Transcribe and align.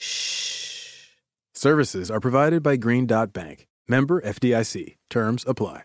Shh. 0.00 1.08
Services 1.54 2.10
are 2.10 2.20
provided 2.20 2.62
by 2.62 2.76
Green 2.76 3.06
Dot 3.06 3.32
Bank. 3.34 3.68
Member 3.86 4.20
FDIC. 4.22 4.96
Terms 5.10 5.44
apply. 5.46 5.82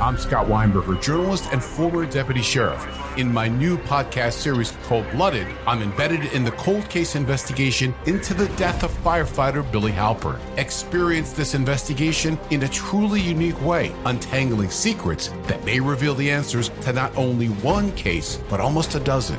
I'm 0.00 0.18
Scott 0.18 0.48
Weinberger, 0.48 1.00
journalist 1.00 1.48
and 1.52 1.62
former 1.62 2.04
deputy 2.04 2.42
sheriff. 2.42 2.84
In 3.16 3.32
my 3.32 3.46
new 3.46 3.78
podcast 3.78 4.32
series, 4.32 4.72
Cold 4.82 5.08
Blooded, 5.12 5.46
I'm 5.68 5.82
embedded 5.82 6.24
in 6.32 6.42
the 6.42 6.50
cold 6.52 6.90
case 6.90 7.14
investigation 7.14 7.94
into 8.06 8.34
the 8.34 8.48
death 8.56 8.82
of 8.82 8.90
firefighter 9.04 9.70
Billy 9.70 9.92
Halpern. 9.92 10.40
Experience 10.58 11.32
this 11.32 11.54
investigation 11.54 12.36
in 12.50 12.64
a 12.64 12.68
truly 12.68 13.20
unique 13.20 13.64
way, 13.64 13.94
untangling 14.04 14.70
secrets 14.70 15.28
that 15.44 15.64
may 15.64 15.78
reveal 15.78 16.16
the 16.16 16.28
answers 16.28 16.70
to 16.80 16.92
not 16.92 17.16
only 17.16 17.46
one 17.46 17.92
case, 17.92 18.40
but 18.50 18.58
almost 18.58 18.96
a 18.96 19.00
dozen. 19.00 19.38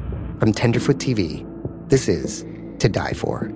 From 0.41 0.53
Tenderfoot 0.53 0.97
TV, 0.97 1.45
this 1.87 2.07
is 2.07 2.43
To 2.79 2.89
Die 2.89 3.13
For. 3.13 3.51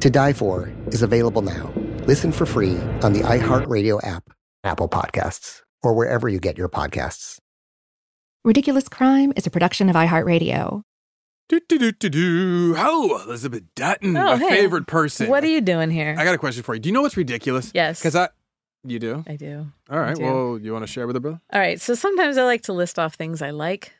To 0.00 0.10
Die 0.10 0.32
For 0.34 0.70
is 0.88 1.00
available 1.00 1.40
now. 1.40 1.72
Listen 2.06 2.30
for 2.30 2.44
free 2.44 2.76
on 3.02 3.14
the 3.14 3.20
iHeartRadio 3.20 4.06
app, 4.06 4.28
Apple 4.62 4.86
Podcasts, 4.86 5.62
or 5.82 5.94
wherever 5.94 6.28
you 6.28 6.38
get 6.38 6.58
your 6.58 6.68
podcasts. 6.68 7.38
Ridiculous 8.44 8.86
Crime 8.86 9.32
is 9.34 9.46
a 9.46 9.50
production 9.50 9.88
of 9.88 9.96
iHeartRadio. 9.96 10.82
Do 11.48 11.58
do 11.70 11.78
do 11.78 11.92
do 11.92 12.08
do. 12.10 12.74
Oh, 12.76 13.22
Elizabeth 13.24 13.62
Dutton, 13.74 14.14
Oh, 14.14 14.36
my 14.36 14.36
hey. 14.36 14.48
favorite 14.60 14.86
person. 14.86 15.30
What 15.30 15.42
are 15.42 15.46
you 15.48 15.62
doing 15.62 15.90
here? 15.90 16.14
I 16.18 16.24
got 16.24 16.34
a 16.34 16.38
question 16.38 16.62
for 16.62 16.74
you. 16.74 16.80
Do 16.82 16.90
you 16.90 16.92
know 16.92 17.00
what's 17.00 17.16
ridiculous? 17.16 17.70
Yes. 17.74 17.98
Because 17.98 18.14
I, 18.14 18.28
you 18.84 18.98
do. 18.98 19.24
I 19.26 19.36
do. 19.36 19.68
All 19.88 19.98
right. 19.98 20.14
do. 20.14 20.22
Well, 20.22 20.58
you 20.58 20.74
want 20.74 20.82
to 20.82 20.92
share 20.92 21.06
with 21.06 21.14
the 21.14 21.20
bill? 21.20 21.40
All 21.50 21.58
right. 21.58 21.80
So 21.80 21.94
sometimes 21.94 22.36
I 22.36 22.44
like 22.44 22.64
to 22.64 22.74
list 22.74 22.98
off 22.98 23.14
things 23.14 23.40
I 23.40 23.52
like. 23.52 23.94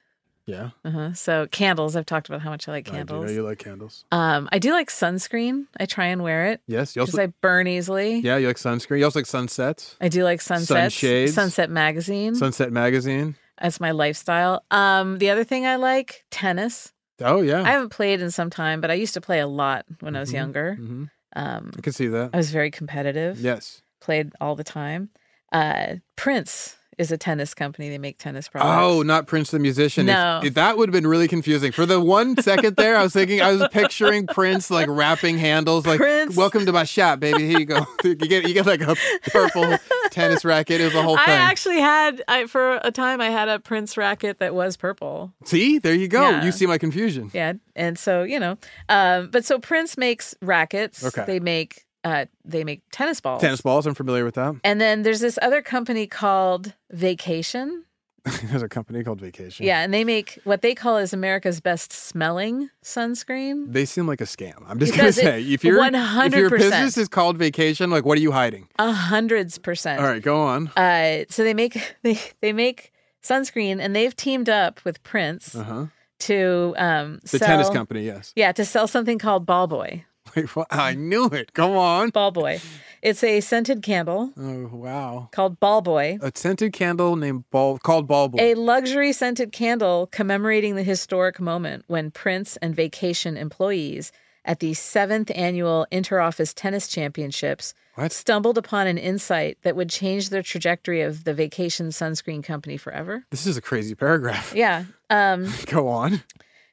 Yeah. 0.47 0.71
Uh-huh. 0.85 1.13
So 1.15 1.47
candles. 1.51 1.97
I've 1.97 2.07
talked 2.07 2.29
about 2.29 2.41
how 2.41 2.51
much 2.51 2.69
I 2.69 2.73
like 2.73 2.85
candles. 2.85 3.25
I 3.25 3.27
do 3.27 3.33
know 3.33 3.41
you 3.41 3.47
like 3.49 3.59
candles. 3.59 4.05
um, 4.13 4.49
I 4.53 4.59
do 4.59 4.71
like 4.73 4.89
sunscreen. 4.91 5.67
I 5.79 5.87
try 5.87 6.07
and 6.07 6.23
wear 6.23 6.47
it 6.47 6.61
Yes. 6.69 6.95
You 6.97 7.03
because 7.03 7.15
also. 7.15 7.25
I 7.25 7.33
burn 7.41 7.67
easily. 7.67 8.21
yeah. 8.21 8.37
You 8.37 8.47
like 8.47 8.57
sunscreen. 8.57 8.99
You 8.99 9.05
also 9.05 9.19
like 9.19 9.27
sunsets. 9.27 9.97
I 10.01 10.09
do 10.09 10.23
like 10.25 10.41
sunsets. 10.41 10.69
Sunshades. 10.69 11.35
Sunset 11.35 11.69
magazine. 11.71 12.35
Sunset 12.37 12.73
magazine. 12.73 13.35
That's 13.61 13.81
my 13.81 13.91
lifestyle. 13.91 14.65
Um, 14.71 15.19
the 15.19 15.31
other 15.31 15.43
thing 15.45 15.67
I 15.67 15.77
like 15.77 16.25
tennis. 16.31 16.93
Oh 17.21 17.41
yeah. 17.41 17.63
I 17.63 17.71
haven't 17.71 17.89
played 17.91 18.21
in 18.21 18.31
some 18.31 18.51
time, 18.51 18.81
but 18.81 18.91
I 18.91 18.95
used 18.95 19.15
to 19.15 19.21
play 19.21 19.41
a 19.41 19.47
lot 19.49 19.85
when 20.01 20.15
I 20.15 20.21
was 20.21 20.31
Mhm. 20.31 20.35
younger. 20.35 20.75
hmm 20.77 21.05
Um, 21.35 21.73
I 21.77 21.81
can 21.81 21.93
see 21.93 22.07
that. 22.09 22.31
I 22.33 22.37
was 22.37 22.51
very 22.51 22.71
competitive. 22.71 23.41
Yes. 23.41 23.83
Played 24.01 24.33
all 24.41 24.55
the 24.57 24.65
time. 24.65 25.11
Uh, 25.53 25.97
Prince 26.17 26.77
is 26.99 27.13
a 27.13 27.19
tennis 27.19 27.55
company. 27.55 27.89
They 27.89 27.99
make 27.99 28.19
tennis 28.19 28.49
products. 28.49 28.79
Oh, 28.81 29.03
not 29.03 29.27
Prince 29.27 29.51
the 29.51 29.59
musician. 29.59 30.07
No. 30.07 30.41
if 30.43 30.55
that 30.55 30.79
would 30.79 30.89
have 30.89 30.93
been 30.93 31.07
really 31.07 31.29
confusing. 31.29 31.73
For 31.73 31.87
the 31.87 32.01
one 32.01 32.41
second 32.41 32.77
there, 32.77 32.97
I 32.97 33.03
was 33.03 33.13
thinking, 33.13 33.41
I 33.41 33.53
was 33.53 33.69
picturing 33.71 34.27
Prince 34.27 34.71
like 34.71 34.89
wrapping 34.89 35.39
handles, 35.39 35.87
like 35.87 35.99
Prince. 35.99 36.37
"Welcome 36.37 36.67
to 36.67 36.73
my 36.73 36.85
shop, 36.85 37.21
baby." 37.21 37.47
Here 37.47 37.59
you 37.61 37.67
go. 37.67 37.87
you 38.05 38.15
get 38.15 38.49
you 38.49 38.55
get 38.55 38.67
like 38.67 38.81
a 38.81 38.97
purple 39.31 39.77
tennis 40.11 40.45
racket. 40.45 40.81
It 40.81 40.85
was 40.85 40.95
a 40.95 41.03
whole 41.03 41.17
thing. 41.17 41.29
I 41.29 41.33
actually 41.33 41.81
had 41.81 42.23
I 42.29 42.47
for 42.47 42.81
a 42.83 42.91
time 42.91 43.21
I 43.21 43.31
had 43.31 43.49
a 43.49 43.59
Prince 43.59 43.97
racket 43.97 44.39
that 44.39 44.55
was 44.55 44.77
purple. 44.77 45.33
see, 45.45 45.79
there 45.79 45.95
you 45.95 46.09
go. 46.09 46.23
Yeah. 46.31 46.45
You 46.45 46.53
see 46.53 46.67
my 46.67 46.79
confusion. 46.79 47.31
Yeah, 47.35 47.55
and 47.75 47.99
so 47.99 48.23
you 48.23 48.41
know, 48.41 48.57
um, 48.89 49.31
but 49.31 49.45
so 49.45 49.59
Prince 49.59 49.97
makes 49.97 50.35
rackets. 50.41 51.05
Okay. 51.05 51.25
They 51.27 51.41
make 51.41 51.86
uh, 52.07 52.25
they 52.45 52.63
make 52.65 52.81
tennis 52.93 53.21
balls. 53.21 53.41
Tennis 53.41 53.61
balls. 53.61 53.87
I'm 53.87 53.95
familiar 53.95 54.25
with 54.25 54.37
that. 54.37 54.55
And 54.63 54.81
then 54.81 55.03
there's 55.03 55.21
this 55.21 55.39
other 55.43 55.61
company 55.61 56.07
called 56.07 56.73
Vacation. 56.91 57.83
There's 58.51 58.63
a 58.63 58.69
company 58.69 59.05
called 59.05 59.21
Vacation. 59.21 59.65
Yeah, 59.67 59.83
and 59.85 59.95
they 59.95 60.03
make 60.03 60.41
what 60.43 60.61
they 60.61 60.75
call 60.75 60.97
is 60.97 61.13
America's 61.13 61.61
best 61.61 61.93
smelling 61.93 62.71
sunscreen. 62.83 63.73
They 63.73 63.85
seem 63.85 64.09
like 64.09 64.21
a 64.21 64.25
scam. 64.25 64.65
I'm 64.67 64.81
just 64.81 64.97
gonna 64.97 65.11
it- 65.11 65.15
say, 65.15 65.43
if 65.43 65.63
your 65.63 65.79
if 65.85 66.35
your 66.35 66.51
100%. 66.51 66.59
business 66.59 66.97
is 66.97 67.07
called 67.09 67.39
Vacation, 67.39 67.89
like 67.89 68.05
what 68.05 68.19
are 68.19 68.21
you 68.21 68.33
hiding? 68.33 68.67
A 68.81 68.91
hundreds 68.91 69.59
percent. 69.59 70.01
All 70.01 70.07
right, 70.09 70.21
go 70.23 70.41
on. 70.41 70.69
Uh, 70.77 71.25
so 71.29 71.45
they 71.45 71.55
make 71.55 71.79
they 72.03 72.19
they 72.41 72.53
make 72.53 72.93
sunscreen, 73.23 73.79
and 73.81 73.95
they've 73.95 74.15
teamed 74.17 74.49
up 74.49 74.81
with 74.85 75.01
Prince 75.05 75.55
Uh 75.55 75.63
huh. 75.63 75.87
to 76.27 76.75
um, 76.79 77.21
The 77.23 77.39
sell, 77.39 77.47
tennis 77.47 77.71
company, 77.71 78.03
yes. 78.05 78.33
Yeah, 78.35 78.51
to 78.53 78.65
sell 78.65 78.89
something 78.89 79.19
called 79.21 79.47
Ball 79.47 79.69
Boy. 79.69 80.05
I 80.71 80.95
knew 80.95 81.27
it. 81.27 81.53
Go 81.53 81.77
on. 81.79 82.11
Ball 82.11 82.31
Boy. 82.31 82.61
It's 83.03 83.23
a 83.23 83.41
scented 83.41 83.83
candle 83.83 84.33
Oh 84.37 84.69
wow. 84.73 85.29
called 85.33 85.61
Ball 85.61 85.81
Boy. 85.83 86.19
A 86.23 86.33
scented 86.35 86.73
candle 86.73 87.15
named 87.17 87.45
Ball 87.51 87.79
called 87.79 88.07
Ball 88.09 88.29
Boy. 88.29 88.39
A 88.41 88.55
luxury 88.55 89.13
scented 89.13 89.53
candle 89.53 90.09
commemorating 90.09 90.75
the 90.75 90.83
historic 90.83 91.39
moment 91.39 91.85
when 91.87 92.11
Prince 92.11 92.57
and 92.59 92.75
Vacation 92.75 93.37
employees 93.37 94.11
at 94.45 94.61
the 94.61 94.75
seventh 94.75 95.31
annual 95.35 95.87
Interoffice 95.93 96.53
Tennis 96.55 96.89
Championships 96.89 97.75
What? 97.95 98.13
stumbled 98.13 98.57
upon 98.59 98.87
an 98.87 98.97
insight 98.99 99.59
that 99.63 99.77
would 99.77 99.91
change 99.91 100.29
the 100.31 100.43
trajectory 100.43 101.03
of 101.03 101.25
the 101.25 101.35
Vacation 101.35 101.89
Sunscreen 101.89 102.43
Company 102.45 102.77
forever. 102.77 103.25
This 103.31 103.47
is 103.47 103.57
a 103.57 103.63
crazy 103.63 103.95
paragraph. 103.95 104.53
Yeah. 104.55 104.85
Um, 105.11 105.53
Go 105.67 105.89
on. 105.89 106.23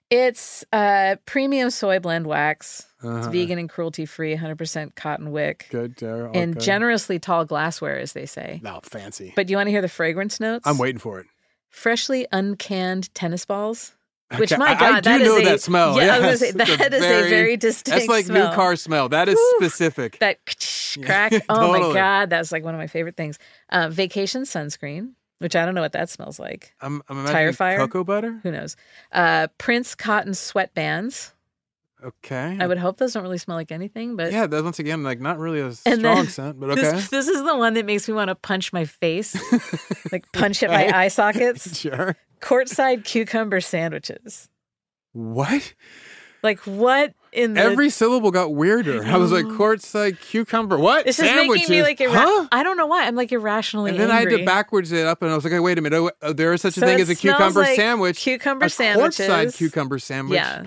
It's 0.10 0.64
uh, 0.72 1.16
premium 1.26 1.70
soy 1.70 2.00
blend 2.00 2.28
wax. 2.28 2.86
It's 2.98 3.06
Uh-huh. 3.06 3.30
vegan 3.32 3.60
and 3.60 3.70
cruelty 3.70 4.06
free, 4.06 4.36
100% 4.36 4.96
cotton 4.96 5.32
wick, 5.32 5.68
Good. 5.70 6.02
Uh, 6.02 6.30
and 6.34 6.60
generously 6.60 7.20
tall 7.20 7.44
glassware, 7.46 8.00
as 8.00 8.14
they 8.14 8.26
say. 8.26 8.62
No, 8.64 8.80
fancy. 8.84 9.34
But 9.36 9.48
do 9.48 9.52
you 9.52 9.58
want 9.58 9.68
to 9.68 9.72
hear 9.72 9.82
the 9.82 9.90
fragrance 9.90 10.40
notes? 10.40 10.66
I'm 10.68 10.78
waiting 10.78 11.00
for 11.00 11.20
it. 11.20 11.26
Freshly 11.70 12.28
uncanned 12.32 13.14
tennis 13.14 13.46
balls. 13.46 13.92
Which 14.38 14.52
Okay, 14.52 14.58
my 14.60 14.74
God, 14.74 14.82
I 14.82 15.00
do 15.02 15.10
that 15.10 15.22
is 15.22 15.28
know 15.28 15.38
a, 15.38 15.44
that 15.44 15.62
smell. 15.62 15.96
Yeah, 15.98 16.16
I 16.16 16.20
yes. 16.20 16.40
say 16.40 16.48
It's 16.56 16.58
that 16.58 16.94
is 16.94 17.04
a 17.04 17.30
very 17.30 17.56
distinct. 17.58 18.00
That's 18.00 18.08
like 18.08 18.26
smell. 18.26 18.50
new 18.50 18.56
car 18.56 18.76
smell. 18.76 19.10
That 19.10 19.30
is 19.30 19.36
Woo. 19.36 19.52
specific. 19.58 20.18
That 20.20 20.40
crack. 21.04 21.34
Oh 21.50 21.72
my 21.72 21.94
God, 21.94 22.30
that's 22.32 22.52
like 22.52 22.64
one 22.64 22.74
of 22.74 22.80
my 22.80 22.88
favorite 22.88 23.16
things. 23.16 23.38
Uh, 23.70 23.90
vacation 23.90 24.44
sunscreen, 24.44 25.12
which 25.44 25.56
I 25.56 25.66
don't 25.66 25.76
know 25.76 25.82
what 25.82 25.92
that 25.92 26.10
smells 26.10 26.40
like. 26.40 26.74
I'm, 26.82 27.04
I'm 27.10 27.26
Tire 27.28 27.54
fire? 27.54 27.78
cocoa 27.78 28.04
butter. 28.04 28.40
Who 28.42 28.52
knows? 28.52 28.76
Uh, 29.12 29.48
Prince 29.60 29.94
cotton 29.94 30.32
sweatbands. 30.32 31.34
Okay. 32.04 32.58
I 32.60 32.66
would 32.68 32.78
hope 32.78 32.98
those 32.98 33.14
don't 33.14 33.24
really 33.24 33.38
smell 33.38 33.56
like 33.58 33.72
anything, 33.72 34.16
but 34.16 34.32
Yeah, 34.32 34.48
that 34.48 34.64
once 34.64 34.80
again, 34.80 35.04
like 35.04 35.20
not 35.22 35.38
really 35.40 35.60
a 35.60 35.72
strong 35.74 36.02
then 36.02 36.28
scent, 36.28 36.60
but 36.60 36.70
okay. 36.72 36.82
This, 36.82 37.10
this 37.10 37.28
is 37.28 37.44
the 37.44 37.56
one 37.56 37.76
that 37.76 37.86
makes 37.86 38.08
me 38.08 38.14
want 38.14 38.30
to 38.30 38.36
punch 38.36 38.74
my 38.74 38.86
face, 38.86 39.36
like 40.12 40.30
punch 40.32 40.64
at 40.64 40.70
my 40.70 40.90
eye 40.98 41.08
sockets. 41.10 41.78
sure. 41.80 42.16
Courtside 42.42 43.06
cucumber 43.06 43.62
sandwiches. 43.62 44.50
What? 45.14 45.74
Like 46.42 46.60
what 46.62 47.14
in 47.34 47.54
the? 47.54 47.62
Every 47.62 47.90
syllable 47.90 48.32
got 48.32 48.54
weirder. 48.54 49.04
I 49.06 49.18
was 49.18 49.32
like, 49.32 49.46
know. 49.48 49.58
Courtside 49.58 50.20
cucumber. 50.20 50.78
What? 50.78 51.06
this 51.06 51.20
is 51.20 51.26
Sandwiches? 51.26 51.70
making 51.70 51.72
me 51.72 51.84
like 51.84 52.00
irra- 52.00 52.14
huh? 52.14 52.48
I 52.52 52.64
don't 52.64 52.78
know 52.78 52.86
why 52.88 53.06
I'm 53.08 53.16
like 53.16 53.32
irrationally. 53.32 53.92
And 53.92 54.00
then 54.00 54.12
I 54.12 54.20
had 54.22 54.30
to 54.30 54.46
backwards 54.46 54.92
it 54.92 55.06
up, 55.06 55.22
and 55.22 55.32
I 55.32 55.36
was 55.36 55.44
like, 55.44 55.54
hey, 55.54 55.60
wait 55.60 55.78
a 55.78 55.82
minute. 55.82 55.98
Oh, 55.98 56.12
oh, 56.22 56.34
there 56.34 56.54
is 56.54 56.62
such 56.62 56.78
a 56.78 56.80
So 56.82 56.86
thing 56.86 57.00
as 57.00 57.10
a 57.10 57.16
cucumber 57.16 57.62
like 57.62 57.76
sandwich. 57.76 58.20
Cucumber 58.20 58.66
a 58.66 58.70
sandwiches. 58.70 59.28
Courtside 59.28 59.56
cucumber 59.58 60.00
sandwich. 60.00 60.36
Yeah. 60.38 60.66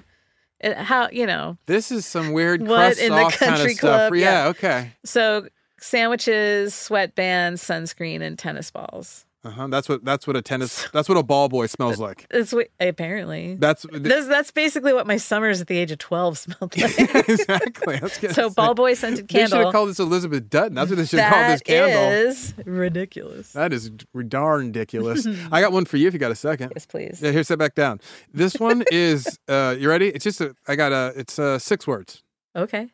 It- 0.60 0.76
how 0.78 1.08
you 1.12 1.26
know? 1.26 1.58
This 1.66 1.92
is 1.92 2.06
some 2.06 2.32
weird 2.32 2.64
crust 2.64 2.98
in 2.98 3.12
the 3.12 3.18
off 3.22 3.36
kind 3.38 3.50
country 3.56 3.72
of 3.72 3.78
stuff. 3.78 3.98
club? 4.10 4.14
Yeah, 4.14 4.44
Yeah. 4.44 4.48
okay. 4.48 4.92
So 5.04 5.48
sandwiches, 5.78 6.72
sweatbands, 6.72 7.58
sunscreen, 7.58 8.22
and 8.22 8.38
tennis 8.38 8.70
balls. 8.70 9.25
Uh-huh. 9.46 9.68
That's 9.68 9.88
what 9.88 10.04
that's 10.04 10.26
what 10.26 10.34
a 10.36 10.42
tennis 10.42 10.88
that's 10.92 11.08
what 11.08 11.16
a 11.16 11.22
ball 11.22 11.48
boy 11.48 11.66
smells 11.66 11.98
like. 12.08 12.26
That's 12.30 12.52
what 12.52 12.68
apparently. 12.80 13.54
That's 13.54 13.86
That's, 13.92 14.26
that's 14.26 14.50
basically 14.50 14.92
what 14.92 15.06
my 15.06 15.16
summers 15.18 15.60
at 15.60 15.68
the 15.68 15.78
age 15.78 15.92
of 15.92 15.98
12 15.98 16.38
smelled 16.38 16.76
like. 16.76 16.98
exactly. 17.28 17.96
I 17.96 18.00
was 18.00 18.18
gonna 18.18 18.34
so 18.34 18.50
ball 18.50 18.74
boy 18.74 18.94
scented 18.94 19.28
candle. 19.28 19.50
They 19.50 19.56
should 19.56 19.64
have 19.66 19.72
called 19.72 19.88
this 19.90 20.00
Elizabeth 20.00 20.50
Dutton. 20.50 20.74
That's 20.74 20.90
what 20.90 20.96
they 20.96 21.06
should 21.06 21.20
have 21.20 21.32
called 21.32 21.52
this 21.52 21.62
candle. 21.62 22.30
is 22.30 22.54
ridiculous. 22.64 23.52
That 23.52 23.72
is 23.72 23.90
darn 24.28 24.66
ridiculous. 24.66 25.26
I 25.52 25.60
got 25.60 25.72
one 25.72 25.84
for 25.84 25.96
you 25.96 26.08
if 26.08 26.12
you 26.14 26.18
got 26.18 26.32
a 26.32 26.36
second. 26.36 26.72
yes, 26.74 26.86
please. 26.86 27.20
Yeah, 27.22 27.30
here, 27.30 27.44
sit 27.44 27.58
back 27.58 27.74
down. 27.74 28.00
This 28.34 28.54
one 28.56 28.82
is 28.90 29.38
uh 29.48 29.76
you 29.78 29.88
ready? 29.88 30.08
It's 30.08 30.24
just 30.24 30.40
a 30.40 30.56
I 30.66 30.74
got 30.76 30.92
a 30.92 31.12
it's 31.16 31.38
uh 31.38 31.58
six 31.58 31.86
words. 31.86 32.22
Okay. 32.56 32.88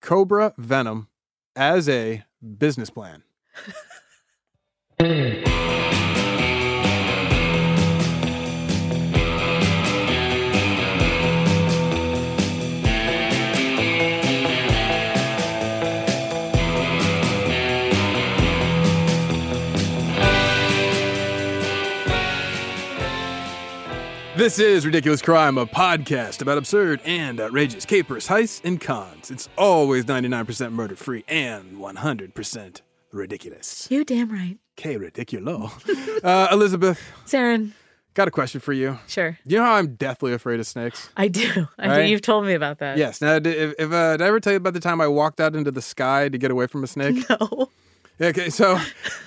Cobra 0.00 0.54
Venom 0.56 1.08
as 1.56 1.88
a 1.88 2.24
business 2.58 2.88
plan. 2.88 3.22
This 24.40 24.58
is 24.58 24.86
Ridiculous 24.86 25.20
Crime, 25.20 25.58
a 25.58 25.66
podcast 25.66 26.40
about 26.40 26.56
absurd 26.56 27.02
and 27.04 27.38
outrageous 27.38 27.84
capers, 27.84 28.26
heists, 28.26 28.64
and 28.64 28.80
cons. 28.80 29.30
It's 29.30 29.50
always 29.58 30.06
99% 30.06 30.72
murder 30.72 30.96
free 30.96 31.24
and 31.28 31.76
100% 31.76 32.80
ridiculous. 33.12 33.86
You 33.90 34.02
damn 34.02 34.32
right. 34.32 34.56
K 34.76 34.96
ridiculo. 34.96 35.70
uh, 36.24 36.48
Elizabeth, 36.52 36.98
Saren, 37.26 37.72
got 38.14 38.28
a 38.28 38.30
question 38.30 38.62
for 38.62 38.72
you. 38.72 38.98
sure. 39.06 39.38
You 39.44 39.58
know 39.58 39.64
how 39.64 39.74
I'm 39.74 39.96
deathly 39.96 40.32
afraid 40.32 40.58
of 40.58 40.66
snakes? 40.66 41.10
I 41.18 41.28
do. 41.28 41.68
I 41.78 41.88
Right? 41.88 42.02
do. 42.04 42.08
You've 42.10 42.22
told 42.22 42.46
me 42.46 42.54
about 42.54 42.78
that. 42.78 42.96
Yes. 42.96 43.20
Now, 43.20 43.38
did, 43.40 43.54
if, 43.54 43.74
if, 43.78 43.92
uh, 43.92 44.16
did 44.16 44.22
I 44.24 44.28
ever 44.28 44.40
tell 44.40 44.54
you 44.54 44.56
about 44.56 44.72
the 44.72 44.80
time 44.80 45.02
I 45.02 45.06
walked 45.06 45.40
out 45.40 45.54
into 45.54 45.70
the 45.70 45.82
sky 45.82 46.30
to 46.30 46.38
get 46.38 46.50
away 46.50 46.66
from 46.66 46.82
a 46.82 46.86
snake? 46.86 47.26
No. 47.38 47.68
Okay, 48.22 48.50
so 48.50 48.78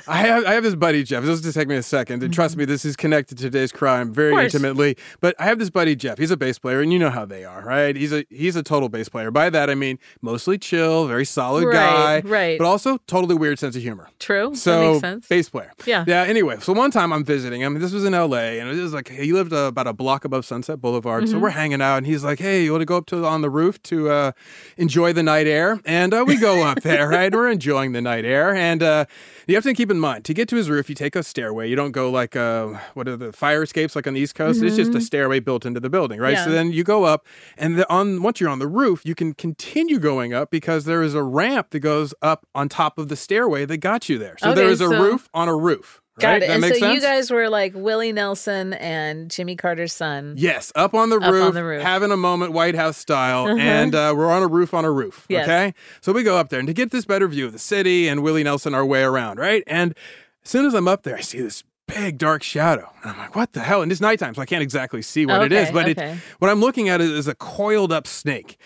I 0.07 0.17
have 0.17 0.45
I 0.45 0.53
have 0.53 0.61
this 0.63 0.75
buddy 0.75 1.03
Jeff. 1.03 1.23
This 1.23 1.29
will 1.37 1.41
just 1.43 1.55
take 1.57 1.67
me 1.67 1.75
a 1.75 1.81
second, 1.81 2.21
and 2.21 2.31
trust 2.31 2.55
me, 2.57 2.65
this 2.65 2.85
is 2.85 2.95
connected 2.95 3.37
to 3.39 3.43
today's 3.45 3.71
crime 3.71 4.13
very 4.13 4.33
Mm-hmm. 4.33 4.45
intimately. 4.45 4.97
But 5.19 5.35
I 5.39 5.45
have 5.45 5.57
this 5.57 5.69
buddy 5.71 5.95
Jeff. 5.95 6.17
He's 6.19 6.29
a 6.29 6.37
bass 6.37 6.59
player, 6.59 6.79
and 6.81 6.93
you 6.93 6.99
know 6.99 7.09
how 7.09 7.25
they 7.25 7.43
are, 7.43 7.63
right? 7.63 7.95
He's 7.95 8.13
a 8.13 8.23
he's 8.29 8.55
a 8.55 8.61
total 8.61 8.89
bass 8.89 9.09
player. 9.09 9.31
By 9.31 9.49
that 9.49 9.69
I 9.71 9.75
mean 9.75 9.97
mostly 10.21 10.59
chill, 10.59 11.07
very 11.07 11.25
solid 11.25 11.71
guy, 11.71 12.15
Right, 12.17 12.25
right. 12.25 12.57
But 12.59 12.65
also 12.65 12.99
totally 13.07 13.33
weird 13.35 13.57
sense 13.57 13.75
of 13.75 13.81
humor. 13.81 14.09
True. 14.19 14.53
So 14.53 14.71
that 14.71 14.87
makes 14.91 15.01
sense. 15.01 15.27
bass 15.27 15.49
player. 15.49 15.71
Yeah. 15.85 16.05
Yeah. 16.07 16.21
Anyway, 16.23 16.57
so 16.59 16.71
one 16.73 16.91
time 16.91 17.11
I'm 17.13 17.23
visiting 17.25 17.61
him. 17.61 17.79
This 17.79 17.93
was 17.93 18.05
in 18.05 18.13
L.A. 18.13 18.59
and 18.59 18.69
it 18.69 18.79
was 18.79 18.93
like 18.93 19.09
he 19.09 19.33
lived 19.33 19.53
uh, 19.53 19.65
about 19.73 19.87
a 19.87 19.93
block 19.93 20.23
above 20.23 20.45
Sunset 20.45 20.79
Boulevard. 20.81 21.23
Mm-hmm. 21.23 21.31
So 21.31 21.39
we're 21.39 21.49
hanging 21.49 21.81
out, 21.81 21.97
and 21.97 22.05
he's 22.05 22.23
like, 22.23 22.37
"Hey, 22.39 22.63
you 22.63 22.71
want 22.71 22.81
to 22.81 22.85
go 22.85 22.97
up 22.97 23.07
to 23.07 23.25
on 23.25 23.41
the 23.41 23.49
roof 23.49 23.81
to 23.83 24.09
uh, 24.11 24.31
enjoy 24.77 25.13
the 25.13 25.23
night 25.23 25.47
air?" 25.47 25.79
And 25.83 26.13
uh, 26.13 26.23
we 26.27 26.37
go 26.37 26.61
up 26.63 26.81
there, 26.81 27.07
right? 27.09 27.33
We're 27.33 27.49
enjoying 27.49 27.93
the 27.93 28.01
night 28.01 28.25
air, 28.25 28.53
and 28.53 28.82
uh, 28.83 29.05
you 29.47 29.55
have 29.55 29.63
to 29.63 29.73
keep 29.73 29.89
in 29.89 29.99
mind 29.99 30.25
to 30.25 30.33
get 30.33 30.47
to 30.49 30.55
his 30.55 30.69
roof, 30.69 30.89
you 30.89 30.95
take 30.95 31.15
a 31.15 31.23
stairway. 31.23 31.69
You 31.69 31.75
don't 31.75 31.91
go 31.93 32.11
like 32.11 32.35
uh, 32.35 32.67
what 32.93 33.07
are 33.07 33.17
the 33.17 33.33
fire 33.33 33.63
escapes 33.63 33.95
like 33.95 34.05
on 34.05 34.13
the 34.13 34.19
East 34.21 34.35
Coast? 34.35 34.61
It's 34.61 34.75
just 34.75 34.93
a 34.93 35.01
stairway 35.01 35.39
built 35.39 35.65
into 35.65 35.79
the 35.79 35.89
building, 35.89 36.19
right? 36.19 36.37
So 36.37 36.43
Mm-hmm. 36.43 36.51
Then 36.53 36.71
you 36.73 36.83
go 36.83 37.05
up, 37.05 37.25
and 37.57 37.79
the, 37.79 37.89
on 37.91 38.21
once 38.21 38.39
you're 38.39 38.49
on 38.49 38.59
the 38.59 38.67
roof, 38.67 39.05
you 39.05 39.15
can 39.15 39.33
continue 39.33 39.97
going 39.97 40.33
up 40.33 40.51
because 40.51 40.85
there 40.85 41.01
is 41.01 41.15
a 41.15 41.23
ramp 41.23 41.69
that 41.71 41.79
goes 41.79 42.13
up 42.21 42.45
on 42.53 42.69
top 42.69 42.97
of 42.99 43.07
the 43.07 43.15
stairway 43.15 43.65
that 43.65 43.77
got 43.77 44.09
you 44.09 44.19
there. 44.19 44.35
So 44.37 44.53
there 44.53 44.65
Okay, 44.65 44.73
is 44.73 44.81
a 44.81 44.89
so- 44.89 45.01
roof 45.01 45.29
on 45.33 45.47
a 45.47 45.55
roof. 45.55 46.01
Got 46.19 46.27
right? 46.29 46.43
it. 46.43 46.47
That 46.47 46.53
and 46.55 46.63
so 46.63 46.73
sense. 46.73 46.93
you 46.93 47.01
guys 47.01 47.31
were 47.31 47.49
like 47.49 47.73
Willie 47.75 48.11
Nelson 48.11 48.73
and 48.73 49.31
Jimmy 49.31 49.55
Carter's 49.55 49.93
son. 49.93 50.35
Yes, 50.37 50.71
up 50.75 50.93
on 50.93 51.09
the 51.09 51.17
Up 51.17 51.23
on 51.23 51.33
roof, 51.33 51.53
the 51.55 51.63
roof. 51.63 51.81
having 51.81 52.11
a 52.11 52.17
moment, 52.17 52.53
White 52.53 52.75
House 52.75 52.97
style, 52.97 53.47
and 53.47 53.95
uh, 53.95 54.13
we're 54.15 54.31
on 54.31 54.43
a 54.43 54.47
roof 54.47 54.73
on 54.75 54.85
a 54.85 54.91
roof. 54.91 55.25
Yes. 55.27 55.45
Okay, 55.45 55.73
so 56.01 56.11
we 56.11 56.21
go 56.23 56.37
up 56.37 56.49
there, 56.49 56.59
and 56.59 56.67
to 56.67 56.73
get 56.73 56.91
this 56.91 57.05
better 57.05 57.27
view 57.27 57.47
of 57.47 57.51
the 57.51 57.59
city 57.59 58.07
and 58.07 58.21
Willie 58.21 58.43
Nelson 58.43 58.75
our 58.75 58.85
way 58.85 59.01
around, 59.01 59.39
right? 59.39 59.63
And 59.65 59.95
as 60.43 60.49
soon 60.49 60.65
as 60.65 60.73
I'm 60.75 60.87
up 60.87 61.01
there, 61.03 61.15
I 61.15 61.21
see 61.21 61.41
this 61.41 61.63
big 61.87 62.17
dark 62.17 62.43
shadow, 62.43 62.91
and 63.01 63.11
I'm 63.11 63.17
like, 63.17 63.35
"What 63.35 63.53
the 63.53 63.59
hell?" 63.61 63.81
And 63.81 63.91
it's 63.91 64.01
nighttime, 64.01 64.33
so 64.35 64.41
I 64.41 64.45
can't 64.45 64.63
exactly 64.63 65.01
see 65.01 65.25
what 65.25 65.43
it 65.43 65.51
is, 65.51 65.71
but 65.71 65.89
okay. 65.89 66.11
it, 66.11 66.17
what 66.39 66.49
I'm 66.49 66.59
looking 66.59 66.89
at 66.89 67.01
is, 67.01 67.11
is 67.11 67.27
a 67.27 67.35
coiled 67.35 67.91
up 67.91 68.07
snake. 68.07 68.57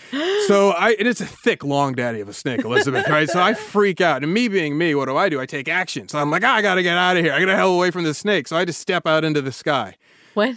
so 0.47 0.69
I, 0.77 0.95
and 0.99 1.07
it's 1.07 1.21
a 1.21 1.25
thick, 1.25 1.63
long 1.63 1.93
daddy 1.93 2.19
of 2.21 2.29
a 2.29 2.33
snake, 2.33 2.63
Elizabeth, 2.63 3.07
right? 3.09 3.29
So 3.29 3.41
I 3.41 3.53
freak 3.55 4.01
out, 4.01 4.23
and 4.23 4.33
me 4.33 4.47
being 4.47 4.77
me, 4.77 4.95
what 4.95 5.05
do 5.05 5.17
I 5.17 5.29
do? 5.29 5.39
I 5.39 5.45
take 5.45 5.67
action. 5.67 6.07
So 6.07 6.19
I'm 6.19 6.31
like, 6.31 6.43
"Ah, 6.43 6.55
I 6.55 6.61
gotta 6.61 6.83
get 6.83 6.97
out 6.97 7.17
of 7.17 7.23
here. 7.23 7.33
I 7.33 7.39
gotta 7.39 7.55
hell 7.55 7.73
away 7.73 7.91
from 7.91 8.03
this 8.03 8.17
snake. 8.17 8.47
So 8.47 8.55
I 8.55 8.65
just 8.65 8.79
step 8.79 9.07
out 9.07 9.23
into 9.23 9.41
the 9.41 9.51
sky. 9.51 9.95
What? 10.33 10.55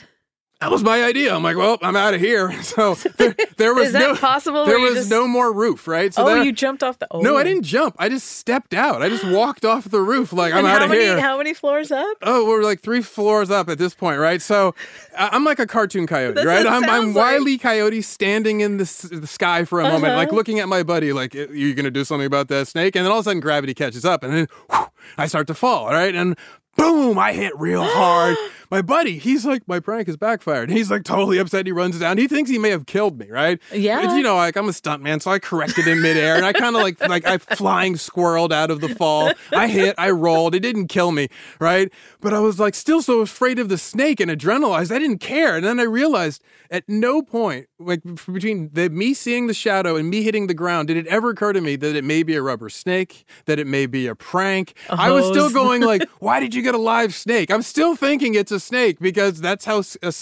That 0.61 0.71
was 0.71 0.83
my 0.85 1.03
idea. 1.05 1.35
I'm 1.35 1.43
like, 1.43 1.57
well, 1.57 1.79
I'm 1.81 1.97
out 1.97 2.13
of 2.13 2.21
here. 2.21 2.53
So 2.71 2.95
there, 3.17 3.35
there 3.57 3.75
was 3.75 3.89
Is 3.89 3.93
that 3.95 4.01
no 4.01 4.15
possible? 4.15 4.65
There 4.67 4.79
was 4.79 4.95
just- 4.95 5.11
no 5.11 5.27
more 5.27 5.53
roof, 5.53 5.89
right? 5.89 6.13
So 6.15 6.23
oh, 6.23 6.27
there- 6.27 6.45
you 6.45 6.53
jumped 6.53 6.83
off 6.83 6.99
the. 6.99 7.09
Oh. 7.11 7.21
no, 7.21 7.37
I 7.37 7.43
didn't 7.43 7.65
jump. 7.65 7.97
I 7.99 8.09
just 8.09 8.27
stepped 8.33 8.75
out. 8.75 9.03
I 9.03 9.09
just 9.09 9.25
walked 9.25 9.65
off 9.65 9.91
the 9.91 10.01
roof 10.01 10.33
like 10.33 10.53
I'm 10.53 10.67
out 10.67 10.83
of 10.83 10.93
here. 10.93 11.19
How 11.21 11.39
many 11.39 11.55
floors 11.55 11.91
up? 11.91 12.17
Oh, 12.23 12.47
we're 12.47 12.63
like 12.63 12.81
three 12.81 13.01
floors 13.03 13.51
up 13.51 13.69
at 13.71 13.79
this 13.79 13.95
point, 13.95 14.21
right? 14.21 14.41
So 14.41 14.75
I'm 15.19 15.45
like 15.45 15.59
a 15.59 15.67
cartoon 15.67 16.07
coyote, 16.07 16.45
right? 16.45 16.67
I'm, 16.67 16.85
I'm 16.85 17.15
like. 17.15 17.17
Uh-huh. 17.17 17.39
Wile 17.39 17.49
E. 17.49 17.59
Coyote 17.59 18.03
standing 18.03 18.61
in 18.61 18.77
the, 18.77 18.83
s- 18.83 19.09
the 19.11 19.27
sky 19.27 19.65
for 19.65 19.81
a 19.81 19.85
moment, 19.85 20.15
like 20.17 20.31
looking 20.33 20.61
at 20.61 20.69
my 20.69 20.83
buddy, 20.83 21.13
like, 21.13 21.35
you're 21.35 21.49
going 21.75 21.85
to 21.85 21.91
do 21.91 22.05
something 22.05 22.27
about 22.27 22.49
that 22.49 22.69
snake? 22.69 22.95
And 22.97 23.05
then 23.05 23.11
all 23.11 23.19
of 23.19 23.25
a 23.27 23.31
sudden 23.31 23.41
gravity 23.41 23.75
catches 23.75 24.05
up 24.05 24.23
and 24.23 24.33
then 24.33 24.47
whew, 24.71 24.87
I 25.19 25.27
start 25.27 25.47
to 25.49 25.55
fall, 25.55 25.89
right? 25.89 26.15
And 26.15 26.37
boom, 26.77 27.19
I 27.19 27.33
hit 27.33 27.59
real 27.59 27.83
hard. 27.85 28.37
my 28.71 28.83
buddy, 28.83 29.19
he's 29.19 29.45
like, 29.45 29.67
my 29.67 29.81
prank 29.81 30.07
has 30.07 30.17
backfired. 30.17 30.71
He's 30.71 30.91
like 30.91 31.03
totally 31.03 31.39
upset. 31.39 31.67
He 31.67 31.73
runs 31.73 31.99
down. 31.99 32.19
He 32.19 32.29
thinks 32.29 32.51
he 32.51 32.59
may 32.59 32.71
have 32.71 32.87
killed 32.87 33.19
me, 33.19 33.29
right? 33.29 33.59
Yeah. 33.73 34.07
But, 34.07 34.17
you 34.17 34.23
know, 34.23 34.37
like 34.37 34.57
I'm 34.57 34.69
a 34.69 34.73
stuntman, 34.73 35.21
so 35.21 35.33
I 35.33 35.39
corrected 35.39 35.89
in 35.89 36.01
midair 36.01 36.37
and 36.37 36.45
I 36.45 36.53
kind 36.53 36.77
of 36.77 36.83
like, 36.83 37.01
like 37.09 37.27
I 37.27 37.39
flying 37.39 37.95
squirreled 37.95 38.53
out 38.53 38.71
of 38.71 38.81
the 38.81 38.89
fall. 38.91 39.33
I 39.53 39.67
hit, 39.67 39.97
I 39.99 40.11
rolled. 40.11 40.55
It 40.55 40.61
didn't 40.61 40.87
kill 40.89 41.11
me, 41.11 41.29
right? 41.59 41.93
But 42.21 42.33
I 42.33 42.39
was 42.39 42.61
like 42.61 42.75
still 42.75 43.03
so 43.03 43.21
afraid 43.21 43.59
of 43.59 43.69
the 43.69 43.79
snake 43.79 44.21
and 44.21 44.31
adrenalized. 44.31 44.95
I 44.95 44.99
didn't 44.99 45.19
care. 45.19 45.57
And 45.57 45.65
then 45.65 45.81
I 45.81 45.85
realized 45.85 46.43
at 46.71 46.89
no 46.89 47.23
point, 47.23 47.67
like 47.81 48.03
between 48.03 48.71
the, 48.73 48.89
me 48.89 49.15
seeing 49.15 49.49
the 49.49 49.55
shadow 49.55 49.97
and 49.97 50.09
me 50.09 50.23
hitting 50.23 50.47
the 50.47 50.55
ground, 50.55 50.89
did 50.89 50.97
it 50.97 51.07
ever 51.09 51.31
occur 51.31 51.53
to 51.53 51.61
me 51.61 51.75
that 51.77 51.97
it 51.97 52.05
may 52.05 52.23
be 52.23 52.37
a 52.37 52.43
rubber 52.43 52.69
snake, 52.69 53.25
that 53.47 53.59
it 53.59 53.67
may 53.67 53.87
be 53.87 54.07
a 54.07 54.15
prank? 54.15 54.75
I 54.89 55.11
was 55.11 55.27
still 55.27 55.51
going 55.51 55.83
like, 55.83 56.03
why 56.21 56.39
did 56.39 56.55
you 56.55 56.63
get 56.63 56.75
a 56.75 56.79
live 56.79 57.15
snake? 57.15 57.51
I'm 57.51 57.63
still 57.63 57.97
thinking 57.97 58.35
it's 58.35 58.53
a 58.53 58.60
snake 58.61 58.99
because 59.01 59.41
that's 59.41 59.65
how 59.65 59.79
uh, 60.03 60.13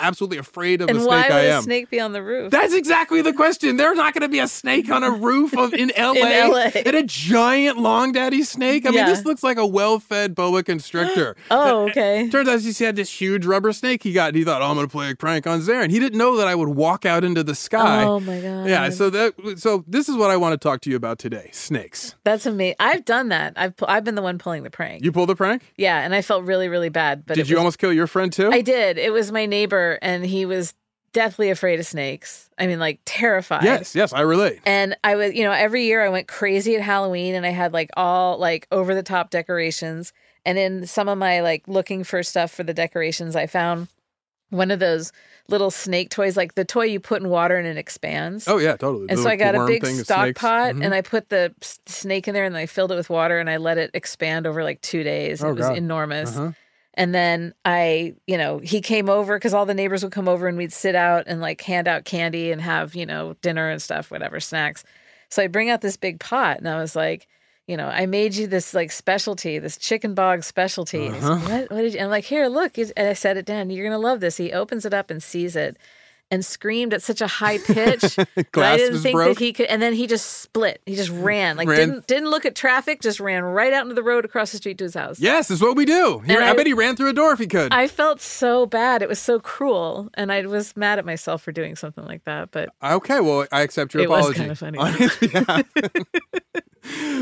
absolutely 0.00 0.38
afraid 0.38 0.80
of 0.80 0.88
And 0.88 0.98
a 0.98 1.02
snake 1.02 1.12
I 1.12 1.16
am. 1.16 1.30
why 1.30 1.36
I 1.36 1.42
would 1.42 1.58
a 1.58 1.62
snake 1.62 1.90
be 1.90 2.00
on 2.00 2.12
the 2.12 2.22
roof? 2.22 2.50
That's 2.50 2.74
exactly 2.74 3.22
the 3.22 3.32
question. 3.32 3.76
There's 3.76 3.96
not 3.96 4.12
going 4.14 4.22
to 4.22 4.28
be 4.28 4.40
a 4.40 4.48
snake 4.48 4.90
on 4.90 5.02
a 5.02 5.10
roof 5.10 5.56
of 5.56 5.72
in 5.74 5.92
LA, 5.98 6.12
LA. 6.48 6.70
and 6.74 6.94
a 6.96 7.02
giant 7.02 7.78
long 7.78 8.12
daddy 8.12 8.42
snake. 8.42 8.86
I 8.86 8.90
mean, 8.90 9.06
this 9.06 9.24
looks 9.24 9.42
like 9.42 9.56
a 9.56 9.66
well-fed 9.66 10.34
boa 10.34 10.62
constrictor. 10.62 11.36
oh, 11.50 11.88
okay. 11.88 12.28
Turns 12.30 12.48
out 12.48 12.60
he 12.60 12.84
had 12.84 12.96
this 12.96 13.10
huge 13.10 13.46
rubber 13.46 13.72
snake 13.72 14.02
he 14.02 14.12
got. 14.12 14.28
And 14.28 14.36
he 14.36 14.44
thought, 14.44 14.60
"Oh, 14.62 14.66
I'm 14.66 14.74
going 14.74 14.86
to 14.86 14.90
play 14.90 15.10
a 15.10 15.14
prank 15.16 15.46
on 15.46 15.60
Zaron." 15.60 15.90
He 15.90 15.98
didn't 15.98 16.18
know 16.18 16.36
that 16.36 16.48
I 16.48 16.54
would 16.54 16.68
walk 16.70 17.06
out 17.06 17.24
into 17.24 17.42
the 17.44 17.54
sky. 17.54 18.02
Oh 18.04 18.20
my 18.20 18.40
god. 18.40 18.68
Yeah, 18.68 18.90
so 18.90 19.08
that 19.10 19.34
so 19.58 19.84
this 19.86 20.08
is 20.08 20.16
what 20.16 20.30
I 20.30 20.36
want 20.36 20.52
to 20.52 20.58
talk 20.58 20.80
to 20.82 20.90
you 20.90 20.96
about 20.96 21.18
today: 21.18 21.50
snakes. 21.52 22.14
That's 22.24 22.46
amazing. 22.46 22.76
I've 22.80 23.04
done 23.04 23.28
that. 23.28 23.52
I've 23.56 23.74
I've 23.86 24.04
been 24.04 24.14
the 24.16 24.22
one 24.22 24.38
pulling 24.38 24.62
the 24.62 24.70
prank. 24.70 25.04
You 25.04 25.12
pulled 25.12 25.28
the 25.28 25.36
prank? 25.36 25.72
yeah, 25.76 26.00
and 26.00 26.14
I 26.14 26.22
felt 26.22 26.44
really 26.44 26.68
really 26.68 26.88
bad. 26.88 27.24
But 27.26 27.36
Did 27.36 27.48
you 27.48 27.56
was- 27.56 27.62
almost 27.76 27.78
kill 27.78 27.92
your 27.92 28.06
friend 28.06 28.32
too? 28.32 28.50
I 28.52 28.60
did. 28.62 28.98
It 28.98 29.12
was 29.12 29.30
my 29.32 29.46
neighbor, 29.46 29.98
and 30.02 30.24
he 30.24 30.46
was 30.46 30.74
deathly 31.12 31.50
afraid 31.50 31.80
of 31.80 31.86
snakes. 31.86 32.48
I 32.58 32.66
mean, 32.66 32.78
like 32.78 33.00
terrified. 33.04 33.64
yes, 33.64 33.94
yes, 33.94 34.12
I 34.12 34.20
relate. 34.22 34.60
And 34.66 34.96
I 35.04 35.16
was, 35.16 35.34
you 35.34 35.44
know, 35.44 35.52
every 35.52 35.84
year 35.84 36.04
I 36.04 36.08
went 36.08 36.28
crazy 36.28 36.74
at 36.76 36.82
Halloween, 36.82 37.34
and 37.34 37.44
I 37.46 37.50
had 37.50 37.72
like 37.72 37.90
all 37.96 38.38
like 38.38 38.66
over 38.72 38.94
the 38.94 39.02
top 39.02 39.30
decorations. 39.30 40.12
And 40.44 40.58
in 40.58 40.86
some 40.86 41.08
of 41.08 41.18
my 41.18 41.40
like 41.40 41.66
looking 41.66 42.04
for 42.04 42.22
stuff 42.22 42.50
for 42.52 42.62
the 42.62 42.74
decorations, 42.74 43.34
I 43.36 43.46
found 43.46 43.88
one 44.50 44.70
of 44.70 44.78
those 44.78 45.10
little 45.48 45.72
snake 45.72 46.08
toys, 46.10 46.36
like 46.36 46.54
the 46.54 46.64
toy 46.64 46.84
you 46.84 47.00
put 47.00 47.20
in 47.20 47.28
water 47.28 47.56
and 47.56 47.66
it 47.66 47.76
expands. 47.76 48.46
Oh 48.46 48.58
yeah, 48.58 48.76
totally. 48.76 49.06
And 49.08 49.18
The 49.18 49.22
so 49.22 49.28
I 49.28 49.34
got 49.36 49.54
a 49.56 49.66
big 49.66 49.84
stock 49.84 50.34
pot 50.36 50.74
Mhm. 50.74 50.84
and 50.84 50.94
I 50.94 51.00
put 51.02 51.30
the 51.30 51.52
snake 51.86 52.28
in 52.28 52.34
there 52.34 52.44
and 52.44 52.56
I 52.56 52.66
filled 52.66 52.92
it 52.92 52.96
with 52.96 53.10
water 53.10 53.38
and 53.40 53.50
I 53.50 53.56
let 53.56 53.76
it 53.78 53.90
expand 53.94 54.46
over 54.46 54.62
like 54.62 54.80
two 54.82 55.02
days. 55.02 55.42
Oh, 55.42 55.50
it 55.50 55.56
was 55.56 55.66
God. 55.66 55.76
enormous. 55.76 56.36
Uh-huh. 56.36 56.52
And 56.96 57.14
then 57.14 57.52
I, 57.64 58.14
you 58.26 58.38
know, 58.38 58.58
he 58.58 58.80
came 58.80 59.10
over 59.10 59.36
because 59.36 59.52
all 59.52 59.66
the 59.66 59.74
neighbors 59.74 60.02
would 60.02 60.12
come 60.12 60.28
over 60.28 60.48
and 60.48 60.56
we'd 60.56 60.72
sit 60.72 60.94
out 60.94 61.24
and 61.26 61.40
like 61.40 61.60
hand 61.60 61.86
out 61.88 62.04
candy 62.04 62.50
and 62.52 62.60
have, 62.60 62.94
you 62.94 63.04
know, 63.04 63.34
dinner 63.42 63.68
and 63.68 63.82
stuff, 63.82 64.10
whatever, 64.10 64.40
snacks. 64.40 64.82
So 65.28 65.42
I 65.42 65.46
bring 65.48 65.68
out 65.68 65.82
this 65.82 65.96
big 65.96 66.20
pot 66.20 66.58
and 66.58 66.68
I 66.68 66.80
was 66.80 66.96
like, 66.96 67.26
you 67.66 67.76
know, 67.76 67.88
I 67.88 68.06
made 68.06 68.34
you 68.36 68.46
this 68.46 68.72
like 68.74 68.92
specialty, 68.92 69.58
this 69.58 69.76
chicken 69.76 70.14
bog 70.14 70.44
specialty. 70.44 71.04
And 71.06 71.14
he's 71.16 71.24
like, 71.24 71.42
Uh-huh. 71.42 71.58
what, 71.58 71.70
what 71.72 71.82
did 71.82 71.94
you? 71.94 72.00
I'm 72.00 72.08
like, 72.10 72.24
here, 72.24 72.46
look. 72.46 72.78
And 72.78 72.92
I 72.96 73.12
set 73.12 73.36
it 73.36 73.44
down. 73.44 73.68
You're 73.70 73.84
going 73.84 74.00
to 74.00 74.06
love 74.06 74.20
this. 74.20 74.36
He 74.36 74.52
opens 74.52 74.84
it 74.86 74.94
up 74.94 75.10
and 75.10 75.22
sees 75.22 75.56
it. 75.56 75.76
And 76.30 76.44
screamed 76.44 76.92
at 76.92 77.02
such 77.02 77.20
a 77.20 77.26
high 77.26 77.58
pitch 77.58 78.18
I 78.36 78.42
Glass 78.52 78.78
didn't 78.78 78.92
was 78.94 79.02
think 79.02 79.14
broke? 79.14 79.38
that 79.38 79.44
he 79.44 79.52
could. 79.52 79.66
And 79.66 79.80
then 79.80 79.92
he 79.94 80.06
just 80.06 80.40
split. 80.42 80.80
He 80.86 80.96
just 80.96 81.10
ran, 81.10 81.56
like 81.56 81.68
Ran. 81.68 81.78
didn't 81.78 82.06
didn't 82.08 82.30
look 82.30 82.44
at 82.44 82.54
traffic, 82.56 83.00
just 83.00 83.20
ran 83.20 83.44
right 83.44 83.72
out 83.72 83.82
into 83.82 83.94
the 83.94 84.02
road 84.02 84.24
across 84.24 84.50
the 84.52 84.58
street 84.58 84.78
to 84.78 84.84
his 84.84 84.94
house. 84.94 85.20
Yes, 85.20 85.50
is 85.50 85.62
what 85.62 85.76
we 85.76 85.84
do. 85.84 86.18
Here, 86.20 86.40
I, 86.42 86.50
I- 86.50 86.52
bet 86.54 86.66
he 86.66 86.72
ran 86.72 86.96
through 86.96 87.10
a 87.10 87.12
door 87.12 87.32
if 87.32 87.38
he 87.38 87.46
could. 87.46 87.72
I 87.72 87.86
felt 87.86 88.20
so 88.20 88.66
bad. 88.66 89.02
It 89.02 89.08
was 89.08 89.18
so 89.20 89.38
cruel, 89.38 90.10
and 90.14 90.32
I 90.32 90.44
was 90.46 90.76
mad 90.76 90.98
at 90.98 91.04
myself 91.06 91.42
for 91.42 91.52
doing 91.52 91.76
something 91.76 92.04
like 92.04 92.24
that. 92.24 92.50
But 92.50 92.70
okay, 92.82 93.20
well, 93.20 93.46
I 93.52 93.60
accept 93.62 93.94
your 93.94 94.02
It 94.02 94.10
was 94.10 94.20
apology. 94.30 94.40
kinda 94.40 94.54
funny. 94.56 94.78
On 94.78 94.92
his 94.94 95.16
behalf. 95.16 95.62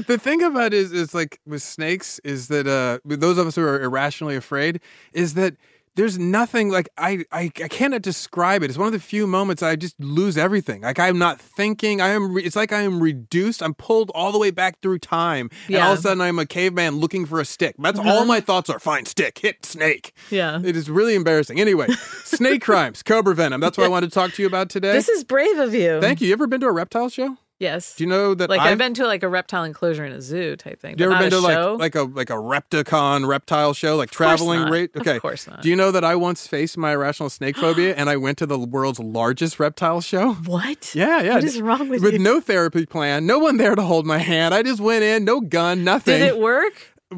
the 0.07 0.19
thing 0.21 0.43
about 0.43 0.67
it 0.75 0.75
is, 0.75 0.93
is 0.93 1.15
like 1.15 1.41
with 1.47 1.63
snakes, 1.63 2.19
is 2.25 2.49
that 2.49 2.67
uh, 2.67 2.99
with 3.05 3.21
those 3.21 3.39
of 3.39 3.47
us 3.47 3.57
who 3.57 3.63
are 3.67 3.81
irrationally 3.81 4.37
afraid, 4.37 4.81
is 5.13 5.35
that 5.35 5.57
there's 5.97 6.19
nothing 6.19 6.71
like 6.71 6.89
I, 6.99 7.25
I 7.31 7.51
I 7.63 7.69
cannot 7.69 8.03
describe 8.03 8.63
it. 8.63 8.71
It's 8.71 8.79
one 8.79 8.87
of 8.87 8.93
the 8.93 9.01
few 9.01 9.27
moments 9.27 9.63
I 9.63 9.77
just 9.77 9.99
lose 10.01 10.37
everything. 10.37 10.83
Like 10.83 10.99
I'm 10.99 11.19
not 11.19 11.41
thinking. 11.41 12.01
I 12.01 12.09
am. 12.09 12.35
Re- 12.35 12.43
it's 12.43 12.57
like 12.57 12.73
I 12.73 12.81
am 12.81 13.01
reduced. 13.01 13.63
I'm 13.63 13.75
pulled 13.75 14.11
all 14.15 14.33
the 14.33 14.39
way 14.39 14.51
back 14.51 14.81
through 14.81 14.99
time, 14.99 15.51
and 15.69 15.77
all 15.77 15.93
of 15.93 15.99
a 15.99 16.03
sudden 16.03 16.21
I'm 16.21 16.39
a 16.39 16.47
caveman 16.47 16.97
looking 16.97 17.27
for 17.27 17.41
a 17.41 17.45
stick. 17.45 17.77
That's 17.79 17.99
all 17.99 18.05
mm-hmm. 18.05 18.29
my 18.29 18.41
thoughts 18.41 18.71
are. 18.71 18.79
Fine, 18.79 19.07
stick, 19.07 19.39
hit 19.39 19.65
snake. 19.65 20.13
yeah, 20.31 20.61
It 20.63 20.77
is 20.77 20.91
really 20.91 21.15
embarrassing. 21.15 21.61
Anyway, 21.61 21.89
snake 22.25 22.63
crimes, 22.63 23.03
cobra 23.03 23.35
venom. 23.35 23.61
That's 23.61 23.79
what 23.79 23.85
I 23.85 23.89
wanted 23.89 24.11
to 24.11 24.15
talk 24.15 24.33
to 24.33 24.43
you 24.43 24.49
about 24.49 24.71
today. 24.71 24.93
this 24.93 25.09
is 25.09 25.25
brave 25.25 25.59
of 25.59 25.75
you. 25.75 26.01
Thank 26.01 26.21
you. 26.21 26.29
You 26.29 26.33
ever 26.33 26.47
been 26.47 26.61
to 26.61 26.67
a 26.67 26.73
reptile 26.73 27.09
show? 27.09 27.37
Yes. 27.61 27.95
Do 27.95 28.05
you 28.05 28.11
know 28.11 28.35
that 28.35 28.51
like 28.51 28.61
I've, 28.61 28.73
I've, 28.73 28.79
been 28.79 28.95
to 28.95 29.07
like 29.07 29.23
a 29.23 29.29
reptile 29.29 29.65
enclosure 29.65 30.05
in 30.05 30.13
a 30.13 30.21
zoo 30.21 30.57
type 30.57 30.81
thing. 30.81 30.97
Do 30.97 31.05
you 31.05 31.11
ever 31.11 31.21
been 31.21 31.31
to 31.31 31.39
a 31.39 31.53
show. 31.53 31.77
like 31.79 31.95
like 31.95 31.95
a 31.95 32.03
like 32.03 32.31
a 32.31 32.35
Repticon 32.35 33.27
reptile 33.27 33.73
show, 33.75 33.97
like 33.97 34.11
traveling 34.11 34.69
rate? 34.69 34.95
Of 34.95 35.03
Okay, 35.03 35.21
course 35.21 35.47
not. 35.47 35.63
Do 35.63 35.69
you 35.69 35.77
know 35.77 35.91
that 35.93 36.05
I 36.05 36.17
once 36.17 36.47
faced 36.47 36.77
my 36.77 36.93
irrational 36.93 37.31
snake 37.31 37.57
phobia 37.57 37.95
and 37.95 38.11
I 38.11 38.17
went 38.17 38.39
to 38.39 38.47
the 38.47 38.59
world's 38.59 38.99
largest 38.99 39.61
reptile 39.61 40.01
show? 40.01 40.33
what? 40.47 40.95
Yeah, 40.95 41.23
yeah. 41.23 41.35
What 41.35 41.45
is 41.45 41.61
wrong 41.61 41.89
with 41.89 42.03
With 42.03 42.15
you? 42.15 42.19
With 42.19 42.21
no 42.21 42.41
therapy 42.41 42.87
plan, 42.87 43.27
no 43.27 43.39
one 43.39 43.57
there 43.57 43.75
to 43.75 43.83
hold 43.83 44.05
my 44.05 44.19
hand. 44.19 44.53
I 44.55 44.63
just 44.63 44.81
went 44.81 45.05
in, 45.05 45.25
no 45.25 45.41
gun, 45.41 45.85
nothing. 45.85 46.19
Did 46.19 46.29
it 46.29 46.39
work 46.39 46.75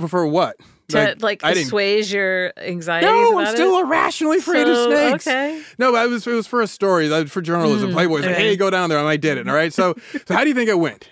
For 0.09 0.27
what? 0.27 0.57
To 0.89 1.17
like, 1.21 1.43
didn't. 1.43 1.65
assuage 1.65 2.13
your 2.13 2.53
anxiety. 2.57 3.07
No, 3.07 3.39
I'm 3.39 3.55
still 3.55 3.77
it? 3.79 3.83
irrationally 3.87 4.39
afraid 4.39 4.67
So, 4.67 4.91
of 4.93 4.99
snakes. 4.99 5.27
okay. 5.27 5.63
No, 5.79 5.95
I 5.95 6.07
was 6.07 6.27
it 6.27 6.33
was 6.33 6.47
for 6.47 6.63
a 6.63 6.67
story 6.67 7.09
that 7.09 7.31
for 7.31 7.41
journalism. 7.41 7.93
Playboy's 7.93 8.23
like, 8.25 8.31
Hmm, 8.31 8.41
okay. 8.41 8.49
hey, 8.51 8.57
go 8.57 8.71
down 8.71 8.89
there, 8.89 8.99
and 8.99 9.09
I 9.09 9.17
did 9.17 9.39
it. 9.39 9.49
All 9.49 9.55
right. 9.55 9.73
So, 9.73 9.95
so 10.27 10.35
how 10.35 10.43
do 10.43 10.49
you 10.49 10.55
think 10.55 10.69
it 10.71 10.79
went? 10.79 11.09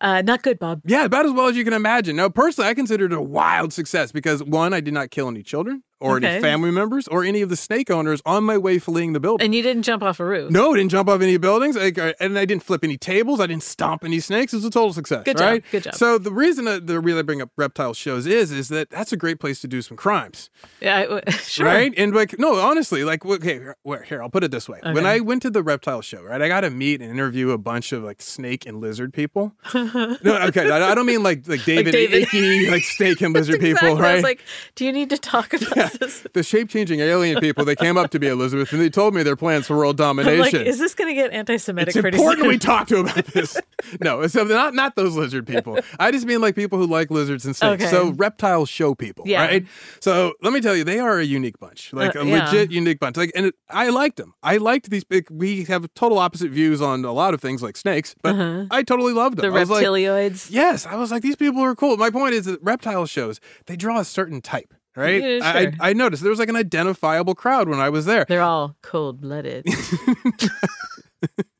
Uh, 0.00 0.20
not 0.22 0.42
good, 0.42 0.58
Bob. 0.58 0.82
Yeah, 0.84 1.04
about 1.06 1.24
as 1.24 1.32
well 1.32 1.46
as 1.46 1.56
you 1.56 1.64
can 1.64 1.72
imagine. 1.72 2.16
Now, 2.16 2.28
personally, 2.28 2.68
I 2.68 2.74
considered 2.74 3.12
it 3.12 3.16
a 3.16 3.22
wild 3.22 3.72
success 3.72 4.12
because 4.12 4.42
one, 4.42 4.74
I 4.74 4.80
did 4.80 4.92
not 4.92 5.10
kill 5.10 5.26
any 5.28 5.42
children 5.42 5.82
or 6.00 6.16
any 6.18 6.40
family 6.40 6.70
members 6.70 7.08
or 7.08 7.24
any 7.24 7.40
of 7.42 7.48
the 7.48 7.56
snake 7.56 7.90
owners 7.90 8.20
on 8.26 8.44
my 8.44 8.58
way 8.58 8.78
fleeing 8.78 9.12
the 9.12 9.20
building. 9.20 9.44
And 9.44 9.54
you 9.54 9.62
didn't 9.62 9.82
jump 9.82 10.02
off 10.02 10.20
a 10.20 10.24
roof. 10.24 10.50
no, 10.50 10.72
I 10.74 10.76
didn't 10.76 10.90
jump 10.90 11.08
off 11.08 11.20
any 11.22 11.36
buildings, 11.38 11.76
like, 11.76 11.98
uh, 11.98 12.12
and 12.20 12.38
I 12.38 12.44
didn't 12.44 12.62
flip 12.62 12.84
any 12.84 12.96
tables. 12.96 13.40
I 13.40 13.46
didn't 13.46 13.62
stomp 13.62 14.04
any 14.04 14.20
snakes. 14.20 14.52
It 14.52 14.56
was 14.56 14.64
a 14.64 14.70
total 14.70 14.92
success. 14.92 15.24
Good 15.24 15.38
job, 15.38 15.62
good 15.70 15.82
job. 15.84 15.94
So 15.94 16.18
the 16.18 16.32
reason 16.32 16.64
that 16.66 16.86
the 16.86 17.00
reason 17.00 17.18
I 17.18 17.22
bring 17.22 17.40
up 17.42 17.50
reptile 17.56 17.94
shows 17.94 18.26
is, 18.26 18.52
is 18.52 18.68
that 18.68 18.90
that's 18.90 19.12
a 19.12 19.16
great 19.16 19.40
place 19.40 19.60
to 19.60 19.68
do 19.68 19.80
some 19.82 19.96
crimes, 19.96 20.50
Yeah, 20.80 21.20
I- 21.26 21.30
sure. 21.42 21.66
right? 21.66 21.92
And 21.96 22.14
like, 22.14 22.38
no, 22.38 22.54
honestly, 22.56 23.02
like, 23.04 23.24
okay, 23.24 23.54
here, 23.54 23.76
here 24.06 24.22
I'll 24.22 24.28
put 24.30 24.44
it 24.44 24.50
this 24.50 24.68
way: 24.68 24.80
when 24.82 25.06
I 25.06 25.20
went 25.20 25.42
to 25.42 25.50
the 25.50 25.62
reptile 25.62 26.02
show, 26.02 26.22
right, 26.22 26.40
I 26.42 26.48
got 26.48 26.60
to 26.60 26.70
meet 26.70 27.00
and 27.00 27.10
interview 27.10 27.50
a 27.52 27.58
bunch 27.58 27.92
of 27.92 28.02
like 28.04 28.20
snake 28.20 28.66
and 28.66 28.80
lizard 28.80 29.12
people. 29.14 29.52
no, 29.74 30.16
okay, 30.24 30.70
I 30.70 30.90
I 30.90 30.94
don't 30.94 31.06
mean 31.06 31.22
like 31.22 31.46
like 31.48 31.64
David, 31.64 31.92
David. 31.92 32.28
Icke, 32.28 32.70
like 32.70 32.82
snake 32.82 33.20
and 33.22 33.32
lizard 33.34 33.60
people, 33.60 33.96
right? 33.96 34.10
I 34.12 34.14
was 34.14 34.22
like, 34.22 34.40
do 34.74 34.84
you 34.84 34.92
need 34.92 35.10
to 35.10 35.18
talk 35.18 35.52
about 35.54 35.74
this? 35.74 35.85
the 36.32 36.42
shape 36.42 36.68
changing 36.68 37.00
alien 37.00 37.40
people, 37.40 37.64
they 37.64 37.76
came 37.76 37.96
up 37.96 38.10
to 38.10 38.18
me, 38.18 38.28
Elizabeth, 38.28 38.72
and 38.72 38.80
they 38.80 38.90
told 38.90 39.14
me 39.14 39.22
their 39.22 39.36
plans 39.36 39.66
for 39.66 39.76
world 39.76 39.96
domination. 39.96 40.40
like, 40.40 40.54
is 40.54 40.78
this 40.78 40.94
going 40.94 41.08
to 41.08 41.14
get 41.14 41.32
anti-Semitic 41.32 41.94
it's 41.94 42.00
criticism? 42.00 42.26
important 42.30 42.48
we 42.48 42.58
talk 42.58 42.86
to 42.88 42.98
about 43.00 43.24
this. 43.26 43.56
no, 44.00 44.26
so 44.26 44.44
not 44.44 44.74
not 44.74 44.96
those 44.96 45.16
lizard 45.16 45.46
people. 45.46 45.78
I 45.98 46.10
just 46.10 46.26
mean 46.26 46.40
like 46.40 46.54
people 46.54 46.78
who 46.78 46.86
like 46.86 47.10
lizards 47.10 47.44
and 47.46 47.54
snakes. 47.54 47.82
Okay. 47.84 47.90
So 47.90 48.10
reptile 48.12 48.66
show 48.66 48.94
people, 48.94 49.24
Yeah. 49.26 49.44
right? 49.46 49.66
So 50.00 50.34
let 50.42 50.52
me 50.52 50.60
tell 50.60 50.74
you, 50.76 50.84
they 50.84 50.98
are 50.98 51.18
a 51.18 51.24
unique 51.24 51.58
bunch, 51.58 51.92
like 51.92 52.14
Uh, 52.16 52.20
a 52.20 52.24
yeah. 52.26 52.44
legit 52.46 52.70
unique 52.70 52.98
bunch. 53.00 53.16
Like, 53.16 53.32
and 53.34 53.46
it, 53.46 53.54
I 53.70 53.88
liked 53.90 54.16
them. 54.16 54.34
I 54.42 54.56
liked 54.58 54.90
these. 54.90 55.04
big 55.04 55.26
We 55.30 55.64
have 55.64 55.88
total 55.94 56.18
opposite 56.18 56.50
views 56.50 56.80
on 56.82 57.04
a 57.04 57.12
lot 57.12 57.34
of 57.34 57.40
things 57.40 57.62
like 57.62 57.76
snakes, 57.76 58.14
but 58.22 58.34
I 58.70 58.82
totally 58.82 59.12
loved 59.12 59.36
them. 59.36 59.44
Uh-huh. 59.46 59.52
the 59.52 59.56
I 59.58 59.60
was 59.60 59.70
like, 59.70 59.84
reptilioids. 59.84 60.48
Yes, 60.50 60.86
I 60.86 60.96
was 60.96 61.10
like, 61.10 61.22
these 61.22 61.36
people 61.36 61.60
are 61.62 61.74
cool. 61.74 61.96
My 61.96 62.10
point 62.10 62.34
is 62.34 62.46
that 62.46 62.62
reptile 62.62 63.06
shows, 63.06 63.40
they 63.66 63.76
draw 63.76 63.98
a 64.00 64.04
certain 64.04 64.40
type, 64.40 64.74
right? 64.96 65.22
Yeah, 65.22 65.52
sure. 65.52 65.72
I, 65.80 65.90
I 65.90 65.92
noticed 65.92 66.22
there 66.22 66.30
was 66.30 66.38
like 66.38 66.48
an 66.48 66.56
identifiable 66.56 67.34
crowd 67.34 67.68
when 67.68 67.78
I 67.78 67.90
was 67.90 68.06
there. 68.06 68.24
They're 68.28 68.42
all 68.42 68.76
cold-blooded. 68.82 69.66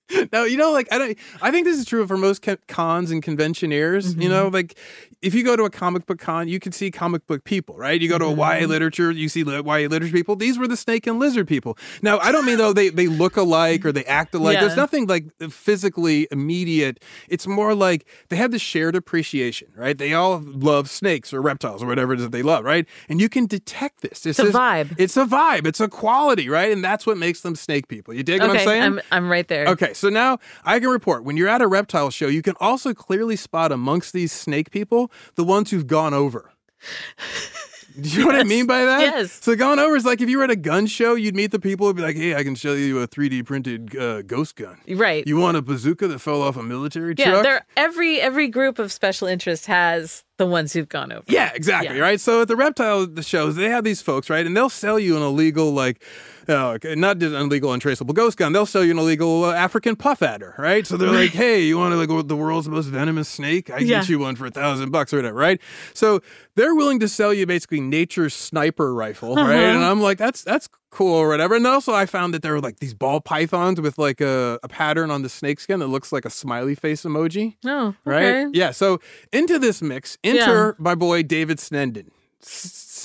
Now, 0.32 0.44
you 0.44 0.56
know, 0.56 0.72
like 0.72 0.88
I 0.92 0.98
don't. 0.98 1.18
I 1.40 1.50
think 1.50 1.66
this 1.66 1.78
is 1.78 1.84
true 1.84 2.06
for 2.06 2.16
most 2.16 2.46
cons 2.68 3.10
and 3.10 3.22
conventioneers. 3.22 4.14
You 4.14 4.28
know, 4.28 4.46
mm-hmm. 4.46 4.54
like 4.54 4.78
if 5.22 5.34
you 5.34 5.42
go 5.44 5.56
to 5.56 5.64
a 5.64 5.70
comic 5.70 6.06
book 6.06 6.18
con, 6.18 6.48
you 6.48 6.60
can 6.60 6.72
see 6.72 6.90
comic 6.90 7.26
book 7.26 7.44
people, 7.44 7.76
right? 7.76 8.00
You 8.00 8.08
go 8.08 8.18
to 8.18 8.26
a 8.26 8.34
YA 8.34 8.34
mm-hmm. 8.34 8.70
literature, 8.70 9.10
you 9.10 9.28
see 9.28 9.40
YA 9.40 9.60
literature 9.88 10.12
people. 10.12 10.36
These 10.36 10.58
were 10.58 10.68
the 10.68 10.76
snake 10.76 11.06
and 11.06 11.18
lizard 11.18 11.48
people. 11.48 11.78
Now, 12.02 12.18
I 12.18 12.32
don't 12.32 12.44
mean 12.44 12.58
though 12.58 12.72
they 12.72 12.88
they 12.88 13.06
look 13.06 13.36
alike 13.36 13.84
or 13.84 13.92
they 13.92 14.04
act 14.04 14.34
alike. 14.34 14.54
Yeah. 14.54 14.60
There's 14.62 14.76
nothing 14.76 15.06
like 15.06 15.26
physically 15.50 16.28
immediate. 16.30 17.02
It's 17.28 17.46
more 17.46 17.74
like 17.74 18.06
they 18.28 18.36
have 18.36 18.50
the 18.50 18.58
shared 18.58 18.94
appreciation, 18.94 19.68
right? 19.76 19.96
They 19.96 20.14
all 20.14 20.40
love 20.44 20.88
snakes 20.90 21.32
or 21.32 21.40
reptiles 21.42 21.82
or 21.82 21.86
whatever 21.86 22.12
it 22.12 22.18
is 22.18 22.24
that 22.24 22.32
they 22.32 22.42
love, 22.42 22.64
right? 22.64 22.86
And 23.08 23.20
you 23.20 23.28
can 23.28 23.46
detect 23.46 24.02
this. 24.02 24.26
It's 24.26 24.38
a 24.38 24.44
just- 24.44 24.54
vibe. 24.54 24.94
It's 24.98 25.16
a 25.16 25.24
vibe. 25.24 25.66
It's 25.66 25.80
a 25.80 25.88
quality, 25.88 26.48
right? 26.48 26.70
And 26.70 26.84
that's 26.84 27.06
what 27.06 27.16
makes 27.16 27.40
them 27.40 27.56
snake 27.56 27.88
people. 27.88 28.14
You 28.14 28.22
dig 28.22 28.40
what 28.40 28.50
I'm 28.50 28.56
okay, 28.56 28.64
saying? 28.64 28.82
I'm, 28.82 29.00
I'm 29.10 29.30
right 29.30 29.48
there. 29.48 29.66
Okay, 29.66 29.94
so 29.96 30.08
now 30.08 30.38
I 30.64 30.78
can 30.80 30.88
report 30.88 31.24
when 31.24 31.36
you're 31.36 31.48
at 31.48 31.62
a 31.62 31.66
reptile 31.66 32.10
show, 32.10 32.28
you 32.28 32.42
can 32.42 32.54
also 32.60 32.94
clearly 32.94 33.36
spot 33.36 33.72
amongst 33.72 34.12
these 34.12 34.32
snake 34.32 34.70
people 34.70 35.10
the 35.34 35.44
ones 35.44 35.70
who've 35.70 35.86
gone 35.86 36.14
over. 36.14 36.52
Do 37.98 38.10
you 38.10 38.20
know 38.20 38.26
what 38.26 38.36
I 38.36 38.44
mean 38.44 38.66
by 38.66 38.84
that? 38.84 39.00
yes. 39.00 39.32
So 39.32 39.56
gone 39.56 39.78
over 39.78 39.96
is 39.96 40.04
like 40.04 40.20
if 40.20 40.28
you 40.28 40.38
were 40.38 40.44
at 40.44 40.50
a 40.50 40.56
gun 40.56 40.86
show, 40.86 41.14
you'd 41.14 41.34
meet 41.34 41.50
the 41.50 41.58
people 41.58 41.86
who'd 41.86 41.96
be 41.96 42.02
like, 42.02 42.16
"Hey, 42.16 42.34
I 42.34 42.44
can 42.44 42.54
show 42.54 42.74
you 42.74 43.00
a 43.00 43.08
3D 43.08 43.46
printed 43.46 43.96
uh, 43.96 44.22
ghost 44.22 44.56
gun. 44.56 44.78
Right. 44.88 45.26
You 45.26 45.38
want 45.38 45.56
a 45.56 45.62
bazooka 45.62 46.06
that 46.08 46.18
fell 46.18 46.42
off 46.42 46.56
a 46.56 46.62
military 46.62 47.14
yeah, 47.16 47.30
truck?" 47.30 47.42
they're 47.42 47.66
every 47.76 48.20
every 48.20 48.48
group 48.48 48.78
of 48.78 48.92
special 48.92 49.28
interest 49.28 49.66
has 49.66 50.24
the 50.36 50.44
ones 50.44 50.74
who've 50.74 50.88
gone 50.88 51.10
over. 51.10 51.24
Yeah, 51.26 51.50
exactly. 51.54 51.96
Yeah. 51.96 52.02
Right. 52.02 52.20
So 52.20 52.42
at 52.42 52.48
the 52.48 52.56
reptile 52.56 53.06
the 53.06 53.22
shows, 53.22 53.56
they 53.56 53.70
have 53.70 53.84
these 53.84 54.02
folks, 54.02 54.28
right, 54.28 54.44
and 54.44 54.54
they'll 54.54 54.68
sell 54.68 54.98
you 54.98 55.16
an 55.16 55.22
illegal, 55.22 55.72
like, 55.72 56.02
uh, 56.48 56.70
okay, 56.72 56.94
not 56.94 57.18
just 57.18 57.34
an 57.34 57.42
illegal 57.42 57.72
untraceable 57.72 58.14
ghost 58.14 58.36
gun. 58.36 58.52
They'll 58.52 58.66
sell 58.66 58.84
you 58.84 58.92
an 58.92 58.98
illegal 58.98 59.44
uh, 59.44 59.52
African 59.54 59.96
puff 59.96 60.22
adder, 60.22 60.54
right? 60.58 60.86
So 60.86 60.96
they're 60.96 61.10
like, 61.10 61.30
hey, 61.32 61.62
you 61.62 61.78
want 61.78 61.92
to 61.92 61.96
like 61.96 62.28
the 62.28 62.36
world's 62.36 62.68
most 62.68 62.86
venomous 62.86 63.28
snake? 63.28 63.70
I 63.70 63.78
Yeah. 63.78 64.00
get 64.00 64.08
you 64.08 64.18
one 64.18 64.36
for 64.36 64.46
a 64.46 64.50
thousand 64.50 64.90
bucks 64.90 65.12
or 65.12 65.16
whatever, 65.16 65.36
right? 65.38 65.60
So 65.94 66.20
they're 66.54 66.74
willing 66.74 67.00
to 67.00 67.08
sell 67.08 67.32
you 67.34 67.46
basically 67.46 67.80
nature's 67.80 68.34
sniper 68.34 68.94
rifle, 68.94 69.38
Uh-huh. 69.38 69.48
right? 69.48 69.56
And 69.74 69.84
I'm 69.84 70.00
like, 70.00 70.18
that's 70.18 70.42
that's 70.42 70.68
cool 70.90 71.14
or 71.14 71.28
whatever. 71.28 71.56
And 71.56 71.66
also, 71.66 71.92
I 71.92 72.06
found 72.06 72.32
that 72.32 72.40
there 72.42 72.52
were 72.52 72.60
like 72.60 72.78
these 72.80 72.94
ball 72.94 73.20
pythons 73.20 73.80
with 73.80 73.98
like 73.98 74.20
a, 74.22 74.58
a 74.62 74.68
pattern 74.68 75.10
on 75.10 75.22
the 75.22 75.28
snakeskin 75.28 75.80
that 75.80 75.88
looks 75.88 76.10
like 76.12 76.24
a 76.24 76.30
smiley 76.30 76.74
face 76.74 77.02
emoji 77.02 77.56
Oh, 77.66 77.94
right? 78.06 78.48
Yeah. 78.52 78.70
So 78.70 79.00
into 79.32 79.58
this 79.58 79.82
mix, 79.82 80.16
enter 80.24 80.74
my 80.78 80.94
boy 80.94 81.22
David 81.22 81.58
Sneddon. 81.58 82.06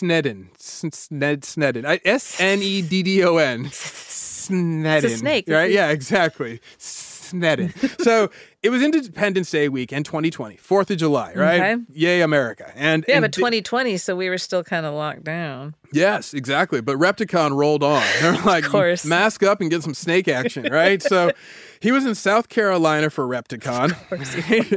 Sneddon. 0.01 0.48
Sned 0.58 1.41
Sneddon. 1.41 2.00
S 2.05 2.39
N 2.39 2.62
E 2.62 2.81
D 2.81 3.03
D 3.03 3.24
O 3.24 3.38
N. 3.38 3.65
Sneddon. 3.72 5.17
snake, 5.17 5.46
Right? 5.48 5.72
Yeah, 5.72 5.89
exactly. 5.89 6.60
Sneddon. 6.79 7.72
so 8.03 8.31
it 8.63 8.69
was 8.69 8.83
Independence 8.83 9.49
Day 9.49 9.69
weekend 9.69 10.05
2020, 10.05 10.57
4th 10.57 10.91
of 10.91 10.97
July, 10.97 11.33
right? 11.33 11.61
Okay. 11.61 11.83
Yay, 11.93 12.21
America. 12.21 12.71
And 12.75 13.03
Yeah, 13.07 13.15
and 13.15 13.23
but 13.23 13.31
di- 13.31 13.39
2020, 13.39 13.97
so 13.97 14.15
we 14.15 14.29
were 14.29 14.37
still 14.37 14.63
kind 14.63 14.85
of 14.85 14.93
locked 14.93 15.23
down. 15.23 15.73
Yes, 15.93 16.33
exactly. 16.33 16.79
But 16.79 16.97
Repticon 16.97 17.55
rolled 17.55 17.83
on. 17.83 18.03
They're 18.21 18.41
like, 18.43 18.63
course. 18.65 19.03
mask 19.03 19.43
up 19.43 19.61
and 19.61 19.69
get 19.69 19.83
some 19.83 19.93
snake 19.93 20.27
action, 20.27 20.71
right? 20.71 21.01
so 21.01 21.31
he 21.81 21.91
was 21.91 22.05
in 22.05 22.13
South 22.13 22.49
Carolina 22.49 23.09
for 23.09 23.27
Repticon. 23.27 23.95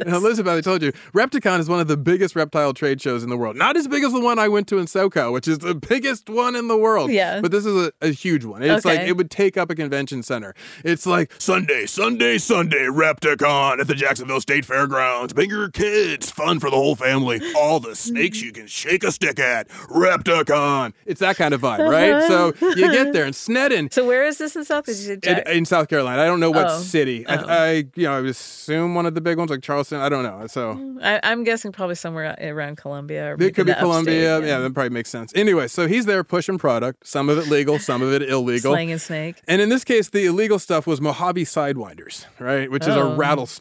Elizabeth, 0.07 0.53
I 0.59 0.61
told 0.63 0.83
you, 0.83 0.93
Repticon 1.13 1.61
is 1.61 1.69
one 1.69 1.79
of 1.79 1.87
the 1.87 1.99
biggest 1.99 2.35
reptile 2.35 2.73
trade 2.73 3.03
shows 3.03 3.23
in 3.23 3.29
the 3.29 3.37
world. 3.37 3.55
Not 3.55 3.77
as 3.77 3.87
big 3.87 4.03
as 4.03 4.13
the 4.13 4.21
one 4.21 4.39
I 4.39 4.49
went 4.49 4.67
to 4.69 4.79
in 4.79 4.87
SoCal, 4.87 5.33
which 5.33 5.47
is 5.47 5.59
the 5.59 5.75
biggest 5.75 6.31
one 6.31 6.57
in 6.57 6.69
the 6.69 6.77
world. 6.77 7.11
Yeah. 7.11 7.43
But 7.43 7.51
this 7.51 7.67
is 7.67 7.89
a, 7.89 7.93
a 8.01 8.09
huge 8.09 8.45
one. 8.45 8.63
It's 8.63 8.87
like 8.87 9.01
it 9.01 9.17
would 9.17 9.31
take 9.31 9.57
up 9.59 9.71
a 9.71 9.75
convention 9.75 10.23
center. 10.23 10.55
It's 10.83 11.07
like 11.07 11.31
Sunday, 11.39 11.85
Sunday, 11.87 12.39
Sunday, 12.39 12.87
Repticon. 12.87 13.74
At 13.81 13.87
the 13.89 13.95
Jacksonville 13.95 14.41
State 14.41 14.65
Fairgrounds. 14.65 15.33
Bring 15.33 15.51
your 15.51 15.69
kids. 15.71 16.31
Fun 16.31 16.61
for 16.61 16.71
the 16.71 16.77
whole 16.77 16.95
family. 16.97 17.41
All 17.57 17.81
the 17.81 17.95
snakes 17.97 18.41
you 18.43 18.53
can 18.53 18.67
shake 18.67 19.05
a 19.05 19.13
stick 19.13 19.39
at. 19.39 19.69
Repticon. 19.69 20.93
It's 21.07 21.21
that 21.21 21.37
kind 21.37 21.55
of 21.55 21.61
vibe, 21.61 21.89
right? 21.91 22.27
So 22.29 22.53
you 22.61 22.91
get 22.93 23.13
there 23.13 23.25
and 23.25 23.35
Sneddon. 23.35 23.93
So 23.93 24.07
where 24.07 24.25
is 24.25 24.39
this 24.39 24.57
in 24.57 24.65
South? 24.65 24.89
In, 24.89 25.39
in 25.49 25.65
South 25.65 25.89
Carolina, 25.89 26.23
I 26.23 26.27
don't 26.27 26.41
know 26.41 26.51
what 26.51 26.65
Oh. 26.69 26.79
city. 26.81 27.27
Oh. 27.29 27.35
I, 27.35 27.37
I, 27.69 27.71
you 27.95 28.05
know, 28.05 28.13
I 28.15 28.21
assume 28.29 28.95
one 28.95 29.07
of 29.07 29.15
the 29.15 29.21
big 29.21 29.37
ones 29.39 29.51
like 29.51 29.63
Charleston. 29.63 30.01
I 30.01 30.09
don't 30.09 30.23
know. 30.23 30.47
So 30.47 30.97
I, 31.03 31.21
I'm 31.23 31.45
guessing 31.45 31.73
probably 31.73 31.95
somewhere 31.97 32.35
around 32.41 32.77
Columbia. 32.77 33.33
Or 33.33 33.43
It 33.43 33.55
could 33.55 33.67
be 33.67 33.75
Columbia. 33.75 34.37
upstate, 34.37 34.49
yeah. 34.49 34.59
that 34.61 34.73
probably 34.75 34.91
makes 34.91 35.11
sense. 35.11 35.33
Anyway, 35.35 35.69
so 35.69 35.87
he's 35.87 36.07
there 36.07 36.25
pushing 36.25 36.59
product, 36.59 37.07
some 37.07 37.29
of 37.29 37.39
it 37.39 37.49
legal, 37.49 37.79
some 37.79 38.03
of 38.03 38.13
it 38.13 38.23
illegal. 38.29 38.73
Slanging 38.73 38.99
snake. 38.99 39.43
And 39.47 39.61
in 39.61 39.69
this 39.69 39.85
case, 39.85 40.09
the 40.11 40.25
illegal 40.27 40.59
stuff 40.59 40.87
was 40.87 41.01
Mojave 41.01 41.45
Sidewinders, 41.45 42.25
right? 42.39 42.71
Which 42.71 42.83
is 42.87 42.95
a 42.95 43.01
Oh. 43.05 43.15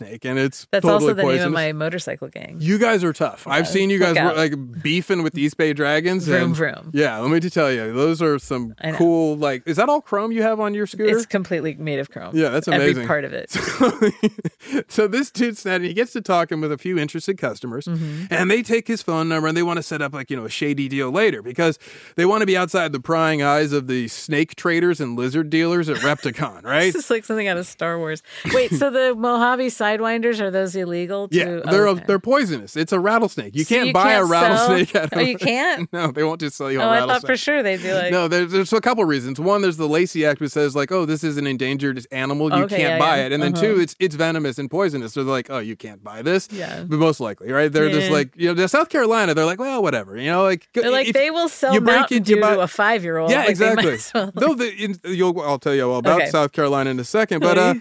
Rattlesnake, 0.04 0.26
and 0.26 0.40
it's 0.40 0.68
That's 0.72 0.84
totally 0.84 1.04
also 1.10 1.14
the 1.14 1.22
poisonous. 1.22 1.42
name 1.44 1.48
of 1.48 1.54
my 1.54 1.72
motorcycle 1.74 2.28
gang. 2.28 2.58
You 2.60 2.78
guys 2.78 3.04
are 3.04 3.14
tough. 3.14 3.48
I've 3.48 3.68
seen 3.68 3.90
you 3.90 4.00
guys 4.00 4.18
out. 4.18 4.36
like 4.38 4.54
beefing 4.82 5.24
with 5.24 5.34
the 5.34 5.42
East 5.42 5.58
Bay 5.58 5.74
Dragons. 5.74 6.26
Vroom, 6.26 6.44
and- 6.44 6.56
vroom. 6.56 6.92
Yeah, 6.94 7.18
let 7.20 7.32
me 7.32 7.40
just 7.40 7.54
tell 7.54 7.72
you, 7.72 7.92
those 7.94 8.22
are 8.22 8.40
some 8.40 8.76
cool. 8.96 9.36
Like, 9.38 9.64
is 9.68 9.78
that 9.78 9.90
all 9.90 10.02
chrome 10.02 10.32
you 10.32 10.42
have 10.42 10.60
on 10.60 10.74
your 10.74 10.88
scooter? 10.88 11.16
It's 11.18 11.26
completely 11.26 11.76
made 11.76 12.00
of 12.00 12.10
chrome. 12.10 12.36
Yeah, 12.36 12.50
that's 12.50 12.68
amazing. 12.68 12.90
Every 13.04 13.06
part 13.08 13.26
of 13.26 13.34
it. 13.34 13.52
so 14.88 15.08
this 15.08 15.32
dude 15.32 15.56
Sneddon, 15.56 15.84
he 15.86 15.94
gets 15.94 16.14
to 16.14 16.22
talking 16.22 16.62
with 16.62 16.72
a 16.72 16.78
few 16.78 16.98
interested 16.98 17.38
customers, 17.38 17.86
Mm-hmm. 17.86 18.26
and 18.32 18.50
they 18.50 18.64
take 18.64 18.88
his 18.88 19.02
phone 19.02 19.28
number 19.30 19.48
and 19.48 19.58
they 19.58 19.64
want 19.64 19.78
to 19.78 19.84
set 19.84 20.02
up 20.02 20.14
like 20.14 20.30
you 20.30 20.38
know 20.38 20.46
a 20.46 20.50
shady 20.50 20.88
deal 20.88 21.12
later 21.12 21.42
because 21.42 21.78
they 22.16 22.26
want 22.26 22.42
to 22.42 22.46
be 22.46 22.56
outside 22.58 22.92
the 22.92 23.00
prying 23.00 23.42
eyes 23.42 23.72
of 23.74 23.88
the 23.88 24.08
snake 24.08 24.56
traders 24.56 25.00
and 25.02 25.18
lizard 25.18 25.50
dealers 25.50 25.90
at 25.90 25.98
Repticon, 25.98 26.64
right? 26.64 26.94
This 26.94 27.06
is 27.06 27.10
like 27.10 27.26
something 27.26 27.48
out 27.48 27.58
of 27.58 27.66
Star 27.68 27.98
Wars. 27.98 28.24
Wait, 28.54 28.72
so 28.72 28.90
the 28.90 29.14
Mojave 29.16 29.70
Sidewinders 30.00 30.40
are 30.40 30.52
those 30.52 30.76
illegal? 30.76 31.28
To, 31.28 31.36
Yeah, 31.38 31.60
oh, 31.66 31.72
they're 31.72 31.88
okay. 31.90 32.04
they're 32.08 32.20
poisonous. 32.20 32.76
It's 32.76 32.92
a 32.92 33.00
rattlesnake. 33.00 33.56
You 33.56 33.64
So 33.64 33.76
can't 33.76 33.88
you 33.88 33.94
buy 33.94 34.14
can't 34.14 34.24
a 34.24 34.26
rattlesnake 34.28 34.90
sell- 34.90 35.04
at 35.04 35.14
a 35.14 35.18
Oh, 35.18 35.22
you 35.22 35.38
can't? 35.38 35.92
no, 35.94 36.12
they 36.12 36.24
won't 36.24 36.40
just 36.40 36.56
sell 36.58 36.72
you 36.72 36.80
Oh, 36.82 36.84
a 36.84 36.88
I 36.88 36.94
rattlesnake. 37.00 37.22
thought 37.22 37.28
for 37.28 37.38
sure 37.38 37.64
they'd 37.64 37.82
be 37.82 37.94
like. 37.94 38.12
No, 38.12 38.28
there's, 38.28 38.52
there's 38.52 38.74
a 38.74 38.82
couple 38.82 39.06
reasons. 39.06 39.40
One, 39.40 39.62
there's 39.62 39.78
the 39.78 39.88
Lacey 39.88 40.26
Act, 40.26 40.40
which 40.42 40.52
says 40.52 40.76
like, 40.76 40.92
oh, 40.92 41.06
this 41.06 41.24
is 41.24 41.38
an 41.38 41.48
endangered 41.48 42.06
animal, 42.12 42.50
you 42.50 42.64
Okay, 42.64 42.78
can't 42.78 42.94
yeah, 42.94 43.00
buy 43.00 43.18
yeah. 43.20 43.26
it. 43.28 43.32
And 43.32 43.42
then 43.44 43.54
Uh-huh. 43.54 43.62
two, 43.62 43.80
it's 43.80 43.96
it's 44.00 44.16
venomous 44.16 44.58
and 44.58 44.70
poisonous. 44.70 45.14
So 45.14 45.24
they're 45.24 45.32
like, 45.34 45.50
oh, 45.50 45.60
you 45.60 45.76
can't 45.76 46.04
buy 46.04 46.22
this. 46.22 46.48
Yeah. 46.52 46.84
but 46.88 46.98
most 47.00 47.20
likely, 47.20 47.52
right? 47.52 47.72
They're 47.72 47.90
just 47.90 48.12
like, 48.12 48.30
you 48.36 48.48
know, 48.48 48.54
the 48.54 48.68
South 48.68 48.90
Carolina. 48.90 49.34
They're 49.34 49.46
like, 49.46 49.60
well, 49.60 49.82
whatever. 49.82 50.18
You 50.18 50.32
know, 50.32 50.44
like 50.44 50.68
They're 50.74 50.92
like 50.92 51.14
they 51.14 51.30
will 51.32 51.50
sell 51.50 51.74
you 51.74 51.82
break 51.82 52.12
it, 52.12 52.28
you 52.30 52.40
buy- 52.42 52.56
to 52.56 52.62
a 52.62 52.68
five 52.68 53.04
year 53.04 53.18
old. 53.18 53.32
Yeah, 53.32 53.40
like, 53.42 53.50
exactly. 53.50 53.84
They 53.84 53.90
might 53.92 53.96
as 53.96 54.12
well, 54.14 54.32
Though 54.36 54.54
the, 54.56 54.74
in, 54.76 55.00
you'll, 55.06 55.40
I'll 55.42 55.60
tell 55.60 55.76
you 55.76 55.90
all 55.90 55.98
about 56.00 56.22
Okay. 56.22 56.30
South 56.32 56.52
Carolina 56.52 56.90
in 56.90 57.00
a 57.00 57.04
second. 57.04 57.40
But 57.42 57.58
uh, 57.58 57.76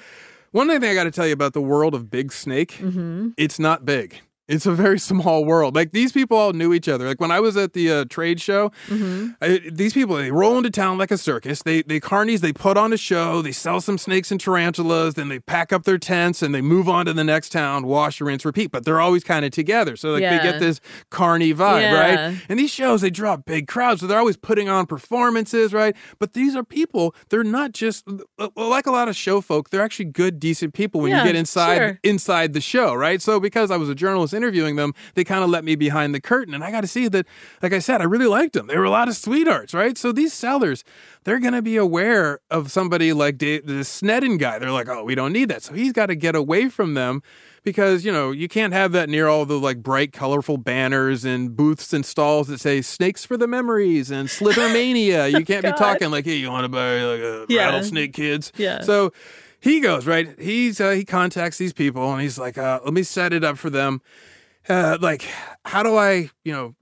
one 0.52 0.68
thing 0.68 0.84
I 0.84 0.94
got 0.94 1.04
to 1.04 1.10
tell 1.10 1.26
you 1.26 1.32
about 1.32 1.52
the 1.52 1.60
world 1.60 1.94
of 1.94 2.10
Big 2.10 2.32
Snake, 2.32 2.72
Mm-hmm. 2.78 3.30
it's 3.36 3.58
not 3.58 3.84
big. 3.84 4.20
It's 4.52 4.66
a 4.66 4.72
very 4.72 4.98
small 5.10 5.44
world. 5.44 5.74
Like 5.74 5.92
these 5.92 6.12
people 6.12 6.36
all 6.36 6.52
knew 6.52 6.72
each 6.72 6.88
other. 6.88 7.06
Like 7.06 7.20
when 7.20 7.30
I 7.30 7.40
was 7.40 7.56
at 7.56 7.72
the 7.72 7.90
uh, 7.90 8.04
trade 8.08 8.40
show, 8.40 8.70
Mm-hmm. 8.88 9.30
I, 9.40 9.60
these 9.72 9.92
people 9.94 10.16
they 10.16 10.30
roll 10.30 10.56
into 10.58 10.70
town 10.70 10.98
like 10.98 11.10
a 11.10 11.18
circus. 11.18 11.62
They 11.62 11.82
they 11.82 11.98
carnies. 12.00 12.40
They 12.40 12.52
put 12.52 12.76
on 12.76 12.92
a 12.92 12.96
show. 12.96 13.42
They 13.42 13.52
sell 13.52 13.80
some 13.80 13.98
snakes 13.98 14.30
and 14.30 14.40
tarantulas. 14.40 15.14
Then 15.14 15.28
they 15.28 15.38
pack 15.40 15.72
up 15.72 15.84
their 15.84 15.98
tents 15.98 16.42
and 16.42 16.54
they 16.54 16.60
move 16.60 16.88
on 16.88 17.06
to 17.06 17.12
the 17.12 17.24
next 17.24 17.50
town. 17.50 17.86
Wash, 17.86 18.20
rinse, 18.20 18.44
repeat. 18.44 18.70
But 18.70 18.84
they're 18.84 19.00
always 19.00 19.24
kind 19.24 19.44
of 19.44 19.50
together. 19.52 19.96
So 19.96 20.10
like 20.10 20.22
they 20.22 20.38
get 20.42 20.60
this 20.60 20.80
carny 21.10 21.54
vibe, 21.54 21.80
Yeah. 21.82 22.00
right? 22.26 22.42
And 22.48 22.58
these 22.58 22.70
shows, 22.70 23.00
they 23.00 23.10
draw 23.10 23.36
big 23.36 23.66
crowds, 23.68 24.00
so 24.00 24.06
they're 24.06 24.18
always 24.18 24.36
putting 24.36 24.68
on 24.68 24.86
performances, 24.86 25.72
right? 25.72 25.96
But 26.18 26.32
these 26.34 26.54
are 26.56 26.64
people, 26.64 27.14
they're 27.28 27.44
not 27.44 27.72
just 27.72 28.04
uh, 28.38 28.48
like 28.56 28.86
a 28.86 28.90
lot 28.90 29.08
of 29.08 29.16
show 29.16 29.40
folk, 29.40 29.70
they're 29.70 29.82
actually 29.82 30.06
good, 30.06 30.38
decent 30.40 30.74
people 30.74 31.00
when 31.00 31.10
Yeah, 31.10 31.20
you 31.20 31.24
get 31.28 31.36
inside 31.36 31.76
sure. 31.78 31.98
inside 32.02 32.52
the 32.52 32.60
show, 32.60 32.94
right? 32.94 33.20
So 33.22 33.40
because 33.40 33.70
I 33.70 33.76
was 33.76 33.88
a 33.88 33.94
journalist 33.94 34.34
interviewing 34.42 34.76
them, 34.76 34.92
they 35.14 35.24
kind 35.24 35.44
of 35.44 35.50
let 35.50 35.64
me 35.64 35.74
behind 35.76 36.14
the 36.14 36.20
curtain. 36.20 36.54
And 36.54 36.64
I 36.64 36.70
got 36.70 36.80
to 36.82 36.86
see 36.86 37.08
that, 37.08 37.26
like 37.62 37.72
I 37.72 37.78
said, 37.78 38.00
I 38.00 38.04
really 38.04 38.26
liked 38.26 38.54
them. 38.54 38.66
They 38.66 38.76
were 38.76 38.84
a 38.84 38.90
lot 38.90 39.08
of 39.08 39.16
sweethearts, 39.16 39.72
right? 39.74 39.96
So 39.96 40.10
these 40.12 40.32
sellers, 40.32 40.84
they're 41.24 41.38
going 41.40 41.54
to 41.54 41.62
be 41.62 41.76
aware 41.76 42.40
of 42.50 42.70
somebody 42.72 43.12
like 43.12 43.38
Dave, 43.38 43.66
the 43.66 43.84
Sneddon 43.84 44.38
guy. 44.38 44.58
They're 44.58 44.70
like, 44.70 44.88
oh, 44.88 45.04
we 45.04 45.14
don't 45.14 45.32
need 45.32 45.48
that. 45.50 45.62
So 45.62 45.74
he's 45.74 45.92
got 45.92 46.06
to 46.06 46.14
get 46.16 46.34
away 46.34 46.68
from 46.68 46.94
them 46.94 47.22
because, 47.64 48.04
you 48.04 48.10
know, 48.10 48.32
you 48.32 48.48
can't 48.48 48.72
have 48.72 48.90
that 48.92 49.08
near 49.08 49.28
all 49.28 49.46
the 49.46 49.58
like 49.58 49.82
bright, 49.82 50.12
colorful 50.12 50.56
banners 50.58 51.24
and 51.24 51.54
booths 51.56 51.92
and 51.92 52.04
stalls 52.04 52.48
that 52.48 52.58
say 52.58 52.82
snakes 52.82 53.24
for 53.24 53.36
the 53.36 53.46
memories 53.46 54.10
and 54.10 54.28
Slithermania. 54.28 55.30
you 55.38 55.44
can't 55.44 55.64
be 55.64 55.72
talking 55.78 56.10
like, 56.10 56.24
hey, 56.24 56.34
you 56.36 56.50
want 56.50 56.64
to 56.64 56.68
buy 56.68 57.02
like 57.04 57.20
a 57.20 57.46
Yeah. 57.48 57.66
rattlesnake 57.66 58.12
kids? 58.12 58.52
Yeah. 58.56 58.80
So 58.82 59.12
he 59.62 59.80
goes 59.80 60.06
right. 60.06 60.38
He's 60.38 60.80
uh, 60.80 60.90
he 60.90 61.04
contacts 61.04 61.56
these 61.58 61.72
people 61.72 62.12
and 62.12 62.20
he's 62.20 62.38
like, 62.38 62.58
uh, 62.58 62.80
let 62.84 62.92
me 62.92 63.02
set 63.02 63.32
it 63.32 63.44
up 63.44 63.56
for 63.56 63.70
them. 63.70 64.02
Uh, 64.68 64.98
like, 65.00 65.26
how 65.64 65.82
do 65.82 65.96
I, 65.96 66.30
you 66.44 66.52
know, 66.52 66.74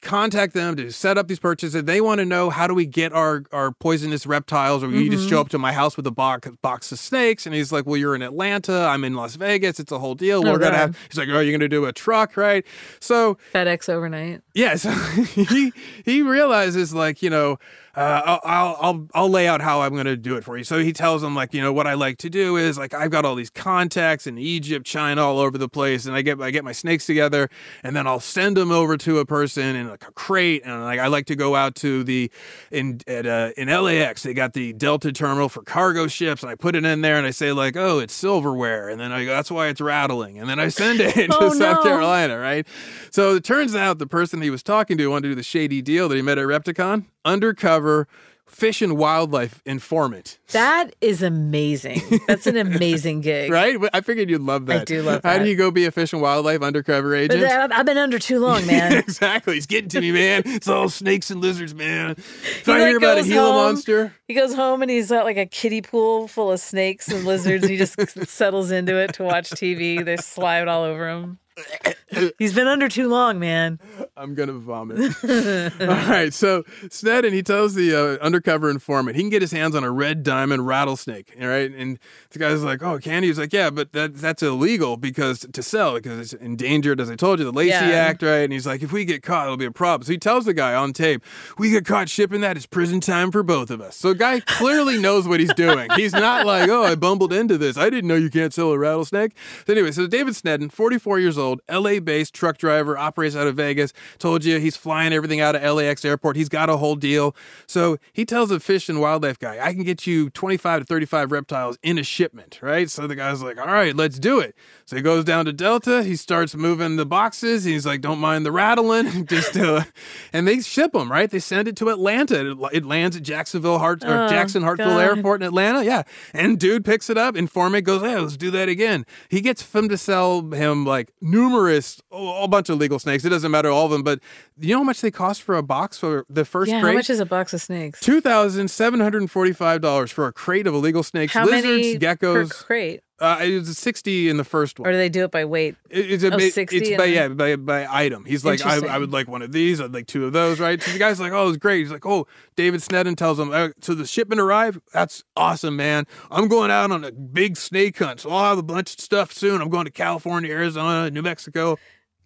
contact 0.00 0.54
them 0.54 0.76
to 0.76 0.90
set 0.92 1.18
up 1.18 1.26
these 1.28 1.40
purchases? 1.40 1.82
They 1.84 2.00
want 2.00 2.20
to 2.20 2.24
know 2.24 2.48
how 2.50 2.66
do 2.66 2.72
we 2.74 2.86
get 2.86 3.12
our 3.12 3.42
our 3.52 3.72
poisonous 3.72 4.26
reptiles, 4.26 4.82
or 4.84 4.88
you 4.90 5.02
Mm-hmm. 5.02 5.10
just 5.12 5.28
show 5.28 5.40
up 5.40 5.48
to 5.50 5.58
my 5.58 5.72
house 5.72 5.96
with 5.96 6.06
a 6.06 6.10
box 6.10 6.48
box 6.62 6.92
of 6.92 6.98
snakes. 6.98 7.44
And 7.46 7.54
he's 7.54 7.72
like, 7.72 7.84
well, 7.86 7.96
you're 7.96 8.14
in 8.14 8.22
Atlanta, 8.22 8.86
I'm 8.86 9.04
in 9.04 9.14
Las 9.14 9.34
Vegas. 9.36 9.80
It's 9.80 9.92
a 9.92 9.98
whole 9.98 10.14
deal. 10.14 10.38
Oh, 10.46 10.52
We're 10.52 10.58
gonna 10.58 10.70
God. 10.70 10.74
have. 10.76 10.98
He's 11.10 11.18
like, 11.18 11.28
oh, 11.30 11.40
you're 11.40 11.52
gonna 11.58 11.68
do 11.68 11.84
a 11.86 11.92
truck, 11.92 12.36
right? 12.36 12.64
So 13.00 13.36
FedEx 13.52 13.88
overnight. 13.88 14.42
yeah, 14.54 14.76
so 14.76 14.90
he 15.34 15.72
he 16.04 16.22
realizes 16.22 16.94
like 16.94 17.22
you 17.22 17.30
know 17.30 17.58
uh, 17.98 18.38
I'll, 18.44 18.76
I'll 18.80 19.08
I'll 19.14 19.28
lay 19.28 19.48
out 19.48 19.60
how 19.60 19.80
I'm 19.80 19.92
going 19.92 20.06
to 20.06 20.16
do 20.16 20.36
it 20.36 20.44
for 20.44 20.56
you. 20.56 20.62
So 20.64 20.78
he 20.78 20.92
tells 20.92 21.22
him 21.22 21.34
like 21.34 21.52
you 21.52 21.60
know 21.60 21.72
what 21.72 21.86
I 21.86 21.94
like 21.94 22.18
to 22.18 22.30
do 22.30 22.56
is 22.56 22.78
like 22.78 22.94
I've 22.94 23.10
got 23.10 23.24
all 23.24 23.34
these 23.34 23.50
contacts 23.50 24.26
in 24.26 24.38
Egypt, 24.38 24.86
China, 24.86 25.22
all 25.24 25.40
over 25.40 25.58
the 25.58 25.68
place, 25.68 26.06
and 26.06 26.14
I 26.14 26.22
get 26.22 26.40
I 26.40 26.50
get 26.50 26.64
my 26.64 26.72
snakes 26.72 27.06
together, 27.06 27.48
and 27.82 27.96
then 27.96 28.06
I'll 28.06 28.20
send 28.20 28.56
them 28.56 28.70
over 28.70 28.96
to 28.98 29.18
a 29.18 29.26
person 29.26 29.74
in 29.74 29.88
like 29.88 30.06
a 30.06 30.12
crate, 30.12 30.62
and 30.64 30.82
like 30.84 31.00
I 31.00 31.08
like 31.08 31.26
to 31.26 31.36
go 31.36 31.56
out 31.56 31.74
to 31.76 32.04
the 32.04 32.30
in 32.70 33.00
at 33.08 33.26
uh, 33.26 33.50
in 33.56 33.68
LAX 33.68 34.22
they 34.22 34.32
got 34.34 34.52
the 34.52 34.72
Delta 34.74 35.10
terminal 35.12 35.48
for 35.48 35.62
cargo 35.62 36.06
ships, 36.06 36.42
and 36.42 36.50
I 36.50 36.54
put 36.54 36.76
it 36.76 36.84
in 36.84 37.00
there, 37.00 37.16
and 37.16 37.26
I 37.26 37.30
say 37.30 37.50
like 37.52 37.76
oh 37.76 37.98
it's 37.98 38.14
silverware, 38.14 38.88
and 38.88 39.00
then 39.00 39.10
I 39.10 39.24
go 39.24 39.32
that's 39.32 39.50
why 39.50 39.66
it's 39.66 39.80
rattling, 39.80 40.38
and 40.38 40.48
then 40.48 40.60
I 40.60 40.68
send 40.68 41.00
it 41.00 41.14
to 41.30 41.36
Oh, 41.40 41.52
South 41.52 41.78
no. 41.78 41.90
Carolina, 41.90 42.38
right? 42.38 42.66
So 43.10 43.34
it 43.34 43.42
turns 43.44 43.74
out 43.74 43.98
the 43.98 44.06
person 44.06 44.40
he 44.40 44.50
was 44.50 44.62
talking 44.62 44.96
to 44.98 45.08
wanted 45.08 45.22
to 45.22 45.28
do 45.30 45.34
the 45.34 45.42
shady 45.42 45.82
deal 45.82 46.08
that 46.08 46.14
he 46.16 46.22
met 46.22 46.38
at 46.38 46.44
Repticon, 46.46 47.06
undercover 47.28 48.08
fish 48.46 48.80
and 48.82 48.96
wildlife 48.96 49.60
informant. 49.66 50.38
That 50.52 50.96
is 51.02 51.22
amazing. 51.22 52.00
That's 52.26 52.46
an 52.46 52.56
amazing 52.56 53.20
gig. 53.28 53.52
Right? 53.52 53.76
I 53.92 54.00
figured 54.00 54.30
you'd 54.30 54.40
love 54.40 54.66
that. 54.66 54.80
I 54.80 54.84
do 54.84 55.02
love 55.02 55.22
How 55.22 55.38
do 55.38 55.48
you 55.48 55.54
go 55.54 55.70
be 55.70 55.84
a 55.84 55.90
fish 55.92 56.12
and 56.14 56.22
wildlife 56.22 56.62
undercover 56.62 57.14
agent? 57.14 57.42
that- 57.42 57.72
I've 57.72 57.84
been 57.86 57.98
under 57.98 58.18
too 58.18 58.40
long, 58.40 58.66
man. 58.66 58.94
exactly. 58.96 59.54
He's 59.54 59.66
getting 59.66 59.90
to 59.90 60.00
me, 60.00 60.10
man. 60.12 60.42
It's 60.46 60.66
all 60.66 60.88
snakes 60.88 61.30
and 61.30 61.40
lizards, 61.40 61.74
man. 61.74 62.16
So 62.64 62.74
He, 62.74 62.82
I 62.82 62.88
hear 62.88 62.96
about 62.98 63.18
a 63.18 63.22
Gila 63.22 63.52
monster. 63.52 64.14
He 64.26 64.34
goes 64.34 64.54
home 64.54 64.82
and 64.82 64.90
he's 64.90 65.10
got 65.10 65.24
like 65.24 65.36
a 65.36 65.46
kiddie 65.46 65.82
pool 65.82 66.26
full 66.26 66.50
of 66.50 66.58
snakes 66.58 67.08
and 67.08 67.24
lizards. 67.24 67.68
He 67.68 67.76
just 67.76 67.96
settles 68.28 68.70
into 68.70 68.96
it 68.96 69.14
to 69.14 69.22
watch 69.24 69.50
TV. 69.50 70.04
They 70.04 70.16
slide 70.16 70.66
all 70.68 70.82
over 70.84 71.08
him. 71.08 71.38
He's 72.38 72.54
been 72.54 72.66
under 72.66 72.88
too 72.88 73.08
long, 73.08 73.38
man. 73.38 73.78
I'm 74.16 74.34
gonna 74.34 74.54
vomit. 74.54 74.98
All 75.80 75.86
right, 75.86 76.32
so 76.32 76.62
Sneddon 76.86 77.32
he 77.32 77.42
tells 77.42 77.74
the 77.74 77.94
uh, 77.94 78.24
undercover 78.24 78.70
informant 78.70 79.16
he 79.16 79.22
can 79.22 79.30
get 79.30 79.42
his 79.42 79.52
hands 79.52 79.74
on 79.76 79.84
a 79.84 79.90
red 79.90 80.22
diamond 80.22 80.66
rattlesnake. 80.66 81.36
All 81.40 81.46
right, 81.46 81.70
and 81.70 81.98
the 82.30 82.38
guy's 82.38 82.62
like, 82.62 82.82
"Oh, 82.82 82.98
can 82.98 83.22
he?" 83.22 83.28
He's 83.28 83.38
like, 83.38 83.52
"Yeah, 83.52 83.70
but 83.70 83.92
that 83.92 84.16
that's 84.16 84.42
illegal 84.42 84.96
because 84.96 85.40
to 85.52 85.62
sell 85.62 85.94
because 85.94 86.18
it's 86.18 86.42
endangered, 86.42 87.00
as 87.00 87.10
I 87.10 87.16
told 87.16 87.38
you, 87.38 87.44
the 87.44 87.52
Lacey 87.52 87.70
Yeah. 87.70 87.90
Act, 87.90 88.22
right?" 88.22 88.38
And 88.38 88.52
he's 88.52 88.66
like, 88.66 88.82
"If 88.82 88.90
we 88.90 89.04
get 89.04 89.22
caught, 89.22 89.44
it'll 89.44 89.56
be 89.58 89.64
a 89.66 89.70
problem." 89.70 90.06
So 90.06 90.12
he 90.12 90.18
tells 90.18 90.44
the 90.46 90.54
guy 90.54 90.74
on 90.74 90.92
tape, 90.94 91.22
"We 91.58 91.70
get 91.70 91.84
caught 91.84 92.08
shipping 92.08 92.40
that, 92.40 92.56
it's 92.56 92.66
prison 92.66 93.00
time 93.00 93.30
for 93.30 93.42
both 93.42 93.70
of 93.70 93.80
us." 93.80 93.96
So 93.96 94.08
the 94.08 94.18
guy 94.18 94.40
clearly 94.40 94.98
knows 94.98 95.28
what 95.28 95.40
he's 95.40 95.52
doing. 95.54 95.88
He's 95.96 96.12
not 96.12 96.46
like, 96.46 96.68
"Oh, 96.70 96.84
I 96.84 96.94
bumbled 96.94 97.32
into 97.32 97.58
this. 97.58 97.76
I 97.76 97.90
didn't 97.90 98.08
know 98.08 98.16
you 98.16 98.30
can't 98.30 98.52
sell 98.54 98.72
a 98.72 98.78
rattlesnake." 98.78 99.32
So 99.66 99.72
anyway, 99.74 99.92
so 99.92 100.06
David 100.06 100.34
Sneddon, 100.34 100.72
44 100.72 101.20
years 101.20 101.36
old, 101.36 101.47
LA-based 101.70 102.34
truck 102.34 102.58
driver, 102.58 102.96
operates 102.96 103.34
out 103.36 103.46
of 103.46 103.56
Vegas. 103.56 103.92
Told 104.18 104.44
you 104.44 104.58
he's 104.58 104.76
flying 104.76 105.12
everything 105.12 105.40
out 105.40 105.54
of 105.56 105.62
LAX 105.76 106.04
airport. 106.04 106.36
He's 106.36 106.48
got 106.48 106.68
a 106.70 106.76
whole 106.76 106.96
deal. 106.96 107.34
So 107.66 107.98
he 108.12 108.24
tells 108.24 108.50
a 108.50 108.60
fish 108.60 108.88
and 108.88 109.00
wildlife 109.00 109.38
guy, 109.38 109.58
I 109.64 109.72
can 109.74 109.84
get 109.84 110.06
you 110.06 110.30
25 110.30 110.80
to 110.80 110.84
35 110.86 111.32
reptiles 111.32 111.78
in 111.82 111.98
a 111.98 112.02
shipment, 112.02 112.58
right? 112.62 112.90
So 112.90 113.06
the 113.06 113.16
guy's 113.16 113.42
like, 113.42 113.58
all 113.58 113.66
right, 113.66 113.94
let's 113.94 114.18
do 114.18 114.40
it. 114.40 114.54
So 114.84 114.96
he 114.96 115.02
goes 115.02 115.24
down 115.24 115.44
to 115.46 115.52
Delta. 115.52 116.02
He 116.02 116.16
starts 116.16 116.54
moving 116.54 116.96
the 116.96 117.06
boxes. 117.06 117.64
He's 117.64 117.84
like, 117.86 118.00
don't 118.00 118.18
mind 118.18 118.46
the 118.46 118.52
rattling. 118.52 119.26
Just, 119.26 119.56
uh, 119.56 119.84
and 120.32 120.48
they 120.48 120.60
ship 120.60 120.92
them, 120.92 121.10
right? 121.10 121.30
They 121.30 121.38
send 121.40 121.68
it 121.68 121.76
to 121.76 121.90
Atlanta. 121.90 122.52
It, 122.52 122.58
it 122.72 122.84
lands 122.86 123.16
at 123.16 123.22
Jacksonville, 123.22 123.78
Hart, 123.78 124.02
or 124.04 124.24
Oh, 124.24 124.28
Jackson 124.28 124.62
Hartsville 124.62 124.88
God. 124.94 125.16
Airport 125.16 125.42
in 125.42 125.46
Atlanta. 125.48 125.84
Yeah. 125.84 126.02
And 126.32 126.58
dude 126.58 126.84
picks 126.84 127.10
it 127.10 127.18
up. 127.18 127.36
Informant 127.36 127.84
goes, 127.84 128.00
hey, 128.02 128.16
let's 128.18 128.36
do 128.36 128.50
that 128.52 128.68
again. 128.68 129.04
He 129.28 129.40
gets 129.40 129.62
them 129.62 129.88
to 129.90 129.98
sell 129.98 130.40
him 130.50 130.84
like 130.84 131.12
numerous, 131.38 132.00
a 132.12 132.48
bunch 132.48 132.68
of 132.68 132.78
legal 132.78 132.98
snakes. 132.98 133.24
It 133.24 133.28
doesn't 133.30 133.50
matter 133.50 133.70
all 133.70 133.86
of 133.86 133.90
them, 133.90 134.02
but 134.02 134.20
you 134.58 134.74
know 134.74 134.78
how 134.78 134.84
much 134.84 135.00
they 135.00 135.10
cost 135.10 135.42
for 135.42 135.56
a 135.56 135.62
box 135.62 135.98
for 135.98 136.24
the 136.28 136.44
first 136.44 136.70
Yeah, 136.70 136.80
crate? 136.80 136.92
how 136.92 136.98
much 136.98 137.10
is 137.10 137.20
a 137.20 137.26
box 137.26 137.52
of 137.54 137.60
snakes? 137.62 138.00
Two 138.00 138.20
thousand 138.20 138.68
seven 138.70 139.00
hundred 139.00 139.22
and 139.22 139.30
forty-five 139.30 139.80
dollars 139.80 140.10
for 140.10 140.26
a 140.26 140.32
crate 140.32 140.66
of 140.66 140.74
illegal 140.74 141.02
snakes, 141.02 141.32
How 141.32 141.44
lizards, 141.44 142.02
geckos. 142.02 142.50
crate? 142.64 143.00
Uh, 143.20 143.38
it 143.42 143.52
was 143.58 143.68
a 143.68 143.74
60 143.74 144.28
in 144.28 144.36
the 144.36 144.44
first 144.44 144.78
one. 144.78 144.88
Or 144.88 144.92
do 144.92 144.98
they 144.98 145.08
do 145.08 145.24
it 145.24 145.30
by 145.32 145.44
weight? 145.44 145.74
It- 145.90 146.10
It's 146.12 146.22
a 146.24 146.32
Oh, 146.32 146.38
60 146.38 146.76
it's 146.76 146.96
by 146.96 147.06
yeah 147.06 147.26
by, 147.28 147.56
by 147.56 147.86
item. 147.90 148.24
He's 148.24 148.44
like 148.44 148.64
I, 148.64 148.78
I 148.86 148.98
would 148.98 149.12
like 149.12 149.26
one 149.26 149.42
of 149.42 149.50
these. 149.50 149.80
I'd 149.80 149.92
like 149.92 150.06
two 150.06 150.24
of 150.24 150.32
those. 150.32 150.60
Right. 150.60 150.80
So 150.80 150.92
the 150.92 150.98
guy's 150.98 151.18
like, 151.18 151.32
oh, 151.32 151.48
it's 151.48 151.56
great. 151.56 151.80
He's 151.80 151.90
like, 151.90 152.06
oh, 152.06 152.26
David 152.54 152.80
Sneddon 152.80 153.16
tells 153.16 153.40
him, 153.40 153.50
uh, 153.52 153.70
so 153.80 153.94
the 153.94 154.06
shipment 154.06 154.40
arrived. 154.40 154.80
That's 154.92 155.24
awesome, 155.36 155.74
man. 155.76 156.06
I'm 156.30 156.46
going 156.48 156.70
out 156.70 156.92
on 156.92 157.02
a 157.04 157.10
big 157.10 157.56
snake 157.56 157.98
hunt. 157.98 158.20
So 158.20 158.30
I'll 158.30 158.50
have 158.50 158.58
a 158.58 158.62
bunch 158.62 158.94
of 158.94 159.00
stuff 159.00 159.32
soon. 159.32 159.60
I'm 159.60 159.68
going 159.70 159.86
to 159.86 159.90
California, 159.90 160.52
Arizona, 160.52 161.10
New 161.10 161.22
Mexico. 161.22 161.76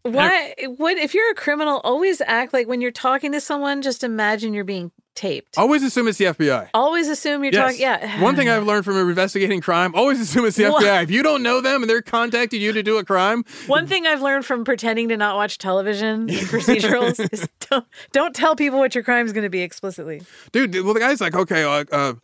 Why 0.03 0.55
would 0.63 0.99
if 0.99 1.15
you're 1.15 1.31
a 1.31 1.35
criminal 1.35 1.81
always 1.85 2.21
act 2.21 2.53
like 2.53 2.67
when 2.67 2.81
you're 2.81 2.91
talking 2.91 3.31
to 3.33 3.41
someone, 3.41 3.83
just 3.83 4.03
imagine 4.03 4.53
you're 4.53 4.65
being 4.65 4.91
taped. 5.15 5.59
Always 5.59 5.83
assume 5.83 6.09
it's 6.09 6.19
the 6.19 6.27
FBI. 6.27 6.71
Always 6.75 7.09
assume 7.09 7.45
you're 7.45 7.53
talking 7.53 7.81
yeah. 7.81 8.23
One 8.23 8.37
thing 8.37 8.49
I've 8.49 8.65
learned 8.65 8.85
from 8.85 8.97
investigating 8.97 9.61
crime: 9.61 9.95
always 9.95 10.21
assume 10.21 10.45
it's 10.47 10.57
the? 10.57 10.65
FBI. 10.65 11.03
If 11.05 11.11
you 11.11 11.23
don't 11.23 11.43
know 11.43 11.61
them 11.61 11.83
and 11.83 11.91
they're 11.91 12.03
contacting 12.03 12.61
you 12.61 12.73
to 12.73 12.83
do 12.83 12.99
a 12.99 13.05
crime, 13.05 13.45
One 13.67 13.87
thing 13.87 14.07
I've 14.07 14.23
learned 14.23 14.45
from 14.45 14.65
pretending 14.65 15.09
to 15.11 15.17
not 15.17 15.37
watch 15.37 15.59
television 15.59 16.29
procedurals 16.53 17.33
is 17.33 17.49
don't, 17.71 17.87
don't 18.13 18.35
tell 18.35 18.57
people 18.57 18.79
what 18.79 18.95
your 18.95 19.05
crime 19.05 19.27
is 19.27 19.33
going 19.33 19.45
to 19.45 19.51
be 19.51 19.63
explicitly. 19.63 20.23
dude. 20.53 20.75
Well, 20.85 20.95
the 20.95 21.01
guy's 21.01 21.21
like, 21.21 21.35
okay, 21.35 21.65
uh, 21.65 21.85
uh, 21.93 22.15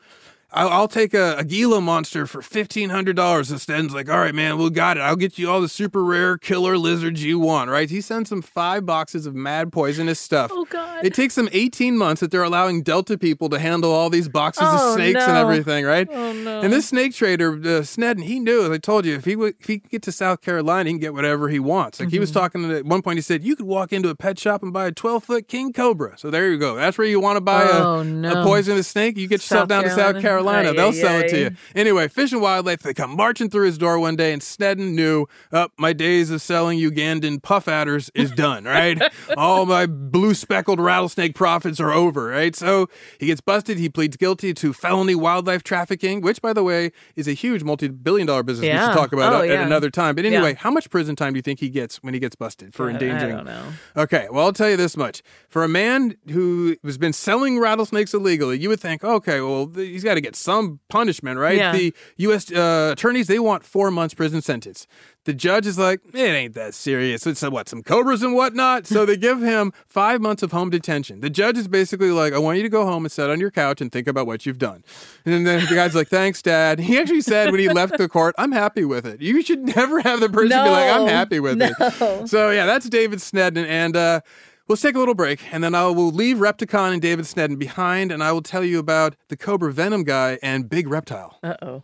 I'll, 0.51 0.69
I'll 0.71 0.89
take 0.89 1.13
a, 1.13 1.37
a 1.37 1.45
Gila 1.45 1.81
monster 1.83 2.27
for 2.27 2.41
fifteen 2.41 2.89
hundred 2.91 3.17
dollars. 3.17 3.51
And 3.51 3.61
Sten's 3.61 3.93
like, 3.93 4.09
all 4.09 4.19
right, 4.19 4.35
man, 4.35 4.57
we 4.57 4.71
got 4.71 4.97
it. 4.97 5.01
I'll 5.01 5.15
get 5.17 5.39
you 5.39 5.51
all 5.51 5.61
the 5.61 5.69
super 5.69 6.03
rare 6.03 6.39
killer 6.39 6.79
lizards 6.79 7.23
you 7.23 7.39
want. 7.39 7.71
Right? 7.71 7.91
He 7.91 8.01
sends 8.01 8.33
him 8.33 8.41
five 8.41 8.87
boxes 8.87 9.27
of 9.27 9.35
mad 9.35 9.71
poisonous 9.73 10.19
stuff. 10.19 10.51
Oh, 10.55 10.65
God. 10.65 11.05
It 11.05 11.13
takes 11.13 11.35
them 11.35 11.49
eighteen 11.53 11.99
months 11.99 12.21
that 12.21 12.31
they're 12.31 12.43
allowing 12.43 12.83
Delta 12.83 13.19
people 13.19 13.51
to 13.51 13.59
handle 13.59 13.93
all 13.93 14.09
these 14.09 14.29
boxes 14.29 14.67
Oh, 14.71 14.89
of 14.89 14.95
snakes 14.95 15.23
and 15.23 15.37
everything. 15.37 15.85
Right? 15.85 16.09
Oh, 16.11 16.33
no. 16.33 16.61
And 16.63 16.73
this 16.73 16.89
snake 16.89 17.15
trader, 17.15 17.53
uh, 17.53 17.83
Sneddon, 17.83 18.23
he 18.25 18.41
knew. 18.41 18.65
as 18.65 18.71
I 18.71 18.79
told 18.79 19.05
you, 19.05 19.15
if 19.17 19.27
he 19.27 19.37
would, 19.37 19.55
if 19.61 19.67
he 19.67 19.81
could 19.81 19.91
get 19.91 20.03
to 20.05 20.13
South 20.13 20.41
Carolina, 20.41 20.89
he 20.89 20.95
can 20.95 21.01
get 21.01 21.13
whatever 21.13 21.51
he 21.51 21.59
wants. 21.59 22.01
Like 22.01 22.09
he 22.09 22.17
Mm-hmm. 22.17 22.21
was 22.23 22.31
talking 22.31 22.63
to, 22.69 22.79
at 22.79 22.85
one 22.87 23.03
point, 23.03 23.19
he 23.19 23.23
said 23.23 23.45
you 23.45 23.55
could 23.55 23.67
walk 23.67 23.93
into 23.93 24.09
a 24.09 24.15
pet 24.15 24.39
shop 24.39 24.63
and 24.63 24.73
buy 24.73 24.87
a 24.87 24.93
twelve 24.93 25.25
foot 25.25 25.47
king 25.47 25.73
cobra. 25.75 26.17
So 26.17 26.31
there 26.31 26.51
you 26.51 26.57
go. 26.59 26.75
That's 26.75 26.97
where 26.97 27.07
you 27.07 27.21
want 27.21 27.37
to 27.37 27.41
buy 27.43 27.65
a, 27.65 27.85
Oh, 27.85 28.03
no. 28.03 28.41
a 28.41 28.45
poisonous 28.45 28.89
snake. 28.89 29.17
You 29.19 29.29
get 29.29 29.37
yourself 29.41 29.61
South 29.63 29.69
down 29.69 29.85
to 29.85 29.91
South 29.91 30.21
Carolina? 30.23 30.38
Carolina. 30.45 30.73
They'll 30.75 30.93
sell 30.93 31.21
it 31.21 31.29
to 31.29 31.39
you. 31.39 31.51
Anyway, 31.75 32.09
Fish 32.09 32.33
and 32.33 32.41
Wildlife, 32.41 32.81
they 32.81 32.95
come 32.95 33.17
marching 33.17 33.51
through 33.51 33.67
his 33.67 33.79
door 33.79 33.99
one 33.99 34.17
day, 34.17 34.33
and 34.33 34.43
Sneddon 34.43 34.93
knew, 34.95 35.23
up 35.53 35.71
oh, 35.71 35.75
my 35.79 35.93
days 35.93 36.31
of 36.31 36.41
selling 36.43 36.79
Ugandan 36.79 37.43
puff 37.43 37.69
adders 37.69 38.11
is 38.15 38.31
done, 38.31 38.65
right? 38.65 39.01
All 39.37 39.67
my 39.67 39.87
blue 39.87 40.35
speckled 40.35 40.81
rattlesnake 40.81 41.35
profits 41.35 41.81
are 41.81 41.91
over, 41.93 42.27
right? 42.27 42.55
So 42.55 42.89
he 43.19 43.27
gets 43.27 43.41
busted. 43.41 43.79
He 43.79 43.89
pleads 43.89 44.17
guilty 44.17 44.55
to 44.55 44.73
felony 44.73 45.15
wildlife 45.15 45.63
trafficking, 45.63 46.21
which, 46.21 46.41
by 46.43 46.53
the 46.53 46.63
way, 46.63 46.93
is 47.17 47.27
a 47.29 47.33
huge 47.33 47.63
multi 47.63 47.89
billion 47.89 48.27
dollar 48.27 48.43
business 48.43 48.65
we 48.73 48.79
should 48.79 48.93
talk 48.95 49.13
about 49.13 49.33
Oh, 49.33 49.41
at 49.43 49.49
yeah. 49.49 49.67
another 49.67 49.91
time. 49.91 50.15
But 50.15 50.25
anyway, 50.25 50.53
Yeah. 50.53 50.59
how 50.59 50.71
much 50.71 50.91
prison 50.91 51.17
time 51.17 51.33
do 51.33 51.39
you 51.39 51.43
think 51.43 51.61
he 51.61 51.69
gets 51.69 52.03
when 52.03 52.15
he 52.15 52.21
gets 52.21 52.37
busted 52.37 52.75
for 52.75 52.85
uh, 52.85 52.89
I- 52.89 52.91
I 52.91 52.95
endangering? 52.95 53.37
don't 53.37 53.47
know. 53.47 53.63
Okay, 53.97 54.29
well, 54.31 54.47
I'll 54.47 54.53
tell 54.53 54.71
you 54.71 54.77
this 54.77 54.97
much. 54.97 55.23
For 55.49 55.65
a 55.65 55.69
man 55.69 56.17
who 56.31 56.77
has 56.85 56.99
been 56.99 57.13
selling 57.13 57.59
rattlesnakes 57.59 58.15
illegally, 58.15 58.59
you 58.59 58.69
would 58.69 58.81
think, 58.81 59.03
okay, 59.05 59.41
well, 59.41 59.71
he's 59.75 60.05
got 60.05 60.15
to 60.15 60.21
get 60.21 60.28
some 60.37 60.81
punishment, 60.89 61.39
right? 61.39 61.57
Yeah. 61.57 61.73
The 61.73 61.95
U.S. 62.19 62.51
Uh, 62.53 62.91
attorneys, 62.93 63.27
they 63.27 63.39
want 63.39 63.65
four 63.65 63.91
months 63.91 64.15
prison 64.15 64.43
sentence. 64.43 64.87
The 65.25 65.35
judge 65.35 65.67
is 65.67 65.79
like, 65.79 66.01
it 66.15 66.17
ain't 66.17 66.55
that 66.55 66.73
serious. 66.73 67.27
It's 67.27 67.43
uh, 67.43 67.51
what, 67.51 67.69
some 67.69 67.83
cobras 67.83 68.23
and 68.23 68.35
whatnot? 68.35 68.87
So 68.87 69.05
they 69.05 69.17
give 69.17 69.43
him 69.43 69.75
five 69.87 70.23
months 70.23 70.43
of 70.43 70.53
home 70.53 70.71
detention. 70.71 71.21
The 71.21 71.29
judge 71.29 71.59
is 71.59 71.69
basically 71.69 72.11
like, 72.11 72.33
I 72.33 72.39
want 72.39 72.57
you 72.57 72.63
to 72.63 72.71
go 72.71 72.87
home 72.87 73.05
and 73.05 73.13
sit 73.13 73.29
on 73.29 73.39
your 73.39 73.51
couch 73.51 73.83
and 73.83 73.93
think 73.93 74.09
about 74.09 74.27
what 74.27 74.47
you've 74.47 74.59
done. 74.59 74.85
And 75.27 75.47
then 75.47 75.67
the 75.67 75.75
guy's 75.75 75.95
like, 75.95 76.09
thanks, 76.09 76.41
Dad. 76.41 76.79
He 76.79 76.99
actually 76.99 77.21
said 77.21 77.51
when 77.51 77.61
he 77.61 77.69
left 77.69 77.99
the 77.99 78.09
court, 78.09 78.35
I'm 78.39 78.53
happy 78.53 78.87
with 78.87 79.05
it. 79.05 79.21
You 79.21 79.43
should 79.43 79.61
never 79.77 80.01
have 80.01 80.21
the 80.21 80.31
person 80.31 80.49
be 80.49 80.71
like, 80.71 80.91
I'm 80.91 81.09
happy 81.09 81.41
with 81.41 81.59
no. 81.59 81.73
it. 81.79 82.29
So 82.29 82.51
yeah, 82.51 82.65
that's 82.65 82.89
David 82.89 83.19
Sneddon, 83.19 83.67
and 83.67 83.97
uh, 83.97 84.21
let's 84.69 84.83
take 84.83 84.95
a 84.95 84.99
little 84.99 85.15
break, 85.15 85.53
and 85.53 85.65
then 85.65 85.75
I 85.75 85.87
will 85.87 86.11
leave 86.11 86.37
Repticon 86.37 86.93
and 86.93 87.03
David 87.03 87.25
Sneddon 87.25 87.59
behind, 87.59 88.13
and 88.13 88.23
I 88.23 88.33
will 88.33 88.43
tell 88.43 88.63
you 88.63 88.79
about 88.79 89.17
the 89.29 89.37
Cobra 89.37 89.73
Venom 89.73 90.05
guy 90.05 90.39
and 90.43 90.69
Big 90.69 90.89
Reptile. 90.89 91.39
Uh 91.43 91.57
oh. 91.63 91.83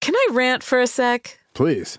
Can 0.00 0.16
I 0.16 0.28
rant 0.32 0.64
for 0.64 0.80
a 0.80 0.86
sec? 0.88 1.38
Please, 1.54 1.98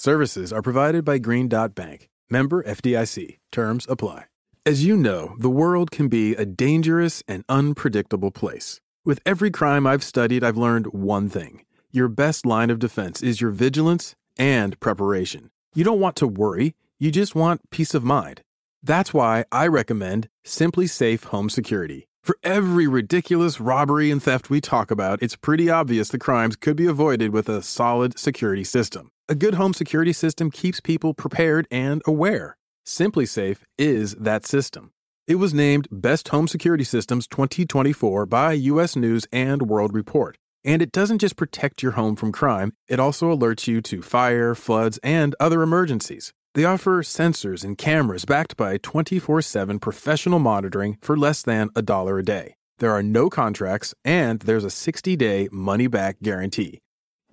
Services 0.00 0.50
are 0.50 0.62
provided 0.62 1.04
by 1.04 1.18
Green 1.18 1.46
Dot 1.46 1.74
Bank. 1.74 2.08
Member 2.30 2.62
FDIC. 2.62 3.36
Terms 3.52 3.84
apply. 3.86 4.24
As 4.64 4.82
you 4.82 4.96
know, 4.96 5.36
the 5.38 5.50
world 5.50 5.90
can 5.90 6.08
be 6.08 6.34
a 6.34 6.46
dangerous 6.46 7.22
and 7.28 7.44
unpredictable 7.50 8.30
place. 8.30 8.80
With 9.04 9.20
every 9.26 9.50
crime 9.50 9.86
I've 9.86 10.02
studied, 10.02 10.42
I've 10.42 10.56
learned 10.56 10.86
one 10.94 11.28
thing 11.28 11.66
your 11.92 12.08
best 12.08 12.46
line 12.46 12.70
of 12.70 12.78
defense 12.78 13.22
is 13.22 13.42
your 13.42 13.50
vigilance 13.50 14.14
and 14.38 14.80
preparation. 14.80 15.50
You 15.74 15.84
don't 15.84 16.00
want 16.00 16.16
to 16.16 16.26
worry, 16.26 16.74
you 16.98 17.10
just 17.10 17.34
want 17.34 17.68
peace 17.68 17.92
of 17.92 18.02
mind. 18.02 18.40
That's 18.82 19.12
why 19.12 19.44
I 19.52 19.66
recommend 19.66 20.30
SimpliSafe 20.46 21.24
Home 21.24 21.50
Security. 21.50 22.06
For 22.22 22.38
every 22.42 22.86
ridiculous 22.86 23.60
robbery 23.60 24.10
and 24.10 24.22
theft 24.22 24.48
we 24.48 24.62
talk 24.62 24.90
about, 24.90 25.22
it's 25.22 25.36
pretty 25.36 25.68
obvious 25.68 26.08
the 26.08 26.18
crimes 26.18 26.56
could 26.56 26.76
be 26.76 26.86
avoided 26.86 27.32
with 27.32 27.50
a 27.50 27.62
solid 27.62 28.18
security 28.18 28.64
system. 28.64 29.10
A 29.30 29.36
good 29.36 29.54
home 29.54 29.74
security 29.74 30.12
system 30.12 30.50
keeps 30.50 30.80
people 30.80 31.14
prepared 31.14 31.68
and 31.70 32.02
aware. 32.04 32.56
SimpliSafe 32.84 33.58
is 33.78 34.16
that 34.16 34.44
system. 34.44 34.90
It 35.28 35.36
was 35.36 35.54
named 35.54 35.86
Best 35.92 36.30
Home 36.30 36.48
Security 36.48 36.82
Systems 36.82 37.28
2024 37.28 38.26
by 38.26 38.54
US 38.54 38.96
News 38.96 39.28
and 39.30 39.62
World 39.62 39.94
Report. 39.94 40.36
And 40.64 40.82
it 40.82 40.90
doesn't 40.90 41.20
just 41.20 41.36
protect 41.36 41.80
your 41.80 41.92
home 41.92 42.16
from 42.16 42.32
crime, 42.32 42.72
it 42.88 42.98
also 42.98 43.32
alerts 43.32 43.68
you 43.68 43.80
to 43.82 44.02
fire, 44.02 44.56
floods, 44.56 44.98
and 45.04 45.36
other 45.38 45.62
emergencies. 45.62 46.32
They 46.56 46.64
offer 46.64 47.00
sensors 47.04 47.62
and 47.62 47.78
cameras 47.78 48.24
backed 48.24 48.56
by 48.56 48.78
24 48.78 49.42
7 49.42 49.78
professional 49.78 50.40
monitoring 50.40 50.98
for 51.00 51.16
less 51.16 51.42
than 51.42 51.70
a 51.76 51.82
dollar 51.82 52.18
a 52.18 52.24
day. 52.24 52.56
There 52.78 52.90
are 52.90 53.04
no 53.04 53.30
contracts, 53.30 53.94
and 54.04 54.40
there's 54.40 54.64
a 54.64 54.70
60 54.70 55.14
day 55.14 55.48
money 55.52 55.86
back 55.86 56.16
guarantee. 56.20 56.80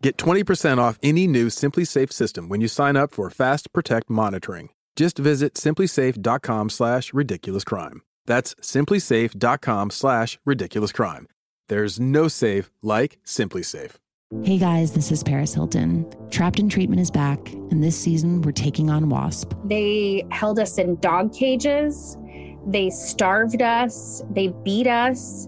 Get 0.01 0.17
20% 0.17 0.77
off 0.77 0.99
any 1.01 1.25
new 1.25 1.47
SimpliSafe 1.47 2.11
system 2.11 2.49
when 2.49 2.61
you 2.61 2.67
sign 2.67 2.95
up 2.95 3.11
for 3.11 3.29
Fast 3.29 3.73
Protect 3.73 4.09
monitoring. 4.09 4.69
Just 4.95 5.17
visit 5.17 5.55
simplisafe.com 5.55 6.69
slash 6.69 7.13
ridiculous 7.13 7.63
crime. 7.63 8.01
That's 8.27 8.53
simplisafe.com 8.55 9.89
slash 9.89 10.37
ridiculous 10.45 10.91
crime. 10.91 11.27
There's 11.67 11.99
no 11.99 12.27
safe 12.27 12.71
like 12.81 13.17
SimpliSafe. 13.25 13.95
Hey 14.43 14.57
guys, 14.57 14.91
this 14.91 15.11
is 15.11 15.23
Paris 15.23 15.53
Hilton. 15.53 16.05
Trapped 16.31 16.59
in 16.59 16.67
Treatment 16.67 16.99
is 16.99 17.09
back, 17.09 17.53
and 17.53 17.81
this 17.81 17.97
season 17.97 18.41
we're 18.41 18.51
taking 18.51 18.89
on 18.89 19.09
WASP. 19.09 19.53
They 19.63 20.25
held 20.31 20.59
us 20.59 20.77
in 20.77 20.99
dog 20.99 21.33
cages. 21.33 22.17
They 22.67 22.89
starved 22.89 23.61
us. 23.61 24.21
They 24.29 24.49
beat 24.65 24.85
us. 24.85 25.47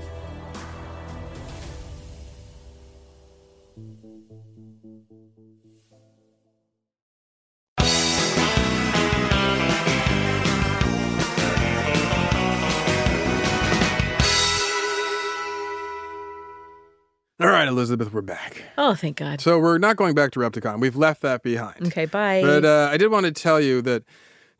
Right, 17.61 17.67
Elizabeth, 17.69 18.11
we're 18.11 18.21
back. 18.21 18.63
Oh, 18.77 18.95
thank 18.95 19.17
God. 19.17 19.39
So 19.39 19.59
we're 19.59 19.77
not 19.77 19.95
going 19.95 20.15
back 20.15 20.31
to 20.31 20.39
Repticon. 20.39 20.79
We've 20.79 20.95
left 20.95 21.21
that 21.21 21.43
behind. 21.43 21.87
Okay, 21.87 22.05
bye. 22.05 22.41
But 22.41 22.65
uh, 22.65 22.89
I 22.91 22.97
did 22.97 23.11
want 23.11 23.27
to 23.27 23.31
tell 23.31 23.61
you 23.61 23.83
that 23.83 24.03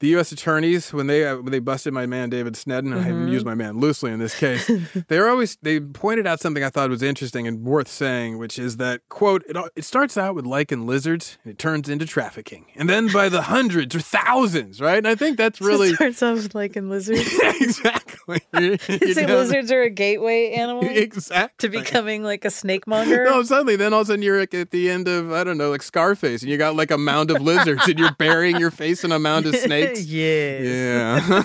the 0.02 0.08
U.S. 0.10 0.32
attorneys, 0.34 0.92
when 0.92 1.08
they 1.08 1.26
uh, 1.26 1.38
when 1.38 1.52
they 1.52 1.60
busted 1.60 1.94
my 1.94 2.06
man 2.06 2.30
David 2.30 2.56
Sneddon, 2.56 2.94
I 2.94 3.12
Mhm. 3.12 3.32
use 3.32 3.46
my 3.46 3.56
man 3.56 3.80
loosely 3.80 4.12
in 4.12 4.20
this 4.20 4.36
case, 4.38 4.70
they 5.08 5.20
were 5.20 5.30
always 5.30 5.58
they 5.62 5.80
pointed 5.80 6.28
out 6.28 6.40
something 6.42 6.64
I 6.64 6.70
thought 6.70 6.90
was 6.90 7.02
interesting 7.02 7.48
and 7.48 7.64
worth 7.64 7.88
saying, 7.88 8.38
which 8.38 8.60
is 8.60 8.78
that 8.78 9.02
quote 9.10 9.44
it, 9.48 9.56
it 9.76 9.86
starts 9.86 10.18
out 10.18 10.36
with 10.36 10.46
lichen 10.46 10.86
lizards, 10.86 11.38
and 11.44 11.52
it 11.54 11.58
turns 11.58 11.88
into 11.88 12.06
trafficking, 12.06 12.66
and 12.76 12.90
then 12.90 13.12
by 13.14 13.30
the 13.30 13.44
hundreds 13.44 13.96
or 13.96 14.02
thousands, 14.02 14.82
right? 14.82 14.98
And 14.98 15.08
I 15.08 15.16
think 15.16 15.38
that's 15.38 15.62
really 15.70 15.90
it 15.92 15.96
starts 15.96 16.22
off 16.22 16.38
with 16.44 16.56
like 16.56 16.76
in 16.76 16.90
lizards. 16.90 17.22
exactly. 17.62 18.42
You 18.54 18.78
say 19.14 19.26
lizards 19.26 19.72
are 19.72 19.82
a 19.82 19.90
gateway 19.90 20.52
animal 20.52 20.84
exactly 20.88 21.70
to 21.70 21.78
becoming 21.80 22.24
like 22.24 22.44
a 22.46 22.50
snake 22.50 22.86
monger. 22.88 23.24
No, 23.24 23.44
suddenly, 23.44 23.76
then 23.76 23.94
all 23.94 24.02
of 24.02 24.08
a 24.08 24.12
sudden 24.12 24.22
you're 24.24 24.40
like 24.40 24.54
at 24.54 24.72
the 24.72 24.90
end 24.90 25.08
of 25.08 25.32
I 25.32 25.44
don't 25.44 25.58
know, 25.58 25.70
like 25.70 25.82
Scarface, 25.84 26.42
and 26.42 26.52
you 26.52 26.58
got 26.58 26.76
like 26.76 26.92
a 26.92 26.98
mound 26.98 27.32
of 27.32 27.42
lizards, 27.42 27.88
and 27.88 27.98
you're 28.00 28.16
burying 28.18 28.58
your 28.58 28.72
face 28.72 29.04
in 29.04 29.12
a 29.12 29.20
mound 29.20 29.46
of 29.46 29.56
snakes. 29.56 29.91
yes. 30.06 30.62
Yeah. 30.64 31.44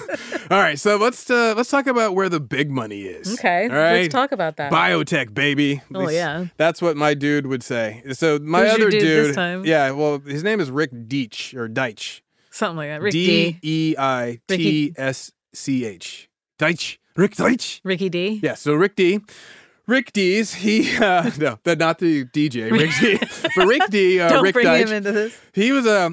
all 0.51 0.59
right, 0.59 0.79
so 0.79 0.97
let's 0.97 1.29
uh, 1.31 1.55
let's 1.57 1.71
talk 1.71 1.87
about 1.87 2.15
where 2.15 2.29
the 2.29 2.41
big 2.41 2.71
money 2.71 3.03
is. 3.03 3.35
Okay. 3.35 3.65
All 3.65 3.77
right. 3.77 4.03
Let's 4.03 4.13
talk 4.13 4.33
about 4.33 4.57
that. 4.57 4.73
Biotech, 4.73 5.35
baby. 5.35 5.77
At 5.77 5.83
Oh, 5.95 6.09
yeah. 6.09 6.47
That's 6.57 6.81
what 6.83 6.97
my 6.97 7.15
dude 7.15 7.47
would 7.47 7.63
say. 7.63 8.03
So 8.13 8.39
my 8.39 8.63
Who's 8.63 8.75
other 8.75 8.91
dude 8.91 9.35
dude, 9.35 9.67
yeah, 9.67 9.91
well, 9.91 10.19
his 10.19 10.45
name 10.45 10.61
is 10.61 10.71
Rick 10.71 10.93
Deitsch 10.93 11.55
or 11.55 11.69
Deitsch. 11.69 12.21
Something 12.51 12.77
like 12.77 12.89
that. 12.89 13.03
Rick 13.03 13.13
D 13.13 13.53
D. 13.53 13.59
E 13.63 13.95
I 13.99 14.41
T 14.49 14.95
S 14.97 15.33
C 15.53 15.85
H. 15.85 16.29
Deitsch. 16.59 16.99
Rick 17.17 17.35
Deitsch. 17.35 17.81
Ricky 17.83 18.09
D. 18.09 18.41
Yeah, 18.43 18.55
so 18.55 18.75
Rick 18.75 18.97
D. 18.97 19.21
Rick 19.87 20.13
D's, 20.13 20.55
he, 20.55 20.97
uh, 21.01 21.31
no, 21.39 21.59
not 21.65 21.99
the 21.99 22.25
DJ, 22.27 22.71
Rick 22.73 22.91
D. 23.01 23.19
but 23.57 23.67
Rick 23.67 23.83
D, 23.91 24.21
uh, 24.21 24.29
Don't 24.29 24.43
Rick 24.43 24.55
bring 24.55 24.67
Deitsch, 24.67 24.87
him 24.89 24.93
into 24.93 25.13
this. 25.13 25.39
he 25.55 25.71
was 25.73 25.87
a, 25.87 26.13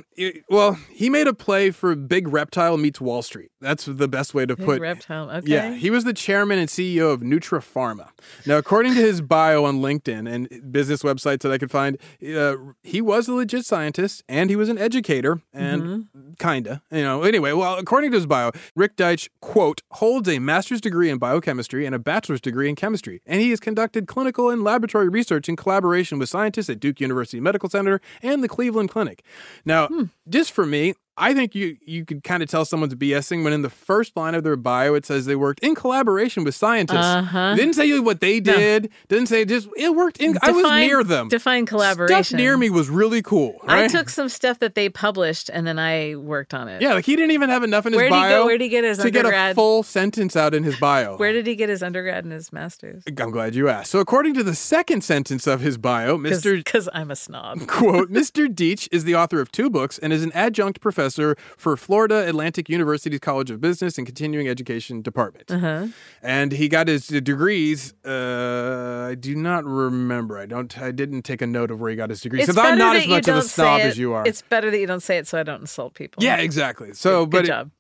well, 0.50 0.74
he 0.92 1.10
made 1.10 1.28
a 1.28 1.34
play 1.34 1.72
for 1.72 1.96
Big 1.96 2.28
Reptile 2.28 2.78
meets 2.78 3.02
Wall 3.02 3.22
Street. 3.24 3.50
That's 3.64 3.86
the 3.86 4.08
best 4.08 4.34
way 4.34 4.46
to 4.46 4.56
Big 4.56 4.66
put 4.66 4.82
reptile. 4.82 5.30
Okay. 5.32 5.48
Yeah, 5.50 5.74
he 5.74 5.90
was 5.90 6.04
the 6.04 6.14
chairman 6.14 6.60
and 6.60 6.70
CEO 6.70 7.12
of 7.12 7.22
Nutrapharma. 7.22 8.10
Now, 8.46 8.58
according 8.58 8.94
to 8.96 9.00
his 9.02 9.22
bio 9.36 9.66
on 9.66 9.80
LinkedIn 9.82 10.32
and 10.32 10.72
business 10.72 11.02
websites 11.02 11.40
that 11.40 11.52
I 11.52 11.58
could 11.58 11.72
find, 11.72 11.98
uh, 12.36 12.56
he 12.84 13.02
was 13.02 13.28
a 13.28 13.34
legit 13.34 13.66
scientist 13.66 14.24
and 14.30 14.50
he 14.50 14.56
was 14.56 14.70
an 14.70 14.78
educator 14.78 15.42
and 15.54 15.84
Mm-hmm. 15.84 16.34
kinda, 16.40 16.82
you 16.92 17.02
know. 17.02 17.24
Anyway, 17.24 17.52
well, 17.54 17.76
according 17.78 18.12
to 18.12 18.18
his 18.18 18.26
bio, 18.26 18.52
Rick 18.76 18.96
Deitsch 18.98 19.30
quote 19.42 19.82
holds 19.92 20.28
a 20.30 20.40
master's 20.40 20.82
degree 20.82 21.10
in 21.10 21.18
biochemistry 21.18 21.86
and 21.86 21.96
a 21.96 22.00
bachelor's 22.00 22.42
degree 22.42 22.70
in 22.70 22.76
chemistry, 22.76 23.22
and 23.26 23.42
he 23.42 23.50
has 23.52 23.60
conducted 23.60 24.08
clinical 24.08 24.50
and 24.50 24.64
laboratory 24.64 25.10
research 25.10 25.48
in 25.50 25.56
collaboration 25.56 26.20
with 26.20 26.30
scientists 26.30 26.70
at 26.70 26.80
Duke 26.80 27.00
University 27.00 27.40
Medical 27.40 27.70
Center 27.70 28.02
and 28.22 28.44
the 28.44 28.50
Cleveland 28.50 28.90
Clinic. 28.90 29.24
Now, 29.66 29.88
Hmm. 29.88 30.04
just 30.30 30.52
for 30.52 30.66
me. 30.66 30.94
I 31.16 31.34
think 31.36 31.54
you 31.54 31.78
you 31.86 32.06
could 32.06 32.24
kind 32.24 32.42
of 32.42 32.50
tell 32.50 32.66
someone's 32.66 32.96
BSing 32.96 33.44
when 33.44 33.54
in 33.54 33.62
the 33.62 33.70
first 33.70 34.18
line 34.18 34.34
of 34.34 34.44
their 34.44 34.56
bio 34.56 34.96
it 34.96 35.06
says 35.06 35.26
they 35.28 35.36
worked 35.36 35.60
in 35.60 35.76
collaboration 35.76 36.44
with 36.44 36.56
scientists. 36.56 36.98
Uh-huh. 37.06 37.54
Didn't 37.56 37.76
say 37.76 38.00
what 38.00 38.20
they 38.20 38.40
No. 38.40 38.54
did. 38.58 38.90
Didn't 39.10 39.28
say 39.28 39.46
just 39.46 39.68
it 39.78 39.96
worked 39.96 40.18
in. 40.20 40.38
I 40.42 40.52
was 40.52 40.64
near 40.72 41.04
them. 41.04 41.30
Define 41.30 41.68
collaboration. 41.68 42.24
Stuff 42.24 42.38
near 42.38 42.58
me 42.58 42.72
was 42.72 42.90
really 42.90 43.22
cool. 43.22 43.60
I 43.68 43.88
took 43.88 44.10
some 44.10 44.28
stuff 44.28 44.58
that 44.60 44.74
they 44.74 44.90
published 44.90 45.50
and 45.54 45.68
then 45.68 45.78
I 45.78 46.16
worked 46.16 46.56
on 46.56 46.68
it. 46.68 46.82
Yeah, 46.82 46.94
like 46.96 47.06
he 47.06 47.16
didn't 47.16 47.32
even 47.32 47.50
have 47.50 47.62
enough 47.64 47.86
in 47.86 47.94
his 47.94 48.00
Where'd 48.00 48.12
he 48.12 48.20
go- 48.20 48.22
bio. 48.40 48.46
where'd 48.46 48.62
he 48.62 48.70
get 48.70 48.84
his 48.84 48.98
to 48.98 49.12
get 49.12 49.26
a 49.28 49.54
full 49.54 49.84
sentence 49.84 50.36
out 50.36 50.56
in 50.56 50.64
his 50.64 50.78
bio? 50.80 51.16
Where 51.18 51.32
did 51.32 51.46
he 51.46 51.56
get 51.56 51.70
his 51.70 51.84
undergrad 51.84 52.24
and 52.24 52.34
his 52.34 52.52
master's? 52.52 53.04
I'm 53.06 53.30
glad 53.30 53.54
you 53.54 53.70
asked. 53.70 53.92
So, 53.92 54.00
according 54.00 54.34
to 54.34 54.44
the 54.44 54.56
second 54.56 55.04
sentence 55.04 55.46
of 55.46 55.62
his 55.62 55.78
bio, 55.78 56.18
Mr. 56.18 56.56
Because 56.58 56.90
I'm 56.92 57.12
a 57.12 57.16
snob. 57.16 57.68
Quote, 57.68 58.12
Mr. 58.12 58.48
Deitsch 58.48 58.88
is 58.92 59.04
the 59.04 59.14
author 59.16 59.40
of 59.40 59.52
two 59.52 59.70
books 59.70 60.00
and 60.00 60.12
is 60.12 60.24
an 60.24 60.32
adjunct 60.32 60.82
professor 60.82 61.03
for 61.58 61.78
Florida 61.78 62.28
Atlantic 62.28 62.70
University's 62.70 63.20
College 63.20 63.52
of 63.52 63.60
Business 63.62 63.98
and 63.98 64.06
Continuing 64.08 64.48
Education 64.48 65.02
Department. 65.02 65.52
Uh-huh. 65.52 65.88
And 66.22 66.52
he 66.52 66.68
got 66.70 66.88
his 66.88 67.08
degrees. 67.08 67.94
Uh, 68.06 69.08
I 69.12 69.16
do 69.16 69.36
not 69.36 69.66
remember. 69.66 70.38
I 70.38 70.46
don't. 70.46 70.78
I 70.80 70.92
didn't 70.92 71.24
take 71.24 71.42
a 71.42 71.48
note 71.48 71.72
of 71.72 71.80
where 71.82 71.90
he 71.90 71.96
got 71.96 72.10
his 72.10 72.22
degrees 72.22 72.46
because 72.48 72.58
I'm 72.58 72.78
not 72.78 72.96
as 72.96 73.08
much 73.08 73.28
of 73.28 73.38
a 73.38 73.42
snob 73.42 73.82
as 73.82 73.98
you 73.98 74.14
are. 74.14 74.26
It's 74.28 74.42
better 74.42 74.70
that 74.72 74.80
you 74.80 74.88
don't 74.88 75.02
say 75.04 75.18
it 75.18 75.28
so 75.28 75.40
I 75.40 75.44
don't 75.44 75.62
insult 75.62 75.94
people. 75.94 76.24
yeah, 76.24 76.38
exactly. 76.38 76.94
So, 76.94 77.26
Good 77.26 77.32
but 77.32 77.44
it- 77.46 77.48
job. 77.48 77.72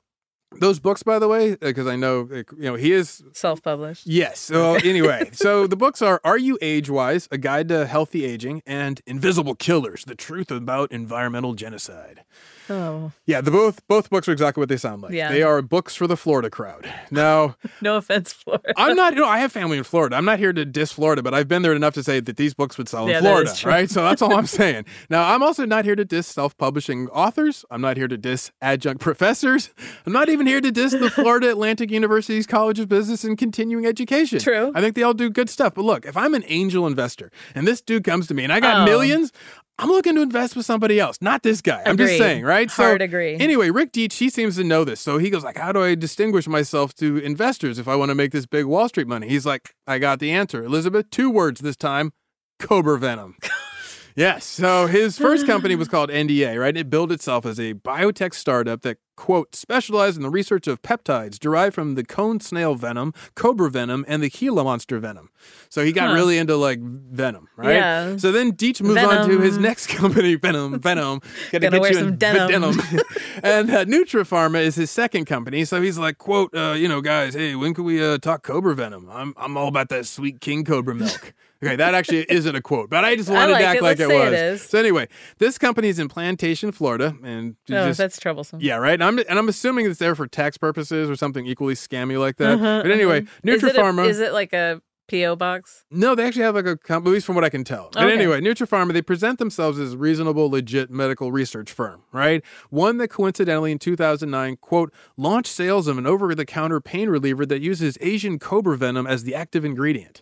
those 0.60 0.80
books, 0.80 1.02
by 1.02 1.18
the 1.18 1.28
way, 1.28 1.56
because 1.56 1.88
I 1.88 1.96
know 1.96 2.28
you 2.32 2.44
know 2.60 2.76
he 2.76 2.92
is 2.92 3.24
Self-published. 3.34 4.06
Yes. 4.06 4.40
So 4.40 4.76
anyway, 4.76 5.30
so 5.34 5.66
the 5.66 5.76
books 5.76 6.02
are 6.02 6.22
Are 6.24 6.38
You 6.38 6.58
Age 6.62 6.90
Wise? 6.90 7.28
A 7.32 7.38
Guide 7.40 7.70
to 7.70 7.86
Healthy 7.88 8.24
Aging 8.26 8.62
and 8.66 9.02
Invisible 9.08 9.56
Killers: 9.56 10.06
The 10.06 10.16
Truth 10.16 10.52
About 10.52 10.92
Environmental 10.92 11.54
Genocide. 11.54 12.24
Oh, 12.70 13.12
Yeah, 13.26 13.42
the 13.42 13.52
both 13.52 13.86
both 13.88 14.10
books 14.10 14.28
are 14.28 14.32
exactly 14.32 14.62
what 14.62 14.70
they 14.70 14.78
sound 14.78 15.02
like. 15.02 15.12
Yeah. 15.14 15.32
They 15.32 15.44
are 15.44 15.62
books 15.62 15.96
for 15.96 16.08
the 16.08 16.18
Florida 16.18 16.50
crowd. 16.50 16.90
Now, 17.12 17.56
no 17.82 17.98
offense, 17.98 18.34
Florida. 18.34 18.74
I'm 18.78 18.96
not, 18.96 19.14
you 19.14 19.20
know, 19.22 19.28
I 19.28 19.40
have 19.40 19.52
family 19.52 19.78
in 19.78 19.84
Florida. 19.84 20.16
I'm 20.16 20.26
not 20.26 20.40
here 20.40 20.54
to 20.54 20.66
diss 20.66 20.92
Florida, 20.92 21.22
but 21.24 21.34
I've 21.34 21.48
been 21.48 21.62
there 21.62 21.74
enough 21.74 21.94
to 21.96 22.04
say 22.04 22.20
that 22.20 22.38
these 22.38 22.54
books 22.54 22.78
would 22.78 22.88
sell 22.90 23.10
Yeah, 23.10 23.18
in 23.18 23.24
Florida, 23.24 23.52
right? 23.66 23.90
So 23.90 24.04
that's 24.04 24.22
all 24.22 24.34
I'm 24.36 24.46
saying. 24.62 24.86
Now, 25.10 25.34
I'm 25.34 25.44
also 25.44 25.66
not 25.66 25.86
here 25.86 25.96
to 25.96 26.06
diss 26.06 26.28
self 26.28 26.58
publishing 26.58 27.08
authors. 27.10 27.66
I'm 27.72 27.82
not 27.82 27.98
here 27.98 28.08
to 28.08 28.18
diss 28.18 28.52
adjunct 28.62 29.02
professors. 29.02 29.72
I'm 30.06 30.14
not 30.14 30.30
even 30.30 30.48
here 30.48 30.62
to 30.62 30.72
diss 30.72 30.92
the 30.94 31.10
Florida 31.10 31.50
Atlantic 31.50 31.92
University's 31.92 32.48
College 32.48 32.80
of 32.80 32.88
Business 32.90 33.24
and 33.24 33.38
Continuing 33.38 33.86
Education. 33.86 34.40
True. 34.40 34.72
I 34.76 34.82
think 34.82 34.96
they 34.96 35.04
all 35.04 35.14
do 35.14 35.30
good 35.30 35.50
stuff. 35.50 35.74
But 35.76 35.86
look, 35.86 36.06
if 36.06 36.16
I'm 36.18 36.34
an 36.34 36.44
angel 36.48 36.88
investor 36.88 37.32
and 37.56 37.68
this 37.68 37.82
dude 37.82 38.04
comes 38.04 38.28
to 38.28 38.34
me 38.34 38.44
and 38.44 38.52
I 38.54 38.60
got 38.60 38.74
Oh. 38.74 38.86
millions, 38.86 39.32
I'm 39.80 39.90
looking 39.90 40.14
to 40.16 40.22
invest 40.22 40.56
with 40.56 40.66
somebody 40.66 41.00
else, 41.00 41.18
not 41.20 41.42
this 41.42 41.62
guy. 41.62 41.82
I'm 41.86 41.98
just 41.98 42.18
saying, 42.18 42.44
right? 42.44 42.70
Hard 42.70 43.02
agree. 43.02 43.36
Anyway, 43.36 43.72
Rick 43.72 43.92
Deitsch, 43.92 44.20
he 44.20 44.30
seems 44.30 44.56
to 44.58 44.64
know 44.64 44.84
this. 44.84 45.02
So 45.02 45.18
he 45.18 45.32
goes 45.32 45.44
like, 45.44 45.58
how 45.58 45.72
do 45.72 45.82
I 45.84 45.96
distinguish 45.96 46.48
myself 46.48 46.94
to 46.96 47.18
investors 47.18 47.80
if 47.80 47.88
I 47.88 47.96
want 47.96 48.10
to 48.10 48.16
make 48.16 48.32
this 48.32 48.46
big 48.46 48.66
Wall 48.66 48.88
Street 48.88 49.08
money? 49.08 49.28
He's 49.28 49.46
like, 49.48 49.74
I 49.88 49.98
got 49.98 50.20
the 50.20 50.32
answer. 50.32 50.64
Elizabeth, 50.64 51.10
two 51.10 51.30
words 51.30 51.62
this 51.62 51.76
time, 51.76 52.14
Cobra 52.60 53.00
Venom. 53.00 53.36
Yes. 54.16 54.46
So 54.46 54.88
his 54.88 55.18
first 55.18 55.46
company 55.48 55.76
was 55.76 55.88
called 55.90 56.10
NDA, 56.10 56.60
right? 56.60 56.76
It 56.76 56.90
billed 56.90 57.12
itself 57.12 57.46
as 57.46 57.60
a 57.60 57.74
biotech 57.74 58.34
startup 58.34 58.82
that, 58.84 58.98
quote, 59.16 59.56
specialized 59.56 60.18
in 60.18 60.24
the 60.24 60.30
research 60.30 60.68
of 60.68 60.82
peptides 60.82 61.40
derived 61.40 61.74
from 61.76 61.96
the 61.96 62.04
cone 62.04 62.40
snail 62.40 62.76
venom, 62.76 63.14
cobra 63.36 63.70
venom, 63.70 64.06
and 64.08 64.22
the 64.22 64.30
Gila 64.30 64.64
monster 64.64 65.00
venom. 65.00 65.30
So 65.70 65.84
he 65.84 65.92
got 65.92 66.10
Huh. 66.10 66.16
really 66.16 66.38
into 66.38 66.56
like 66.58 66.80
venom, 66.80 67.48
right? 67.56 67.76
Yeah. 67.76 68.18
So 68.18 68.32
then 68.32 68.52
Deitsch 68.54 68.82
moves 68.82 69.02
on 69.04 69.28
to 69.30 69.40
his 69.40 69.58
next 69.58 69.88
company, 69.96 70.36
Venom, 70.36 70.80
Venom. 70.80 71.20
Gotta 71.52 71.70
Gonna 71.70 71.72
get 71.72 71.82
wear 71.82 71.92
you 71.92 71.98
some 72.00 72.08
in 72.10 72.16
denim. 72.18 72.64
and 73.44 73.70
uh, 73.72 73.86
Nutrapharma 73.86 74.62
is 74.62 74.76
his 74.76 74.92
second 74.92 75.26
company. 75.26 75.66
So 75.66 75.82
he's 75.82 75.98
like, 75.98 76.18
quote, 76.18 76.54
uh, 76.56 76.74
you 76.74 76.88
know, 76.88 77.02
guys, 77.02 77.34
hey, 77.34 77.56
when 77.56 77.74
can 77.74 77.84
we 77.84 78.04
uh, 78.04 78.18
talk 78.20 78.44
cobra 78.44 78.76
venom? 78.76 79.10
I'm, 79.12 79.34
I'm 79.38 79.58
all 79.58 79.68
about 79.68 79.90
that 79.90 80.06
sweet 80.06 80.40
king 80.42 80.64
cobra 80.66 80.94
milk. 80.94 81.34
Okay, 81.66 81.76
that 81.76 81.94
actually 81.94 82.26
isn't 82.30 82.56
a 82.56 82.62
quote, 82.62 82.90
but 82.90 83.04
I 83.06 83.16
just 83.16 83.30
I 83.30 83.34
wanted 83.34 83.52
like 83.54 83.62
to 83.62 83.68
act 83.68 83.78
it. 83.78 83.84
like 83.84 84.00
Let's 84.00 84.12
it 84.12 84.52
was. 84.52 84.62
So 84.64 84.80
anyway, 84.80 85.08
this 85.38 85.58
company 85.58 85.88
is 85.90 86.00
in 86.00 86.10
Plantation, 86.10 86.72
Florida, 86.72 87.16
and 87.24 87.56
Oh, 87.72 87.88
just- 87.88 87.98
that's 87.98 88.20
troublesome. 88.20 88.60
yeah, 88.62 88.76
right. 88.76 88.94
And 88.94 89.04
I'm 89.04 89.20
and 89.20 89.40
I'm 89.40 89.50
assuming 89.50 89.86
it's 89.86 90.00
there 90.00 90.16
for 90.16 90.28
tax 90.28 90.58
purposes 90.58 91.10
or 91.10 91.16
something 91.16 91.46
equally 91.46 91.74
scammy 91.76 92.20
like 92.20 92.38
that. 92.38 92.54
Uh-huh, 92.54 92.82
but 92.84 92.92
anyway, 92.92 93.20
uh-huh. 93.22 93.52
Is 93.52 93.64
it 93.64 93.76
a- 93.76 93.80
Nutrapharma. 93.80 94.08
Is 94.08 94.20
it 94.20 94.34
like 94.34 94.54
a 94.54 94.82
PO 95.12 95.36
box? 95.36 95.84
No, 95.92 96.16
they 96.16 96.26
actually 96.26 96.44
have 96.44 96.56
like 96.56 96.66
a 96.66 96.78
at 96.90 97.04
least 97.04 97.26
from 97.26 97.36
what 97.36 97.44
I 97.44 97.50
can 97.50 97.66
tell. 97.66 97.90
But 97.92 98.04
Okay. 98.06 98.14
anyway, 98.14 98.40
Nutrapharma, 98.40 98.94
they 98.94 99.02
present 99.02 99.38
themselves 99.38 99.78
as 99.78 99.94
a 99.94 99.98
reasonable, 99.98 100.50
legit 100.50 100.90
medical 100.90 101.32
research 101.32 101.72
firm, 101.72 102.04
right? 102.14 102.42
One 102.70 102.98
that 103.00 103.10
coincidentally 103.10 103.74
in 103.74 103.80
2009, 103.80 104.58
quote, 104.62 104.94
launched 105.18 105.52
sales 105.52 105.88
of 105.88 105.98
an 105.98 106.08
over 106.08 106.34
the 106.34 106.46
counter 106.46 106.80
pain 106.80 107.10
reliever 107.10 107.46
that 107.46 107.62
uses 107.62 107.98
Asian 108.00 108.40
cobra 108.40 108.78
venom 108.78 109.06
as 109.06 109.24
the 109.26 109.36
active 109.36 109.66
ingredient. 109.66 110.22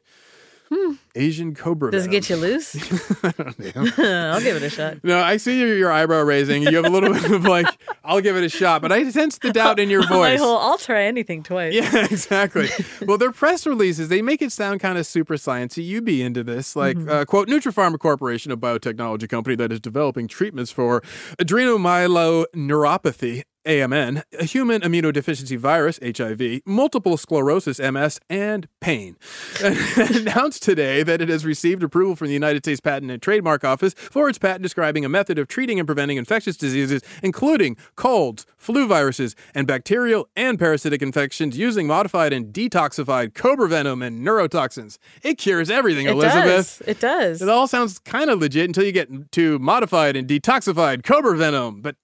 Asian 1.15 1.53
cobra. 1.55 1.91
Does 1.91 2.05
it 2.05 2.09
venom. 2.09 2.21
get 2.21 2.29
you 2.29 2.35
loose? 2.37 2.75
I'll 3.99 4.41
give 4.41 4.55
it 4.55 4.63
a 4.63 4.69
shot. 4.69 5.03
No, 5.03 5.19
I 5.21 5.37
see 5.37 5.59
your, 5.59 5.75
your 5.75 5.91
eyebrow 5.91 6.21
raising. 6.21 6.63
You 6.63 6.75
have 6.77 6.85
a 6.85 6.89
little 6.89 7.13
bit 7.13 7.31
of 7.31 7.43
like, 7.45 7.67
I'll 8.03 8.21
give 8.21 8.35
it 8.37 8.43
a 8.43 8.49
shot, 8.49 8.81
but 8.81 8.91
I 8.91 9.09
sense 9.11 9.37
the 9.39 9.51
doubt 9.51 9.79
in 9.79 9.89
your 9.89 10.01
My 10.03 10.09
voice. 10.15 10.39
whole, 10.39 10.57
I'll 10.57 10.77
try 10.77 11.03
anything 11.03 11.43
twice. 11.43 11.73
Yeah, 11.73 12.05
exactly. 12.05 12.69
well, 13.05 13.17
their 13.17 13.31
press 13.31 13.65
releases, 13.67 14.07
they 14.09 14.21
make 14.21 14.41
it 14.41 14.51
sound 14.51 14.79
kind 14.79 14.97
of 14.97 15.05
super 15.05 15.35
sciencey. 15.35 15.85
You'd 15.85 16.05
be 16.05 16.21
into 16.21 16.43
this. 16.43 16.75
Like, 16.75 16.97
Mm-hmm. 16.97 17.09
uh, 17.09 17.25
quote, 17.25 17.47
Nutrapharma 17.47 17.97
Corporation, 17.99 18.51
a 18.51 18.57
biotechnology 18.57 19.29
company 19.29 19.55
that 19.55 19.71
is 19.71 19.79
developing 19.79 20.27
treatments 20.27 20.71
for 20.71 21.01
adrenomyeloneuropathy, 21.39 23.43
AMN, 23.65 24.23
a 24.39 24.43
human 24.45 24.81
immunodeficiency 24.81 25.57
virus, 25.57 25.99
HIV, 26.03 26.61
multiple 26.65 27.15
sclerosis, 27.17 27.79
MS, 27.79 28.19
and 28.29 28.67
pain. 28.79 29.17
announced 29.61 30.63
today 30.63 31.03
that 31.03 31.21
it 31.21 31.29
has 31.29 31.45
received 31.45 31.83
approval 31.83 32.15
from 32.15 32.27
the 32.27 32.33
United 32.33 32.63
States 32.65 32.81
Patent 32.81 33.11
and 33.11 33.21
Trademark 33.21 33.63
Office 33.63 33.93
for 33.93 34.29
its 34.29 34.37
patent 34.37 34.63
describing 34.63 35.05
a 35.05 35.09
method 35.09 35.37
of 35.37 35.47
treating 35.47 35.79
and 35.79 35.87
preventing 35.87 36.17
infectious 36.17 36.57
diseases, 36.57 37.01
including 37.21 37.77
colds, 37.95 38.45
flu 38.57 38.87
viruses, 38.87 39.35
and 39.53 39.67
bacterial 39.67 40.27
and 40.35 40.57
parasitic 40.57 41.01
infections 41.01 41.57
using 41.57 41.85
modified 41.85 42.33
and 42.33 42.53
detoxified 42.53 43.33
cobra 43.35 43.67
venom 43.67 44.01
and 44.01 44.25
neurotoxins. 44.25 44.97
It 45.23 45.37
cures 45.37 45.69
everything, 45.69 46.07
It 46.07 46.11
Elizabeth. 46.11 46.79
does. 46.79 46.81
It 46.87 46.99
does. 46.99 47.41
It 47.41 47.49
all 47.49 47.67
sounds 47.67 47.99
kind 47.99 48.29
of 48.29 48.39
legit 48.39 48.65
until 48.65 48.83
you 48.83 48.91
get 48.91 49.31
to 49.33 49.59
modified 49.59 50.15
and 50.15 50.27
detoxified 50.27 51.03
cobra 51.03 51.37
venom. 51.37 51.81
But 51.81 51.95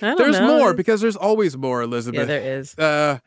there's 0.00 0.40
know. 0.40 0.58
more 0.58 0.74
because 0.74 1.03
there's 1.04 1.16
always 1.16 1.56
more, 1.56 1.82
Elizabeth. 1.82 2.20
Yeah, 2.20 2.24
there 2.24 2.58
is. 2.58 2.78
Uh, 2.78 3.18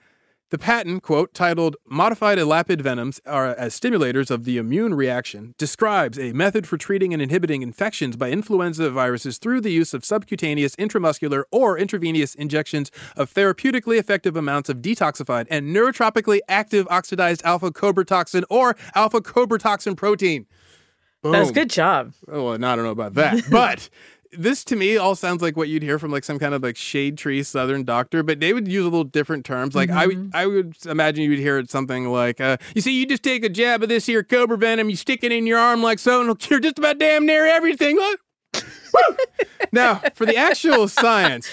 the 0.49 0.57
patent, 0.57 1.03
quote, 1.03 1.33
titled 1.33 1.75
Modified 1.85 2.37
Elapid 2.37 2.81
Venoms 2.81 3.19
are 3.25 3.47
as 3.47 3.77
stimulators 3.77 4.31
of 4.31 4.45
the 4.45 4.57
immune 4.57 4.93
reaction, 4.93 5.53
describes 5.57 6.17
a 6.17 6.31
method 6.31 6.65
for 6.65 6.77
treating 6.77 7.11
and 7.11 7.21
inhibiting 7.21 7.61
infections 7.61 8.15
by 8.15 8.29
influenza 8.31 8.89
viruses 8.89 9.39
through 9.39 9.59
the 9.59 9.71
use 9.71 9.93
of 9.93 10.05
subcutaneous, 10.05 10.73
intramuscular, 10.77 11.43
or 11.51 11.77
intravenous 11.77 12.33
injections 12.33 12.91
of 13.17 13.33
therapeutically 13.33 13.99
effective 13.99 14.37
amounts 14.37 14.69
of 14.69 14.77
detoxified 14.77 15.47
and 15.49 15.75
neurotropically 15.75 16.39
active 16.47 16.87
oxidized 16.89 17.41
alpha 17.43 17.69
toxin 18.05 18.45
or 18.49 18.77
alpha 18.95 19.19
toxin 19.57 19.97
protein. 19.97 20.45
That 21.23 21.39
was 21.39 21.47
Boom. 21.49 21.53
good 21.55 21.69
job. 21.69 22.13
Oh, 22.31 22.45
well, 22.45 22.53
I 22.53 22.75
don't 22.75 22.85
know 22.85 22.91
about 22.91 23.15
that. 23.15 23.43
But 23.51 23.89
this 24.31 24.63
to 24.65 24.75
me 24.75 24.97
all 24.97 25.15
sounds 25.15 25.41
like 25.41 25.55
what 25.57 25.69
you'd 25.69 25.83
hear 25.83 25.99
from 25.99 26.11
like 26.11 26.23
some 26.23 26.39
kind 26.39 26.53
of 26.53 26.63
like 26.63 26.77
shade 26.77 27.17
tree 27.17 27.43
southern 27.43 27.83
doctor, 27.83 28.23
but 28.23 28.39
they 28.39 28.53
would 28.53 28.67
use 28.67 28.81
a 28.83 28.89
little 28.89 29.03
different 29.03 29.45
terms. 29.45 29.75
Like 29.75 29.89
I 29.89 30.07
would 30.07 30.31
I 30.33 30.45
would 30.45 30.75
imagine 30.85 31.23
you 31.23 31.29
would 31.31 31.39
hear 31.39 31.57
it 31.57 31.69
something 31.69 32.09
like, 32.09 32.41
uh, 32.41 32.57
you 32.75 32.81
see, 32.81 32.97
you 32.99 33.05
just 33.05 33.23
take 33.23 33.43
a 33.43 33.49
jab 33.49 33.83
of 33.83 33.89
this 33.89 34.05
here 34.05 34.23
cobra 34.23 34.57
venom, 34.57 34.89
you 34.89 34.95
stick 34.95 35.23
it 35.23 35.31
in 35.31 35.45
your 35.47 35.59
arm 35.59 35.81
like 35.83 35.99
so, 35.99 36.19
and 36.21 36.25
it'll 36.29 36.35
cure 36.35 36.59
just 36.59 36.79
about 36.79 36.97
damn 36.99 37.25
near 37.25 37.45
everything. 37.45 37.95
Look. 37.95 38.19
Now, 39.71 40.01
for 40.15 40.25
the 40.25 40.37
actual 40.37 40.87
science, 40.87 41.49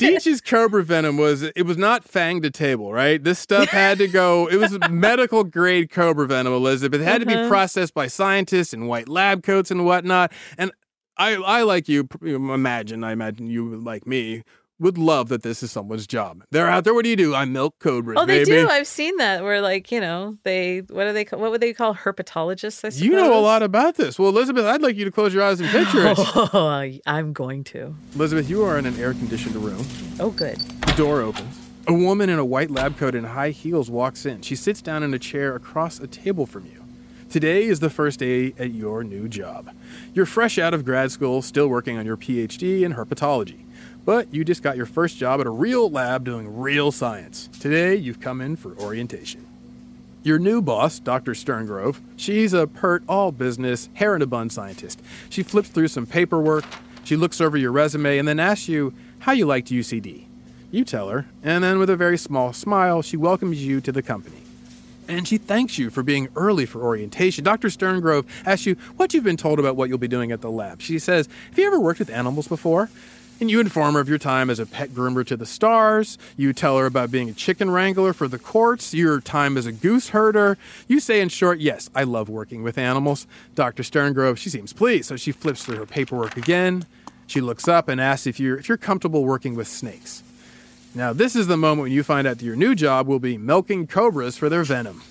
Deitsch's 0.00 0.40
cobra 0.40 0.84
venom 0.84 1.16
was 1.16 1.42
it 1.42 1.64
was 1.64 1.76
not 1.78 2.04
fang 2.04 2.42
to 2.42 2.50
table, 2.50 2.92
right? 2.92 3.22
This 3.22 3.38
stuff 3.38 3.68
had 3.70 3.98
to 3.98 4.06
go. 4.06 4.48
It 4.48 4.56
was 4.56 4.78
medical 4.90 5.44
grade 5.44 5.90
cobra 5.90 6.26
venom, 6.26 6.52
Elizabeth. 6.52 7.00
It 7.00 7.04
had 7.04 7.20
to 7.20 7.26
be 7.26 7.34
Uh-huh. 7.34 7.48
processed 7.48 7.94
by 7.94 8.06
scientists 8.06 8.72
in 8.74 8.86
white 8.86 9.08
lab 9.08 9.42
coats 9.42 9.70
and 9.70 9.84
whatnot. 9.84 10.30
And 10.56 10.70
I, 11.18 11.34
I 11.34 11.62
like 11.62 11.88
you. 11.88 12.08
Imagine, 12.22 13.04
I 13.04 13.12
imagine 13.12 13.48
you 13.48 13.76
like 13.76 14.06
me 14.06 14.44
would 14.80 14.96
love 14.96 15.28
that 15.28 15.42
this 15.42 15.60
is 15.64 15.72
someone's 15.72 16.06
job. 16.06 16.44
They're 16.52 16.68
out 16.68 16.84
there. 16.84 16.94
What 16.94 17.02
do 17.02 17.10
you 17.10 17.16
do? 17.16 17.34
I 17.34 17.44
milk 17.46 17.74
cobras, 17.80 18.16
Oh, 18.20 18.24
they 18.26 18.44
baby. 18.44 18.62
do. 18.62 18.68
I've 18.68 18.86
seen 18.86 19.16
that. 19.16 19.42
Where 19.42 19.60
like 19.60 19.90
you 19.90 20.00
know 20.00 20.38
they 20.44 20.80
what 20.88 21.04
do 21.06 21.12
they 21.12 21.24
call, 21.24 21.40
what 21.40 21.50
would 21.50 21.60
they 21.60 21.72
call 21.72 21.94
herpetologists? 21.96 22.84
I 22.84 22.90
suppose. 22.90 23.02
You 23.02 23.10
know 23.10 23.36
a 23.36 23.42
lot 23.42 23.64
about 23.64 23.96
this. 23.96 24.18
Well, 24.20 24.28
Elizabeth, 24.28 24.64
I'd 24.64 24.80
like 24.82 24.94
you 24.96 25.04
to 25.04 25.10
close 25.10 25.34
your 25.34 25.42
eyes 25.42 25.60
and 25.60 25.68
picture 25.70 26.06
it. 26.06 26.18
Oh, 26.54 26.90
I'm 27.06 27.32
going 27.32 27.64
to. 27.64 27.94
Elizabeth, 28.14 28.48
you 28.48 28.62
are 28.62 28.78
in 28.78 28.86
an 28.86 28.96
air 29.00 29.12
conditioned 29.14 29.56
room. 29.56 29.84
Oh, 30.20 30.30
good. 30.30 30.58
The 30.58 30.92
door 30.96 31.20
opens. 31.22 31.58
A 31.88 31.92
woman 31.92 32.28
in 32.28 32.38
a 32.38 32.44
white 32.44 32.70
lab 32.70 32.96
coat 32.98 33.14
and 33.16 33.26
high 33.26 33.50
heels 33.50 33.90
walks 33.90 34.26
in. 34.26 34.42
She 34.42 34.54
sits 34.54 34.80
down 34.80 35.02
in 35.02 35.12
a 35.14 35.18
chair 35.18 35.56
across 35.56 35.98
a 35.98 36.06
table 36.06 36.46
from 36.46 36.66
you. 36.66 36.77
Today 37.30 37.64
is 37.64 37.80
the 37.80 37.90
first 37.90 38.20
day 38.20 38.54
at 38.58 38.72
your 38.72 39.04
new 39.04 39.28
job. 39.28 39.70
You're 40.14 40.24
fresh 40.24 40.56
out 40.56 40.72
of 40.72 40.86
grad 40.86 41.12
school, 41.12 41.42
still 41.42 41.68
working 41.68 41.98
on 41.98 42.06
your 42.06 42.16
PhD 42.16 42.80
in 42.80 42.94
herpetology. 42.94 43.66
But 44.06 44.32
you 44.32 44.46
just 44.46 44.62
got 44.62 44.78
your 44.78 44.86
first 44.86 45.18
job 45.18 45.38
at 45.38 45.46
a 45.46 45.50
real 45.50 45.90
lab 45.90 46.24
doing 46.24 46.56
real 46.56 46.90
science. 46.90 47.50
Today, 47.60 47.96
you've 47.96 48.18
come 48.18 48.40
in 48.40 48.56
for 48.56 48.74
orientation. 48.78 49.46
Your 50.22 50.38
new 50.38 50.62
boss, 50.62 50.98
Dr. 50.98 51.32
Sterngrove, 51.32 52.00
she's 52.16 52.54
a 52.54 52.66
pert, 52.66 53.02
all 53.06 53.30
business, 53.30 53.90
hair 53.92 54.16
in 54.16 54.22
a 54.22 54.26
bun 54.26 54.48
scientist. 54.48 55.02
She 55.28 55.42
flips 55.42 55.68
through 55.68 55.88
some 55.88 56.06
paperwork, 56.06 56.64
she 57.04 57.14
looks 57.14 57.42
over 57.42 57.58
your 57.58 57.72
resume, 57.72 58.16
and 58.16 58.26
then 58.26 58.40
asks 58.40 58.70
you 58.70 58.94
how 59.18 59.32
you 59.32 59.44
liked 59.44 59.68
UCD. 59.68 60.24
You 60.70 60.82
tell 60.82 61.10
her, 61.10 61.26
and 61.42 61.62
then 61.62 61.78
with 61.78 61.90
a 61.90 61.96
very 61.96 62.16
small 62.16 62.54
smile, 62.54 63.02
she 63.02 63.18
welcomes 63.18 63.62
you 63.62 63.82
to 63.82 63.92
the 63.92 64.02
company. 64.02 64.47
And 65.08 65.26
she 65.26 65.38
thanks 65.38 65.78
you 65.78 65.88
for 65.88 66.02
being 66.02 66.28
early 66.36 66.66
for 66.66 66.82
orientation. 66.82 67.42
Dr. 67.42 67.68
Sterngrove 67.68 68.26
asks 68.44 68.66
you 68.66 68.74
what 68.96 69.14
you've 69.14 69.24
been 69.24 69.38
told 69.38 69.58
about 69.58 69.74
what 69.74 69.88
you'll 69.88 69.98
be 69.98 70.06
doing 70.06 70.30
at 70.30 70.42
the 70.42 70.50
lab. 70.50 70.82
She 70.82 70.98
says, 70.98 71.28
Have 71.48 71.58
you 71.58 71.66
ever 71.66 71.80
worked 71.80 71.98
with 71.98 72.10
animals 72.10 72.46
before? 72.46 72.90
And 73.40 73.48
you 73.50 73.60
inform 73.60 73.94
her 73.94 74.00
of 74.00 74.08
your 74.08 74.18
time 74.18 74.50
as 74.50 74.58
a 74.58 74.66
pet 74.66 74.90
groomer 74.90 75.24
to 75.26 75.36
the 75.36 75.46
stars. 75.46 76.18
You 76.36 76.52
tell 76.52 76.76
her 76.76 76.86
about 76.86 77.12
being 77.12 77.30
a 77.30 77.32
chicken 77.32 77.70
wrangler 77.70 78.12
for 78.12 78.26
the 78.26 78.38
courts, 78.38 78.92
your 78.92 79.20
time 79.20 79.56
as 79.56 79.64
a 79.64 79.72
goose 79.72 80.08
herder. 80.08 80.58
You 80.88 80.98
say, 80.98 81.20
in 81.20 81.28
short, 81.28 81.60
yes, 81.60 81.88
I 81.94 82.02
love 82.02 82.28
working 82.28 82.64
with 82.64 82.76
animals. 82.76 83.28
Dr. 83.54 83.84
Sterngrove, 83.84 84.38
she 84.38 84.50
seems 84.50 84.72
pleased, 84.72 85.06
so 85.06 85.16
she 85.16 85.30
flips 85.30 85.64
through 85.64 85.76
her 85.76 85.86
paperwork 85.86 86.36
again. 86.36 86.84
She 87.28 87.40
looks 87.40 87.68
up 87.68 87.88
and 87.88 88.00
asks 88.00 88.26
if 88.26 88.40
you're, 88.40 88.58
if 88.58 88.68
you're 88.68 88.76
comfortable 88.76 89.24
working 89.24 89.54
with 89.54 89.68
snakes. 89.68 90.24
Now, 90.94 91.12
this 91.12 91.36
is 91.36 91.46
the 91.46 91.56
moment 91.56 91.82
when 91.82 91.92
you 91.92 92.02
find 92.02 92.26
out 92.26 92.38
that 92.38 92.44
your 92.44 92.56
new 92.56 92.74
job 92.74 93.06
will 93.06 93.18
be 93.18 93.36
milking 93.38 93.86
cobras 93.86 94.36
for 94.36 94.48
their 94.48 94.64
venom. 94.64 95.02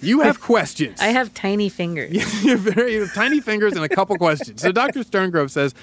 You 0.00 0.20
have 0.20 0.40
questions. 0.42 1.00
I 1.00 1.06
have 1.06 1.32
tiny 1.34 1.68
fingers. 1.68 2.12
you 2.44 2.56
have 2.56 2.60
very 2.60 2.94
you 2.94 3.00
have 3.02 3.14
tiny 3.14 3.40
fingers 3.40 3.74
and 3.74 3.84
a 3.84 3.88
couple 3.88 4.16
questions. 4.18 4.60
So 4.60 4.72
Dr. 4.72 5.00
Sterngrove 5.00 5.50
says, 5.50 5.74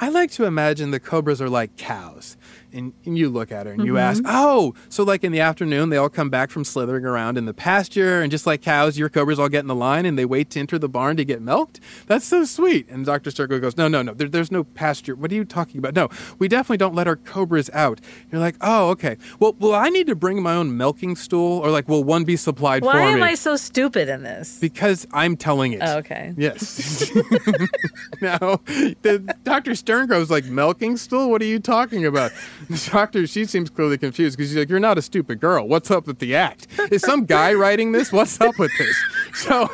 I 0.00 0.08
like 0.08 0.30
to 0.32 0.44
imagine 0.44 0.90
the 0.90 1.00
cobras 1.00 1.40
are 1.40 1.48
like 1.48 1.76
cows. 1.76 2.36
And, 2.72 2.92
and 3.04 3.18
you 3.18 3.28
look 3.28 3.52
at 3.52 3.66
her 3.66 3.72
and 3.72 3.84
you 3.84 3.98
ask, 3.98 4.22
mm-hmm. 4.22 4.32
Oh, 4.34 4.74
so 4.88 5.02
like 5.04 5.24
in 5.24 5.32
the 5.32 5.40
afternoon, 5.40 5.90
they 5.90 5.96
all 5.96 6.08
come 6.08 6.30
back 6.30 6.50
from 6.50 6.64
slithering 6.64 7.04
around 7.04 7.38
in 7.38 7.44
the 7.44 7.54
pasture, 7.54 8.22
and 8.22 8.30
just 8.30 8.46
like 8.46 8.62
cows, 8.62 8.98
your 8.98 9.08
cobras 9.08 9.38
all 9.38 9.48
get 9.48 9.60
in 9.60 9.66
the 9.66 9.74
line 9.74 10.06
and 10.06 10.18
they 10.18 10.24
wait 10.24 10.50
to 10.50 10.60
enter 10.60 10.78
the 10.78 10.88
barn 10.88 11.16
to 11.16 11.24
get 11.24 11.42
milked? 11.42 11.80
That's 12.06 12.24
so 12.24 12.44
sweet. 12.44 12.88
And 12.88 13.04
Dr. 13.04 13.30
Sterngrove 13.30 13.60
goes, 13.60 13.76
No, 13.76 13.88
no, 13.88 14.02
no, 14.02 14.14
there, 14.14 14.28
there's 14.28 14.50
no 14.50 14.64
pasture. 14.64 15.14
What 15.14 15.30
are 15.30 15.34
you 15.34 15.44
talking 15.44 15.78
about? 15.78 15.94
No, 15.94 16.08
we 16.38 16.48
definitely 16.48 16.78
don't 16.78 16.94
let 16.94 17.06
our 17.06 17.16
cobras 17.16 17.70
out. 17.72 18.00
You're 18.30 18.40
like, 18.40 18.56
Oh, 18.60 18.90
okay. 18.90 19.16
Well, 19.38 19.54
will 19.58 19.74
I 19.74 19.88
need 19.88 20.06
to 20.06 20.14
bring 20.14 20.42
my 20.42 20.54
own 20.54 20.76
milking 20.76 21.16
stool? 21.16 21.58
Or 21.58 21.70
like, 21.70 21.88
will 21.88 22.04
one 22.04 22.24
be 22.24 22.36
supplied 22.36 22.84
Why 22.84 22.92
for 22.92 22.98
am? 22.98 23.22
I 23.22 23.34
so 23.34 23.56
stupid 23.56 24.08
in 24.08 24.22
this? 24.22 24.58
Because 24.60 25.06
I'm 25.12 25.36
telling 25.36 25.72
it. 25.72 25.80
Oh, 25.82 25.98
okay. 25.98 26.34
Yes. 26.36 27.10
now, 28.20 28.60
the, 29.02 29.34
Dr. 29.44 29.72
Sterngrove's 29.72 30.30
like 30.30 30.44
milking 30.46 30.96
stool. 30.96 31.30
What 31.30 31.42
are 31.42 31.46
you 31.46 31.58
talking 31.58 32.06
about? 32.06 32.32
The 32.68 32.90
doctor, 32.92 33.26
she 33.26 33.44
seems 33.44 33.70
clearly 33.70 33.98
confused 33.98 34.36
because 34.36 34.50
she's 34.50 34.58
like, 34.58 34.68
"You're 34.68 34.80
not 34.80 34.98
a 34.98 35.02
stupid 35.02 35.40
girl. 35.40 35.68
What's 35.68 35.90
up 35.90 36.06
with 36.06 36.18
the 36.18 36.34
act? 36.34 36.66
Is 36.90 37.02
some 37.02 37.24
guy 37.24 37.54
writing 37.54 37.92
this? 37.92 38.12
What's 38.12 38.40
up 38.40 38.58
with 38.58 38.72
this?" 38.78 38.96
So. 39.34 39.68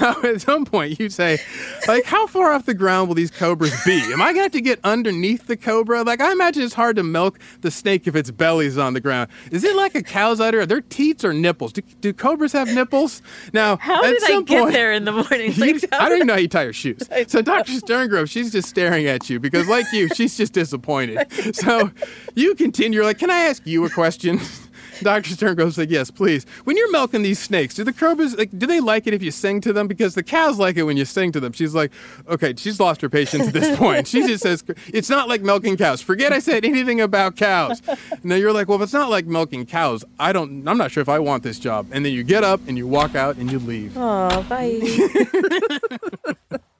Now, 0.00 0.16
at 0.24 0.40
some 0.40 0.64
point, 0.64 0.98
you 1.00 1.10
say, 1.10 1.38
like, 1.88 2.04
how 2.04 2.26
far 2.26 2.52
off 2.52 2.66
the 2.66 2.74
ground 2.74 3.08
will 3.08 3.14
these 3.14 3.30
cobras 3.30 3.74
be? 3.84 4.00
Am 4.12 4.20
I 4.22 4.26
going 4.26 4.36
to 4.36 4.42
have 4.42 4.52
to 4.52 4.60
get 4.60 4.78
underneath 4.84 5.46
the 5.46 5.56
cobra? 5.56 6.02
Like, 6.02 6.20
I 6.20 6.32
imagine 6.32 6.62
it's 6.62 6.74
hard 6.74 6.96
to 6.96 7.02
milk 7.02 7.38
the 7.60 7.70
snake 7.70 8.06
if 8.06 8.14
its 8.16 8.30
belly's 8.30 8.78
on 8.78 8.94
the 8.94 9.00
ground. 9.00 9.30
Is 9.50 9.64
it 9.64 9.74
like 9.76 9.94
a 9.94 10.02
cow's 10.02 10.40
udder? 10.40 10.60
Are 10.60 10.66
there 10.66 10.80
teats 10.80 11.24
or 11.24 11.32
nipples? 11.32 11.72
Do, 11.72 11.82
do 12.00 12.12
cobras 12.12 12.52
have 12.52 12.68
nipples? 12.68 13.22
Now, 13.52 13.76
How 13.76 14.02
did 14.02 14.22
I 14.24 14.42
get 14.42 14.60
point- 14.62 14.72
there 14.72 14.92
in 14.92 15.04
the 15.04 15.12
morning? 15.12 15.52
Like, 15.62 15.84
I 15.92 16.08
don't 16.08 16.16
even 16.16 16.26
know 16.26 16.34
how 16.34 16.38
you 16.40 16.48
tie 16.48 16.64
your 16.64 16.72
shoes. 16.72 17.00
So 17.28 17.40
Dr. 17.42 17.72
Sterngrove, 17.72 18.28
she's 18.28 18.52
just 18.52 18.68
staring 18.68 19.06
at 19.06 19.30
you 19.30 19.38
because, 19.40 19.68
like 19.68 19.86
you, 19.92 20.08
she's 20.08 20.36
just 20.36 20.52
disappointed. 20.52 21.26
So 21.54 21.90
you 22.34 22.54
continue. 22.54 22.96
You're 22.96 23.04
like, 23.04 23.18
"Can 23.18 23.30
I 23.30 23.38
ask 23.40 23.66
you 23.66 23.84
a 23.84 23.90
question?" 23.90 24.40
Dr. 25.00 25.30
Sterngrove's 25.30 25.78
like, 25.78 25.90
"Yes, 25.90 26.10
please." 26.10 26.44
When 26.64 26.76
you're 26.76 26.90
milking 26.92 27.22
these 27.22 27.38
snakes, 27.38 27.74
do 27.74 27.84
the 27.84 27.92
cobras 27.92 28.36
like? 28.36 28.56
Do 28.56 28.66
they 28.66 28.80
like 28.80 29.06
it 29.06 29.14
if 29.14 29.22
you 29.22 29.30
sing 29.30 29.60
to 29.62 29.72
them? 29.72 29.88
Because 29.88 30.14
the 30.14 30.22
cows 30.22 30.58
like 30.58 30.76
it 30.76 30.82
when 30.84 30.96
you 30.96 31.04
sing 31.04 31.32
to 31.32 31.40
them. 31.40 31.52
She's 31.52 31.74
like, 31.74 31.92
"Okay, 32.28 32.54
she's 32.56 32.78
lost 32.78 33.00
her 33.00 33.08
patience 33.08 33.48
at 33.48 33.52
this 33.52 33.76
point." 33.84 34.06
She 34.06 34.26
just 34.26 34.42
says, 34.42 34.64
"It's 34.92 35.08
not 35.08 35.28
like 35.28 35.42
milking 35.42 35.76
cows. 35.76 36.02
Forget 36.02 36.32
I 36.32 36.38
said 36.38 36.64
anything 36.64 37.00
about 37.00 37.36
cows." 37.36 37.80
Now 38.22 38.34
you're 38.36 38.52
like, 38.52 38.68
"Well, 38.68 38.76
if 38.78 38.82
it's 38.84 38.92
not 38.92 39.10
like 39.10 39.26
milking 39.26 39.66
cows, 39.66 40.04
I 40.18 40.32
don't. 40.32 40.66
I'm 40.68 40.78
not 40.78 40.90
sure 40.90 41.00
if 41.00 41.08
I 41.08 41.18
want 41.18 41.42
this 41.42 41.58
job." 41.58 41.86
And 41.92 42.04
then 42.04 42.12
you 42.12 42.22
get 42.22 42.44
up 42.44 42.60
and 42.66 42.76
you 42.76 42.86
walk 42.86 43.14
out 43.14 43.36
and 43.36 43.50
you 43.50 43.58
leave. 43.58 43.94
oh, 43.96 44.42
bye. 44.48 44.80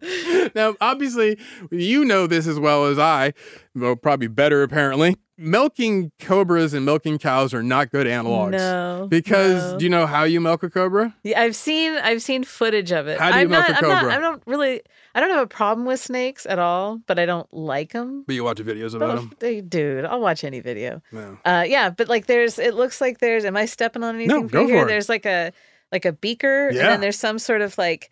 now, 0.54 0.74
obviously, 0.80 1.38
you 1.70 2.04
know 2.04 2.26
this 2.26 2.46
as 2.46 2.58
well 2.58 2.86
as 2.86 2.98
I, 2.98 3.32
well, 3.74 3.96
probably 3.96 4.28
better 4.28 4.62
apparently. 4.62 5.16
Milking 5.42 6.12
cobras 6.20 6.74
and 6.74 6.84
milking 6.84 7.16
cows 7.18 7.54
are 7.54 7.62
not 7.62 7.90
good 7.90 8.06
analogs. 8.06 8.50
No, 8.52 9.06
Because 9.08 9.72
no. 9.72 9.78
do 9.78 9.84
you 9.86 9.88
know 9.90 10.04
how 10.06 10.24
you 10.24 10.38
milk 10.38 10.62
a 10.62 10.68
cobra? 10.68 11.16
Yeah, 11.22 11.40
I've 11.40 11.56
seen 11.56 11.94
I've 11.94 12.20
seen 12.20 12.44
footage 12.44 12.92
of 12.92 13.06
it. 13.08 13.18
How 13.18 13.30
do 13.30 13.36
you 13.36 13.42
I'm 13.44 13.48
milk 13.48 13.66
not, 13.66 13.70
a 13.70 13.76
I'm 13.82 13.88
not- 13.88 14.00
cobra? 14.02 14.14
I 14.16 14.18
don't 14.20 14.42
really 14.44 14.82
I 15.14 15.20
don't 15.20 15.30
have 15.30 15.42
a 15.42 15.46
problem 15.46 15.86
with 15.86 15.98
snakes 15.98 16.44
at 16.44 16.58
all, 16.58 17.00
but 17.06 17.18
I 17.18 17.24
don't 17.24 17.50
like 17.54 17.92
them. 17.92 18.24
But 18.26 18.34
you 18.34 18.44
watch 18.44 18.58
videos 18.58 18.94
about 18.94 19.16
them. 19.16 19.32
They, 19.38 19.62
dude, 19.62 20.04
I'll 20.04 20.20
watch 20.20 20.44
any 20.44 20.60
video. 20.60 21.00
No. 21.10 21.38
Uh, 21.44 21.64
yeah, 21.66 21.88
but 21.90 22.08
like 22.08 22.26
there's, 22.26 22.58
it 22.60 22.74
looks 22.74 23.00
like 23.00 23.18
there's. 23.18 23.44
Am 23.46 23.56
I 23.56 23.64
stepping 23.64 24.04
on 24.04 24.14
anything? 24.16 24.42
No, 24.42 24.46
go 24.46 24.66
here? 24.66 24.80
for 24.80 24.84
it. 24.84 24.88
There's 24.88 25.08
like 25.08 25.24
a 25.26 25.52
like 25.90 26.04
a 26.04 26.12
beaker, 26.12 26.68
and 26.68 26.76
then 26.78 27.00
there's 27.00 27.18
some 27.18 27.38
sort 27.40 27.62
of 27.62 27.76
like 27.78 28.10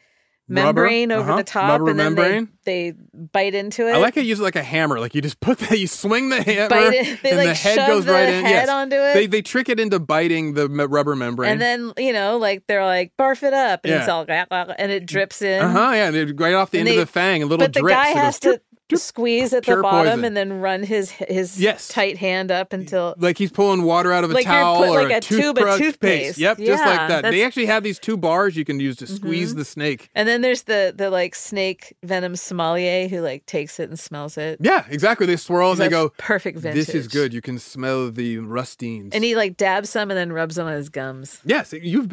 Rubber, 0.50 0.82
membrane 0.82 1.12
over 1.12 1.28
uh-huh, 1.30 1.36
the 1.38 1.44
top, 1.44 1.68
rubber 1.80 1.90
and 1.90 2.00
then 2.00 2.14
membrane. 2.14 2.48
they 2.64 2.90
they 2.92 2.96
bite 3.32 3.54
into 3.54 3.86
it. 3.86 3.92
I 3.92 3.98
like 3.98 4.14
how 4.14 4.22
you 4.22 4.28
use 4.28 4.40
it 4.40 4.42
like 4.42 4.56
a 4.56 4.62
hammer. 4.62 4.98
Like 4.98 5.14
you 5.14 5.20
just 5.20 5.40
put 5.40 5.58
that, 5.60 5.78
you 5.78 5.86
swing 5.86 6.30
the 6.30 6.42
hammer, 6.42 6.68
Bite 6.70 6.94
it- 6.94 7.22
they, 7.22 7.30
and 7.30 7.38
like, 7.38 7.48
the 7.48 7.54
head 7.54 7.74
shove 7.76 7.86
goes 7.88 8.04
the 8.06 8.12
right 8.12 8.28
in. 8.28 8.44
head 8.44 8.50
yes. 8.50 8.68
onto 8.70 8.96
it. 8.96 9.14
They 9.14 9.26
they 9.26 9.42
trick 9.42 9.68
it 9.68 9.78
into 9.78 9.98
biting 9.98 10.54
the 10.54 10.62
m- 10.64 10.80
rubber 10.80 11.14
membrane. 11.14 11.52
and 11.52 11.60
then 11.60 11.92
you 11.98 12.12
know, 12.14 12.38
like 12.38 12.66
they're 12.66 12.84
like 12.84 13.12
barf 13.18 13.42
it 13.42 13.52
up, 13.52 13.80
and 13.84 13.92
it's 13.94 14.06
Yeah. 14.06 14.12
all 14.14 14.24
and 14.78 14.90
it 14.90 15.04
drips 15.06 15.42
in. 15.42 15.62
uh 15.62 15.70
huh, 15.70 15.90
yeah, 15.92 16.08
and 16.12 16.40
right 16.40 16.54
off 16.54 16.70
the 16.70 16.78
And 16.78 16.88
end 16.88 16.96
they- 16.96 17.02
of 17.02 17.06
the 17.08 17.12
fang, 17.12 17.42
a 17.42 17.46
little 17.46 17.58
but 17.58 17.74
the 17.74 17.80
drips. 17.80 17.94
guy 17.94 18.10
It 18.10 18.14
goes 18.14 18.22
has 18.22 18.40
drip, 18.40 18.56
to 18.67 18.67
squeeze 18.96 19.52
at 19.52 19.64
the 19.66 19.76
bottom 19.82 20.06
poison. 20.20 20.24
and 20.24 20.36
then 20.36 20.60
run 20.60 20.82
his 20.82 21.10
his 21.10 21.60
Yes. 21.60 21.88
tight 21.88 22.16
hand 22.16 22.50
up 22.50 22.72
until 22.72 23.14
like 23.18 23.36
he's 23.36 23.50
pulling 23.52 23.82
water 23.82 24.12
out 24.12 24.24
of 24.24 24.30
a 24.30 24.34
Like 24.34 24.46
towel 24.46 24.78
put- 24.78 24.88
or 24.90 25.02
like 25.02 25.12
a, 25.12 25.16
a 25.18 25.20
tube 25.20 25.58
of 25.58 25.76
toothpaste. 25.78 26.00
paste. 26.00 26.38
Yep, 26.38 26.58
just 26.58 26.84
like 26.84 27.08
that. 27.08 27.22
They 27.22 27.38
Mm-hmm. 27.38 27.46
actually 27.46 27.66
have 27.66 27.82
these 27.82 27.98
two 27.98 28.16
bars 28.16 28.56
you 28.56 28.64
can 28.64 28.80
use 28.80 28.96
to 28.96 29.06
squeeze 29.06 29.54
the 29.54 29.64
snake. 29.64 30.08
and 30.14 30.26
then 30.28 30.40
there's 30.40 30.62
the 30.62 30.94
the 30.96 31.10
like 31.10 31.34
snake 31.34 31.94
venom 32.02 32.34
sommelier 32.36 33.08
who 33.08 33.20
like 33.20 33.44
takes 33.46 33.78
it 33.78 33.88
and 33.90 33.98
smells 33.98 34.38
it. 34.38 34.58
Yeah, 34.60 34.84
exactly. 34.88 35.26
They 35.26 35.36
swirl 35.36 35.72
and 35.72 35.80
they 35.80 35.88
go, 35.88 36.10
perfect 36.18 36.58
vintage. 36.58 36.86
"This 36.86 36.94
is 36.94 37.08
good. 37.08 37.34
You 37.34 37.42
can 37.42 37.58
smell 37.58 38.10
the 38.10 38.38
rustines." 38.38 39.12
And 39.14 39.22
he 39.24 39.36
like 39.36 39.56
dabs 39.56 39.90
some 39.90 40.10
and 40.10 40.16
then 40.18 40.32
rubs 40.32 40.54
them 40.56 40.66
on 40.66 40.72
his 40.74 40.88
gums. 40.88 41.40
yes, 41.44 41.72
you've 41.72 42.08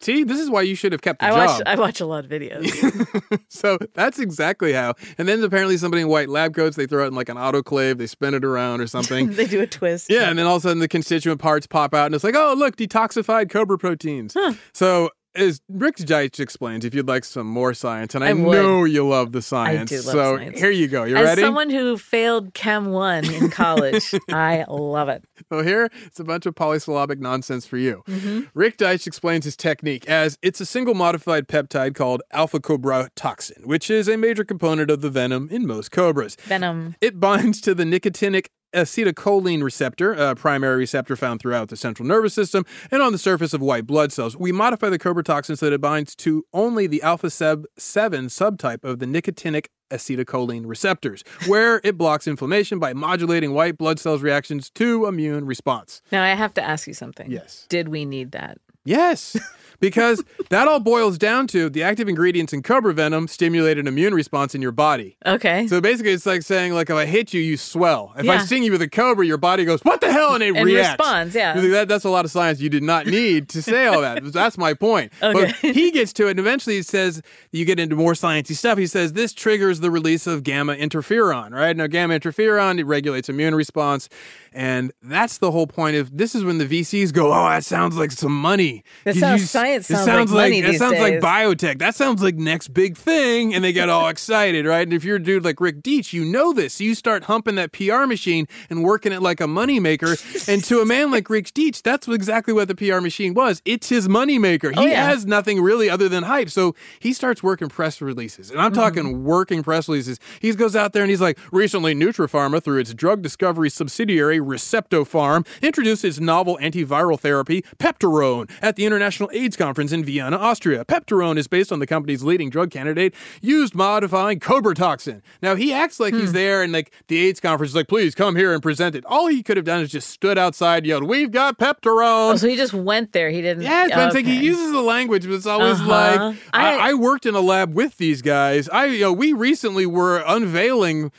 see. 0.00 0.24
This 0.24 0.40
is 0.40 0.50
why 0.50 0.62
you 0.62 0.74
should 0.74 0.92
have 0.92 1.02
kept 1.02 1.20
the 1.20 1.26
I 1.26 1.30
job. 1.30 1.46
watch 1.48 1.62
I 1.66 1.74
watch 1.76 2.00
a 2.00 2.06
lot 2.06 2.24
of 2.24 2.30
videos. 2.30 3.40
so 3.48 3.78
that's 3.94 4.18
exactly 4.18 4.72
how. 4.72 4.94
And 5.18 5.26
then 5.28 5.42
apparently 5.42 5.76
somebody 5.76 6.02
in 6.02 6.08
white 6.08 6.28
lab 6.28 6.54
coats, 6.54 6.76
they 6.76 6.86
throw 6.86 7.04
it 7.04 7.08
in 7.08 7.14
like 7.14 7.28
an 7.28 7.36
autoclave, 7.36 7.98
they 7.98 8.06
spin 8.06 8.34
it 8.34 8.44
around 8.44 8.80
or 8.80 8.86
something. 8.96 9.32
they 9.32 9.46
do 9.46 9.60
a 9.60 9.66
twist. 9.66 10.10
yeah, 10.10 10.28
and 10.28 10.38
then 10.38 10.46
all 10.46 10.56
of 10.56 10.62
a 10.64 10.68
sudden 10.68 10.78
the 10.80 10.88
constituent 10.88 11.40
parts 11.40 11.66
pop 11.66 11.94
out, 11.94 12.06
and 12.06 12.14
it's 12.14 12.24
like, 12.24 12.36
oh 12.36 12.54
look, 12.56 12.76
detoxified 12.76 13.50
cobra 13.50 13.78
proteins. 13.78 14.34
So. 14.72 15.10
As 15.36 15.60
Rick 15.68 15.96
Deitsch 15.96 16.40
explains, 16.40 16.84
if 16.84 16.94
you'd 16.94 17.08
like 17.08 17.24
some 17.24 17.46
more 17.46 17.74
science, 17.74 18.14
and 18.14 18.24
I, 18.24 18.30
I 18.30 18.32
know 18.32 18.84
you 18.84 19.06
love 19.06 19.32
the 19.32 19.42
science, 19.42 19.92
love 19.92 20.00
so 20.02 20.36
science. 20.38 20.58
here 20.58 20.70
you 20.70 20.88
go. 20.88 21.04
You 21.04 21.16
As 21.16 21.24
ready? 21.24 21.42
someone 21.42 21.70
who 21.70 21.98
failed 21.98 22.54
Chem 22.54 22.86
1 22.90 23.32
in 23.32 23.50
college, 23.50 24.14
I 24.30 24.64
love 24.68 25.08
it. 25.08 25.24
Well, 25.50 25.62
here 25.62 25.90
it's 26.06 26.18
a 26.20 26.24
bunch 26.24 26.46
of 26.46 26.54
polysyllabic 26.54 27.20
nonsense 27.20 27.66
for 27.66 27.76
you. 27.76 28.02
Mm-hmm. 28.08 28.40
Rick 28.54 28.78
Deitsch 28.78 29.06
explains 29.06 29.44
his 29.44 29.56
technique 29.56 30.08
as 30.08 30.38
it's 30.42 30.60
a 30.60 30.66
single 30.66 30.94
modified 30.94 31.48
peptide 31.48 31.94
called 31.94 32.22
alpha 32.32 32.58
cobra 32.60 33.10
toxin, 33.14 33.62
which 33.66 33.90
is 33.90 34.08
a 34.08 34.16
major 34.16 34.44
component 34.44 34.90
of 34.90 35.00
the 35.02 35.10
venom 35.10 35.48
in 35.50 35.66
most 35.66 35.90
cobras. 35.90 36.36
Venom. 36.42 36.96
It 37.00 37.20
binds 37.20 37.60
to 37.62 37.74
the 37.74 37.84
nicotinic 37.84 38.46
acetylcholine 38.76 39.62
receptor, 39.62 40.12
a 40.12 40.34
primary 40.34 40.76
receptor 40.76 41.16
found 41.16 41.40
throughout 41.40 41.68
the 41.68 41.76
central 41.76 42.06
nervous 42.06 42.34
system 42.34 42.64
and 42.90 43.02
on 43.02 43.12
the 43.12 43.18
surface 43.18 43.52
of 43.54 43.60
white 43.60 43.86
blood 43.86 44.12
cells. 44.12 44.36
We 44.36 44.52
modify 44.52 44.90
the 44.90 44.98
cobra 44.98 45.24
toxin 45.24 45.56
so 45.56 45.66
that 45.66 45.72
it 45.72 45.80
binds 45.80 46.14
to 46.16 46.44
only 46.52 46.86
the 46.86 47.02
alpha 47.02 47.30
sub 47.30 47.64
7 47.78 48.26
subtype 48.26 48.84
of 48.84 48.98
the 48.98 49.06
nicotinic 49.06 49.66
acetylcholine 49.90 50.66
receptors, 50.66 51.24
where 51.46 51.80
it 51.84 51.96
blocks 51.96 52.26
inflammation 52.26 52.78
by 52.78 52.92
modulating 52.92 53.54
white 53.54 53.78
blood 53.78 53.98
cells' 53.98 54.22
reactions 54.22 54.68
to 54.70 55.06
immune 55.06 55.46
response. 55.46 56.02
Now 56.12 56.22
I 56.22 56.34
have 56.34 56.54
to 56.54 56.62
ask 56.62 56.86
you 56.86 56.94
something. 56.94 57.30
Yes. 57.30 57.66
Did 57.68 57.88
we 57.88 58.04
need 58.04 58.32
that? 58.32 58.58
Yes. 58.84 59.36
Because 59.80 60.22
that 60.50 60.68
all 60.68 60.80
boils 60.80 61.18
down 61.18 61.46
to 61.48 61.68
the 61.68 61.82
active 61.82 62.08
ingredients 62.08 62.52
in 62.52 62.62
cobra 62.62 62.92
venom 62.94 63.28
stimulate 63.28 63.78
an 63.78 63.86
immune 63.86 64.14
response 64.14 64.54
in 64.54 64.62
your 64.62 64.72
body. 64.72 65.16
Okay. 65.26 65.66
So 65.68 65.80
basically, 65.80 66.12
it's 66.12 66.26
like 66.26 66.42
saying, 66.42 66.72
like, 66.74 66.90
if 66.90 66.96
I 66.96 67.06
hit 67.06 67.32
you, 67.34 67.40
you 67.40 67.56
swell. 67.56 68.12
If 68.16 68.28
I 68.28 68.38
sting 68.38 68.62
you 68.62 68.72
with 68.72 68.82
a 68.82 68.88
cobra, 68.88 69.26
your 69.26 69.36
body 69.38 69.64
goes, 69.64 69.80
"What 69.82 70.00
the 70.00 70.12
hell?" 70.12 70.34
and 70.34 70.42
it 70.42 70.54
And 70.56 70.64
reacts. 70.64 70.98
responds, 71.00 71.34
yeah. 71.34 71.60
That, 71.60 71.88
that's 71.88 72.04
a 72.04 72.10
lot 72.10 72.24
of 72.24 72.30
science 72.30 72.60
you 72.60 72.68
did 72.68 72.82
not 72.82 73.06
need 73.06 73.48
to 73.50 73.62
say 73.62 73.86
all 73.86 74.00
that. 74.00 74.24
That's 74.32 74.58
my 74.58 74.74
point. 74.74 75.12
Okay. 75.22 75.46
But 75.46 75.54
he 75.74 75.90
gets 75.90 76.12
to 76.14 76.26
it, 76.26 76.30
and 76.32 76.40
eventually 76.40 76.76
he 76.76 76.82
says, 76.82 77.22
you 77.52 77.64
get 77.64 77.78
into 77.80 77.96
more 77.96 78.12
sciencey 78.12 78.54
stuff. 78.54 78.76
He 78.78 78.86
says 78.86 79.12
this 79.14 79.32
triggers 79.32 79.80
the 79.80 79.90
release 79.90 80.26
of 80.26 80.42
gamma 80.42 80.74
interferon. 80.76 81.52
Right 81.52 81.76
now, 81.76 81.86
gamma 81.86 82.18
interferon 82.18 82.78
it 82.78 82.84
regulates 82.84 83.28
immune 83.28 83.54
response, 83.54 84.08
and 84.52 84.92
that's 85.02 85.38
the 85.38 85.50
whole 85.50 85.66
point 85.66 85.96
of 85.96 86.16
this. 86.16 86.34
Is 86.34 86.44
when 86.44 86.58
the 86.58 86.66
VCs 86.66 87.12
go, 87.12 87.32
"Oh, 87.32 87.48
that 87.48 87.64
sounds 87.64 87.96
like 87.96 88.10
some 88.12 88.38
money." 88.38 88.84
That 89.04 89.16
sounds- 89.16 89.42
you- 89.42 89.46
science 89.66 89.90
it 89.90 89.94
sounds 89.94 90.06
sounds 90.06 90.32
like 90.32 90.52
these 90.52 90.78
sounds 90.78 90.98
like 90.98 91.14
biotech. 91.20 91.78
That 91.78 91.94
sounds 91.94 92.22
like 92.22 92.36
next 92.36 92.68
big 92.68 92.96
thing. 92.96 93.54
And 93.54 93.62
they 93.64 93.72
get 93.72 93.88
all 93.88 94.08
excited, 94.16 94.66
right? 94.66 94.82
And 94.82 94.92
if 94.92 95.04
you're 95.04 95.16
a 95.16 95.22
dude 95.22 95.44
like 95.44 95.60
Rick 95.60 95.82
Deitsch, 95.82 96.12
you 96.12 96.24
know 96.24 96.52
this. 96.52 96.74
So 96.74 96.84
you 96.84 96.94
start 96.94 97.24
humping 97.24 97.54
that 97.56 97.72
PR 97.72 98.06
machine 98.06 98.46
and 98.70 98.82
working 98.84 99.12
it 99.12 99.22
like 99.22 99.40
a 99.40 99.44
moneymaker. 99.44 100.48
and 100.48 100.62
to 100.64 100.80
a 100.80 100.86
man 100.86 101.10
like 101.10 101.28
Rick 101.30 101.46
Deitsch, 101.52 101.82
that's 101.82 102.06
exactly 102.08 102.52
what 102.54 102.68
the 102.68 102.74
PR 102.74 103.00
machine 103.00 103.34
was. 103.34 103.62
It's 103.64 103.88
his 103.88 104.08
moneymaker. 104.08 104.72
He 104.72 104.78
Oh, 104.78 104.82
yeah. 104.84 105.08
has 105.08 105.26
nothing 105.26 105.60
really 105.60 105.88
other 105.90 106.08
than 106.08 106.22
hype. 106.24 106.50
So 106.50 106.74
he 107.00 107.12
starts 107.12 107.42
working 107.42 107.68
press 107.68 108.00
releases. 108.00 108.50
And 108.50 108.60
I'm 108.60 108.72
Mm-hmm. 108.72 108.80
talking 108.80 109.24
working 109.24 109.62
press 109.62 109.88
releases. 109.88 110.18
He 110.40 110.52
goes 110.54 110.76
out 110.76 110.92
there 110.92 111.02
and 111.02 111.10
he's 111.10 111.20
like, 111.20 111.38
recently 111.52 111.94
Nutrapharma, 111.94 112.62
through 112.62 112.78
its 112.78 112.92
drug 112.94 113.22
discovery 113.22 113.70
subsidiary 113.70 114.38
Receptopharm, 114.38 115.46
introduced 115.62 116.04
its 116.04 116.20
novel 116.20 116.58
antiviral 116.60 117.18
therapy, 117.18 117.62
Pepterone, 117.78 118.50
at 118.62 118.76
the 118.76 118.84
International 118.84 119.30
AIDS 119.32 119.55
Conference 119.56 119.92
in 119.92 120.04
Vienna, 120.04 120.36
Austria. 120.36 120.84
Pepterone 120.84 121.36
is 121.38 121.48
based 121.48 121.72
on 121.72 121.78
the 121.78 121.86
company's 121.86 122.22
leading 122.22 122.50
drug 122.50 122.70
candidate, 122.70 123.14
used 123.42 123.74
modifying 123.74 124.38
cobra 124.40 124.74
toxin. 124.74 125.22
Now 125.42 125.54
he 125.54 125.72
acts 125.72 125.98
like 125.98 126.14
Hmm. 126.14 126.20
he's 126.20 126.32
there 126.32 126.62
and 126.62 126.72
like 126.72 126.92
the 127.08 127.18
AIDS 127.26 127.40
conference 127.40 127.70
is 127.72 127.76
like, 127.76 127.88
please 127.88 128.14
come 128.14 128.36
here 128.36 128.52
and 128.52 128.62
present 128.62 128.94
it. 128.94 129.04
All 129.06 129.26
he 129.26 129.42
could 129.42 129.56
have 129.56 129.66
done 129.66 129.80
is 129.82 129.90
just 129.90 130.10
stood 130.10 130.38
outside, 130.38 130.86
yelled, 130.86 131.04
We've 131.04 131.30
got 131.30 131.58
Pepterone. 131.58 132.32
Oh, 132.32 132.36
so 132.36 132.48
he 132.48 132.56
just 132.56 132.74
went 132.74 133.12
there. 133.12 133.30
He 133.30 133.42
didn't. 133.42 133.62
Yeah, 133.64 133.86
but 133.88 133.98
I'm 133.98 134.10
saying 134.12 134.26
he 134.26 134.36
uses 134.44 134.72
the 134.72 134.80
language, 134.82 135.24
but 135.26 135.34
it's 135.34 135.46
always 135.46 135.80
Uh-huh. 135.80 135.88
like 135.88 136.36
I, 136.52 136.76
I- 136.76 136.90
I 136.90 136.94
worked 136.94 137.26
in 137.26 137.34
a 137.34 137.40
lab 137.40 137.74
with 137.74 137.96
these 137.98 138.22
guys. 138.22 138.68
I 138.68 138.86
you 138.86 139.00
know 139.00 139.12
we 139.12 139.32
recently 139.32 139.86
were 139.86 140.22
unveiling 140.26 141.10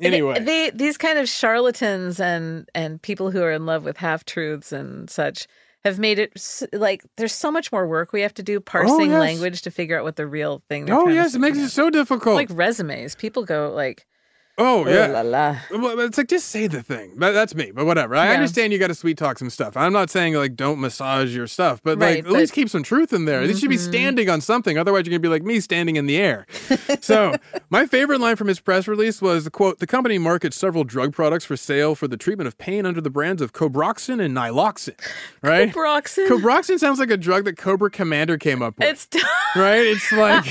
anyway. 0.00 0.40
they, 0.40 0.70
these 0.74 0.96
kind 0.98 1.18
of 1.18 1.28
charlatans 1.28 2.18
and 2.18 2.68
and 2.74 3.00
people 3.02 3.30
who 3.30 3.42
are 3.42 3.52
in 3.52 3.66
love 3.66 3.84
with 3.84 3.96
half 3.98 4.24
truths 4.24 4.72
and 4.72 5.08
such 5.08 5.46
have 5.84 5.98
made 5.98 6.18
it 6.18 6.32
like 6.72 7.04
there's 7.16 7.32
so 7.32 7.50
much 7.50 7.72
more 7.72 7.86
work 7.86 8.12
we 8.12 8.20
have 8.20 8.34
to 8.34 8.42
do 8.42 8.60
parsing 8.60 9.12
oh, 9.12 9.16
yes. 9.16 9.20
language 9.20 9.62
to 9.62 9.70
figure 9.70 9.98
out 9.98 10.04
what 10.04 10.16
the 10.16 10.26
real 10.26 10.62
thing. 10.68 10.88
oh 10.90 11.08
yes, 11.08 11.34
it 11.34 11.40
makes 11.40 11.54
signal. 11.56 11.66
it 11.66 11.70
so 11.70 11.90
difficult. 11.90 12.36
like 12.36 12.48
resumes. 12.52 13.14
People 13.14 13.44
go 13.44 13.72
like, 13.74 14.06
oh 14.58 14.84
oh 14.84 14.88
yeah. 14.88 15.06
la 15.06 15.20
la. 15.22 15.56
Well, 15.70 15.98
it's 16.00 16.18
like 16.18 16.28
just 16.28 16.48
say 16.48 16.66
the 16.66 16.82
thing. 16.82 17.12
But 17.16 17.32
that's 17.32 17.54
me. 17.54 17.70
But 17.74 17.86
whatever. 17.86 18.14
I 18.16 18.26
Yeah. 18.26 18.32
understand 18.34 18.72
you 18.72 18.78
got 18.78 18.88
to 18.88 18.94
sweet 18.94 19.16
talk 19.18 19.38
some 19.38 19.50
stuff. 19.50 19.76
I'm 19.76 19.92
not 19.92 20.10
saying 20.10 20.34
like 20.34 20.56
don't 20.56 20.80
massage 20.80 21.34
your 21.34 21.46
stuff, 21.46 21.80
but 21.82 21.98
Right, 21.98 22.16
like 22.16 22.26
at 22.26 22.30
least 22.32 22.52
keep 22.52 22.68
some 22.68 22.82
truth 22.82 23.12
in 23.12 23.24
there. 23.24 23.42
It 23.42 23.58
should 23.58 23.70
be 23.70 23.76
Mhm. 23.76 23.88
standing 23.88 24.28
on 24.30 24.40
something. 24.40 24.76
Otherwise, 24.78 25.06
you're 25.06 25.10
gonna 25.12 25.20
be 25.20 25.28
like 25.28 25.42
me 25.42 25.60
standing 25.60 25.96
in 25.96 26.06
the 26.06 26.16
air. 26.18 26.46
so 27.00 27.34
my 27.70 27.86
favorite 27.86 28.20
line 28.20 28.36
from 28.36 28.48
his 28.48 28.60
press 28.60 28.86
release 28.86 29.22
was 29.22 29.44
the 29.44 29.50
quote: 29.50 29.78
"The 29.78 29.86
company 29.86 30.18
markets 30.18 30.56
several 30.56 30.84
drug 30.84 31.12
products 31.12 31.44
for 31.44 31.56
sale 31.56 31.94
for 31.94 32.06
the 32.08 32.16
treatment 32.16 32.46
of 32.48 32.58
pain 32.58 32.84
under 32.86 33.00
the 33.00 33.10
brands 33.10 33.40
of 33.42 33.52
Cobroxin 33.52 34.22
and 34.22 34.36
Nyloxin." 34.36 34.94
Right? 35.42 35.72
Cobroxin? 35.72 36.28
Cobroxin 36.28 36.78
sounds 36.78 36.98
like 36.98 37.10
a 37.10 37.16
drug 37.16 37.44
that 37.44 37.56
Cobra 37.56 37.90
Commander 37.90 38.36
came 38.38 38.62
up 38.62 38.78
with. 38.78 38.88
It's 38.88 39.08
right? 39.56 39.86
It's 39.86 40.12
like 40.12 40.44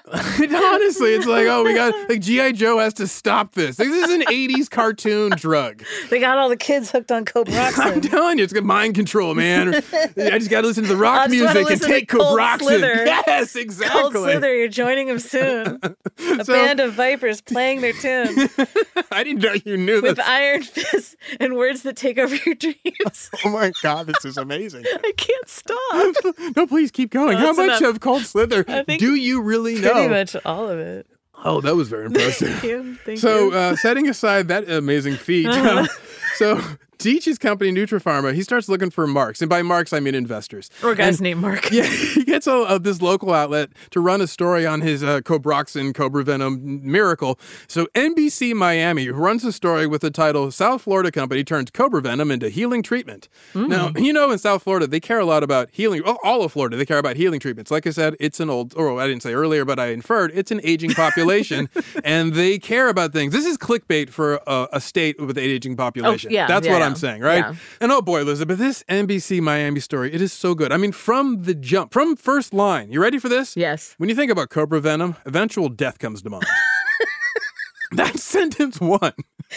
honestly, 0.12 1.14
it's 1.14 1.26
like 1.26 1.46
oh, 1.46 1.64
we 1.64 1.74
got 1.74 1.94
like 2.08 2.20
GI 2.20 2.52
Joe 2.52 2.78
has 2.78 2.94
to 2.94 3.06
stop 3.06 3.52
this. 3.54 3.76
This 3.76 3.88
is 3.88 4.10
an 4.10 4.22
'80s 4.22 4.70
cartoon 4.70 5.30
drug. 5.36 5.82
they 6.10 6.18
got 6.20 6.38
all 6.38 6.48
the 6.48 6.56
kids 6.56 6.90
hooked 6.90 7.10
on 7.12 7.24
I'm 7.34 8.00
telling 8.00 8.38
you, 8.38 8.44
it's 8.44 8.52
got 8.52 8.64
mind 8.64 8.94
control, 8.94 9.34
man. 9.34 9.74
I 9.92 10.38
just 10.38 10.50
got 10.50 10.62
to 10.62 10.66
listen 10.68 10.84
to 10.84 10.88
the 10.88 10.96
rock 10.96 11.28
I 11.28 11.28
just 11.28 11.44
wanna 11.44 11.54
music 11.60 11.72
and 11.72 11.82
take 11.82 12.08
Cold. 12.08 12.38
Slither. 12.60 13.04
Yes, 13.04 13.52
Cold 13.54 13.62
exactly. 13.62 14.10
Slither, 14.12 14.54
you're 14.56 14.68
joining 14.68 15.06
them 15.08 15.18
soon. 15.18 15.78
A 15.82 16.44
So- 16.44 16.52
band 16.52 16.80
of 16.80 16.94
vipers 16.94 17.40
playing 17.40 17.80
their 17.80 17.92
tune 17.92 18.48
I 19.10 19.24
didn't 19.24 19.42
know 19.42 19.54
you 19.64 19.76
knew 19.76 20.00
this. 20.00 20.10
with 20.10 20.16
this. 20.16 20.26
iron 20.26 20.62
fists 20.62 21.16
and 21.40 21.56
words 21.56 21.82
that 21.82 21.96
take 21.96 22.18
over 22.18 22.34
your 22.36 22.54
dreams. 22.54 23.30
Oh 23.44 23.50
my 23.50 23.72
god, 23.82 24.06
this 24.06 24.24
is 24.24 24.36
amazing. 24.36 24.84
I 24.86 25.12
can't 25.16 25.48
stop. 25.48 26.14
no, 26.56 26.66
please 26.66 26.90
keep 26.90 27.10
going. 27.10 27.38
No, 27.38 27.46
How 27.46 27.52
much 27.52 27.80
enough. 27.80 27.94
of 27.96 28.00
Cold 28.00 28.22
Slither 28.22 28.64
think 28.64 29.00
do 29.00 29.14
you 29.14 29.40
really 29.42 29.81
Pretty 29.90 30.08
much 30.08 30.36
all 30.44 30.68
of 30.68 30.78
it. 30.78 31.06
Oh, 31.44 31.60
that 31.60 31.74
was 31.74 31.88
very 31.88 32.06
impressive. 32.06 32.48
Thank 32.50 32.62
you. 32.64 32.94
Thank 33.04 33.18
so, 33.18 33.46
you. 33.46 33.52
uh, 33.52 33.76
setting 33.76 34.08
aside 34.08 34.48
that 34.48 34.70
amazing 34.70 35.16
feat, 35.16 35.46
Uh-huh. 35.48 35.80
uh, 35.80 35.86
so 36.36 36.60
Deitsch's 37.02 37.38
company, 37.38 37.72
Nutrapharma, 37.72 38.34
he 38.34 38.42
starts 38.42 38.68
looking 38.68 38.90
for 38.90 39.06
marks. 39.06 39.40
And 39.42 39.48
by 39.48 39.62
marks, 39.62 39.92
I 39.92 40.00
mean 40.00 40.14
investors. 40.14 40.70
Or 40.82 40.94
guys 40.94 41.16
And- 41.16 41.20
named 41.22 41.40
Mark. 41.40 41.70
Yeah, 41.72 41.84
he 41.84 42.24
gets 42.24 42.46
a, 42.46 42.52
a, 42.52 42.78
this 42.78 43.00
local 43.00 43.32
outlet 43.32 43.70
to 43.92 44.00
run 44.00 44.20
a 44.20 44.26
story 44.26 44.66
on 44.66 44.82
his 44.82 45.02
uh, 45.02 45.20
Cobroxin 45.22 45.94
Cobra 45.94 46.22
Venom 46.22 46.80
miracle. 46.82 47.38
So 47.66 47.86
NBC 47.94 48.52
Miami 48.54 49.08
runs 49.08 49.42
a 49.44 49.52
story 49.52 49.86
with 49.86 50.02
the 50.02 50.10
title 50.10 50.50
"South 50.50 50.82
Florida 50.82 51.10
Company 51.10 51.44
Turns 51.44 51.70
Cobra 51.70 52.02
Venom 52.02 52.30
into 52.30 52.48
Healing 52.50 52.82
Treatment." 52.82 53.28
Now, 53.54 53.92
you 53.96 54.12
know, 54.12 54.30
in 54.30 54.38
South 54.38 54.62
Florida, 54.64 54.86
they 54.86 55.00
care 55.00 55.18
a 55.18 55.24
lot 55.24 55.42
about 55.42 55.68
healing. 55.72 56.02
oh, 56.04 56.18
All 56.22 56.42
of 56.44 56.52
Florida, 56.52 56.76
they 56.76 56.84
care 56.84 56.98
about 56.98 57.16
healing 57.16 57.40
treatments. 57.40 57.70
Like 57.70 57.86
I 57.86 57.90
said, 57.90 58.16
it's 58.20 58.38
an 58.40 58.50
old, 58.50 58.74
or 58.76 59.00
I 59.00 59.06
didn't 59.06 59.22
say 59.22 59.32
earlier, 59.32 59.64
but 59.64 59.78
I 59.78 59.86
inferred 59.88 60.32
it's 60.34 60.50
an 60.50 60.60
aging 60.62 60.90
population, 60.92 61.70
and 62.04 62.34
they 62.34 62.58
care 62.58 62.88
about 62.88 63.12
things. 63.12 63.32
This 63.32 63.46
is 63.46 63.56
clickbait 63.56 64.10
for 64.10 64.40
a, 64.46 64.68
a 64.74 64.80
state 64.80 65.18
with 65.20 65.38
an 65.38 65.44
aging 65.44 65.76
population. 65.76 66.30
Oh, 66.30 66.34
yeah, 66.34 66.46
that's 66.46 66.66
yeah, 66.66 66.72
what 66.72 66.80
yeah. 66.80 66.86
I'm 66.86 66.91
saying, 66.96 67.22
right? 67.22 67.44
Yeah. 67.44 67.54
And 67.80 67.92
oh 67.92 68.02
boy, 68.02 68.20
Elizabeth, 68.20 68.58
this 68.58 68.82
NBC 68.88 69.40
Miami 69.40 69.80
story, 69.80 70.12
it 70.12 70.20
is 70.20 70.32
so 70.32 70.54
good. 70.54 70.72
I 70.72 70.76
mean, 70.76 70.92
from 70.92 71.42
the 71.42 71.54
jump, 71.54 71.92
from 71.92 72.16
first 72.16 72.52
line. 72.52 72.90
You 72.90 73.00
ready 73.00 73.18
for 73.18 73.28
this? 73.28 73.56
Yes. 73.56 73.94
When 73.98 74.08
you 74.08 74.14
think 74.14 74.30
about 74.30 74.50
Cobra 74.50 74.80
Venom, 74.80 75.16
eventual 75.26 75.68
death 75.68 75.98
comes 75.98 76.22
to 76.22 76.30
mind. 76.30 76.44
That's 77.92 78.22
sentence 78.22 78.80
one. 78.80 79.12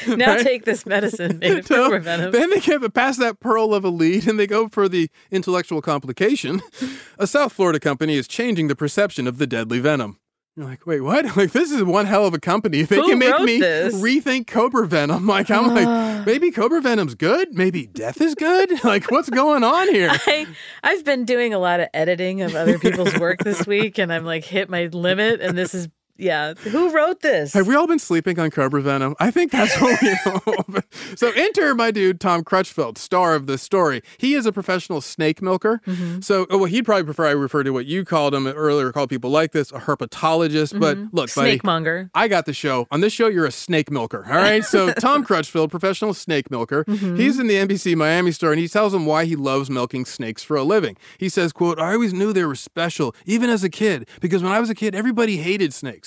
Now 0.08 0.36
right? 0.36 0.44
take 0.44 0.66
this 0.66 0.86
medicine 0.86 1.40
made 1.40 1.66
So, 1.66 1.76
cobra 1.84 2.02
venom. 2.02 2.32
Then 2.32 2.50
they 2.50 2.60
get 2.60 2.94
past 2.94 3.20
that 3.20 3.40
pearl 3.40 3.74
of 3.74 3.86
a 3.86 3.90
lead 3.90 4.28
and 4.28 4.38
they 4.40 4.48
go 4.48 4.68
for 4.68 4.90
the 4.90 5.10
intellectual 5.32 5.82
complication. 5.82 6.62
A 7.18 7.28
South 7.28 7.54
Florida 7.54 7.80
company 7.80 8.16
is 8.16 8.28
changing 8.28 8.68
the 8.68 8.76
perception 8.76 9.26
of 9.26 9.38
the 9.38 9.48
deadly 9.48 9.80
venom. 9.80 10.20
You're 10.58 10.66
like, 10.66 10.86
wait, 10.86 11.01
what? 11.01 11.36
Like, 11.36 11.51
this 11.51 11.70
is 11.70 11.84
one 11.84 12.06
hell 12.06 12.26
of 12.26 12.34
a 12.34 12.39
company. 12.39 12.80
If 12.80 12.88
they 12.88 12.95
Who 12.95 13.10
can 13.10 13.20
make 13.20 13.41
me 13.41 13.60
this? 13.60 13.93
rethink 13.95 14.47
Cobra 14.47 14.88
Venom, 14.88 15.28
like, 15.28 15.51
I'm 15.51 15.68
like, 15.68 15.86
ah. 15.86 16.24
maybe 16.26 16.49
Cobra 16.49 16.82
Venom's 16.82 17.14
good. 17.14 17.53
Maybe 17.53 17.88
death 17.88 18.22
is 18.22 18.36
good. 18.36 18.72
Like, 18.86 19.10
what's 19.10 19.30
going 19.32 19.64
on 19.64 19.89
here? 19.89 20.10
I, 20.28 20.45
I've 20.84 21.03
been 21.03 21.26
doing 21.26 21.53
a 21.53 21.60
lot 21.60 21.80
of 21.80 21.88
editing 21.93 22.41
of 22.41 22.56
other 22.56 22.78
people's 22.78 23.18
work 23.18 23.43
this 23.43 23.66
week, 23.66 23.97
and 23.97 24.14
I'm 24.14 24.24
like 24.24 24.45
hit 24.45 24.70
my 24.70 24.86
limit. 24.86 25.41
And 25.41 25.58
this 25.58 25.74
is, 25.74 25.89
yeah, 26.18 26.53
who 26.53 26.91
wrote 26.91 27.22
this? 27.22 27.53
Have 27.53 27.68
we 27.68 27.76
all 27.76 27.88
been 27.88 27.99
sleeping 27.99 28.39
on 28.39 28.49
Cobra 28.49 28.82
Venom? 28.82 29.16
I 29.20 29.32
think 29.32 29.51
that's 29.51 29.80
what 29.82 30.01
we 30.01 30.16
know. 30.26 30.82
so 31.16 31.32
enter 31.36 31.76
my 31.76 31.91
dude 31.91 32.22
Tom 32.22 32.43
Crutchfield, 32.43 32.97
star 32.97 33.36
of 33.36 33.47
this 33.47 33.61
story. 33.61 34.01
He 34.18 34.34
is 34.34 34.45
a 34.45 34.51
professional 34.51 35.01
snake 35.01 35.41
milker. 35.41 35.82
Mm-hmm. 35.86 36.22
So, 36.22 36.45
oh, 36.49 36.59
well, 36.59 36.66
he'd 36.66 36.86
probably 36.86 37.03
prefer 37.03 37.28
I 37.28 37.32
refer 37.32 37.63
to 37.63 37.72
what 37.72 37.86
you 37.86 38.05
called 38.05 38.34
him 38.34 38.47
earlier, 38.47 38.91
called 38.91 39.09
people 39.09 39.30
like 39.30 39.51
this, 39.51 39.72
a 39.72 39.80
herpetologist. 39.80 40.80
But 40.80 40.97
look, 40.97 41.34
buddy, 41.36 41.51
Snake 41.51 41.63
monger. 41.63 42.09
I 42.13 42.28
got 42.28 42.45
the 42.45 42.53
show. 42.53 42.88
On 42.91 43.01
this 43.01 43.11
show, 43.11 43.28
you're 43.28 43.45
a 43.45 43.51
snake 43.51 43.91
milker. 43.91 44.26
All 44.28 44.36
right. 44.36 44.63
So 44.63 44.93
Tom 44.99 45.24
Crutchfield, 45.24 45.70
professional 45.70 46.13
snake 46.13 46.49
milker, 46.49 46.86
he's 46.88 47.39
in 47.39 47.47
the 47.47 47.55
NBC 47.55 47.95
Miami 47.95 48.32
store 48.32 48.51
and 48.51 48.59
he 48.59 48.68
tells 48.68 48.93
them 48.93 49.05
why 49.05 49.26
he 49.26 49.36
loves 49.36 49.70
milking 49.70 50.05
snakes 50.05 50.43
for 50.43 50.55
a 50.55 50.63
living. 50.63 50.95
He 51.18 51.28
says, 51.28 51.51
quote, 51.51 51.80
I 51.80 51.93
always 51.93 52.13
knew 52.13 52.32
they 52.32 52.45
were 52.45 52.55
special, 52.55 53.16
even 53.26 53.49
as 53.49 53.63
a 53.63 53.70
kid, 53.70 54.07
because 54.22 54.43
when 54.43 54.51
I 54.51 54.59
was 54.59 54.70
a 54.70 54.76
kid, 54.76 54.95
everybody 54.95 55.38
hated 55.38 55.74
snakes. 55.74 56.05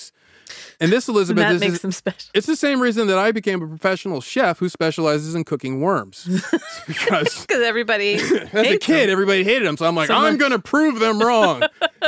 And 0.81 0.93
this, 0.93 1.09
And 1.09 1.17
Elizabeth, 1.17 1.43
that 1.45 1.53
this 1.55 1.61
makes 1.61 1.75
is, 1.75 1.81
them 1.83 1.93
special. 1.93 2.31
it's 2.35 2.47
the 2.47 2.57
same 2.57 2.81
reason 2.81 3.07
that 3.09 3.19
I 3.19 3.33
became 3.33 3.63
a 3.63 3.67
professional 3.67 4.21
chef 4.21 4.59
who 4.59 4.69
specializes 4.69 5.35
in 5.35 5.45
cooking 5.45 5.81
worms. 5.81 6.27
It's 6.29 6.81
because 6.87 7.47
Because 7.47 7.63
everybody 7.63 8.15
as 8.53 8.55
a 8.55 8.79
kid, 8.79 9.07
them. 9.09 9.11
everybody 9.11 9.45
hated 9.45 9.67
them. 9.67 9.77
So 9.77 9.87
I'm 9.87 9.95
like, 9.97 10.07
Someone- 10.09 10.27
I'm 10.33 10.39
going 10.39 10.53
to 10.53 10.59
prove 10.59 10.99
them 11.01 11.21
wrong. 11.21 11.63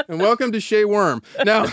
and 0.08 0.20
welcome 0.20 0.52
to 0.52 0.60
Shea 0.60 0.84
Worm. 0.84 1.22
Now, 1.44 1.66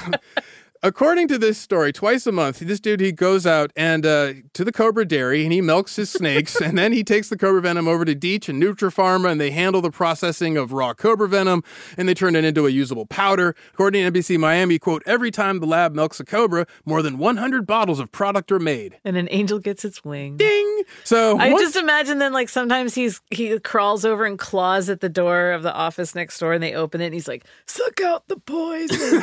according 0.84 1.28
to 1.30 1.38
this 1.38 1.58
story, 1.58 1.92
twice 1.92 2.28
a 2.28 2.32
month, 2.32 2.60
this 2.60 2.80
dude 2.80 3.00
he 3.00 3.12
goes 3.12 3.46
out 3.46 3.72
and 3.76 4.06
uh, 4.06 4.34
to 4.54 4.64
the 4.64 4.72
Cobra 4.72 5.06
Dairy 5.06 5.44
and 5.44 5.54
he 5.54 5.62
milks 5.62 5.96
his 5.96 6.10
snakes, 6.10 6.56
and 6.62 6.78
then 6.78 6.92
he 6.94 7.04
takes 7.04 7.30
the 7.30 7.38
Cobra 7.38 7.62
venom 7.62 7.88
over 7.88 8.06
to 8.06 8.16
Deitsch 8.16 8.50
and 8.50 8.62
Nutrapharma, 8.62 9.32
and 9.32 9.40
they 9.42 9.52
handle 9.52 9.82
the 9.82 9.92
processing 9.92 10.58
of 10.58 10.72
raw 10.74 10.94
Cobra 10.94 11.28
venom, 11.28 11.64
and 11.98 12.08
they 12.08 12.14
turn 12.14 12.36
it 12.36 12.44
into 12.44 12.66
a 12.66 12.70
usable 12.70 13.06
powder. 13.06 13.56
According 13.74 14.04
to 14.04 14.20
NBC 14.20 14.38
Miami, 14.38 14.80
quote, 14.80 15.04
every 15.06 15.32
time 15.32 15.60
the 15.60 15.68
lab 15.68 15.94
milks 15.96 16.20
a 16.20 16.26
Cobra, 16.26 16.66
more 16.86 17.02
than 17.02 17.18
100 17.18 17.66
bottles 17.66 18.00
of 18.00 18.12
product 18.12 18.52
are 18.52 18.60
made. 18.60 18.98
and 19.04 19.18
an 19.18 19.28
angel 19.32 19.60
gets 19.60 19.84
its 19.86 20.04
wing. 20.04 20.38
Ding! 20.38 20.67
So 21.04 21.38
I 21.40 21.52
once- 21.52 21.64
just 21.64 21.76
imagine 21.76 22.20
then, 22.20 22.34
like 22.34 22.50
sometimes 22.50 22.96
he's 22.96 23.22
he 23.32 23.58
crawls 23.60 24.06
over 24.06 24.26
and 24.26 24.38
claws 24.38 24.90
at 24.90 25.02
the 25.02 25.10
door 25.10 25.52
of 25.52 25.64
the 25.64 25.74
office 25.74 26.16
next 26.16 26.40
door, 26.40 26.54
and 26.54 26.62
they 26.62 26.74
open 26.74 27.02
it, 27.02 27.06
and 27.06 27.14
he's 27.14 27.28
like, 27.28 27.46
"Suck 27.66 28.02
out 28.02 28.28
the 28.28 28.38
poison," 28.38 29.22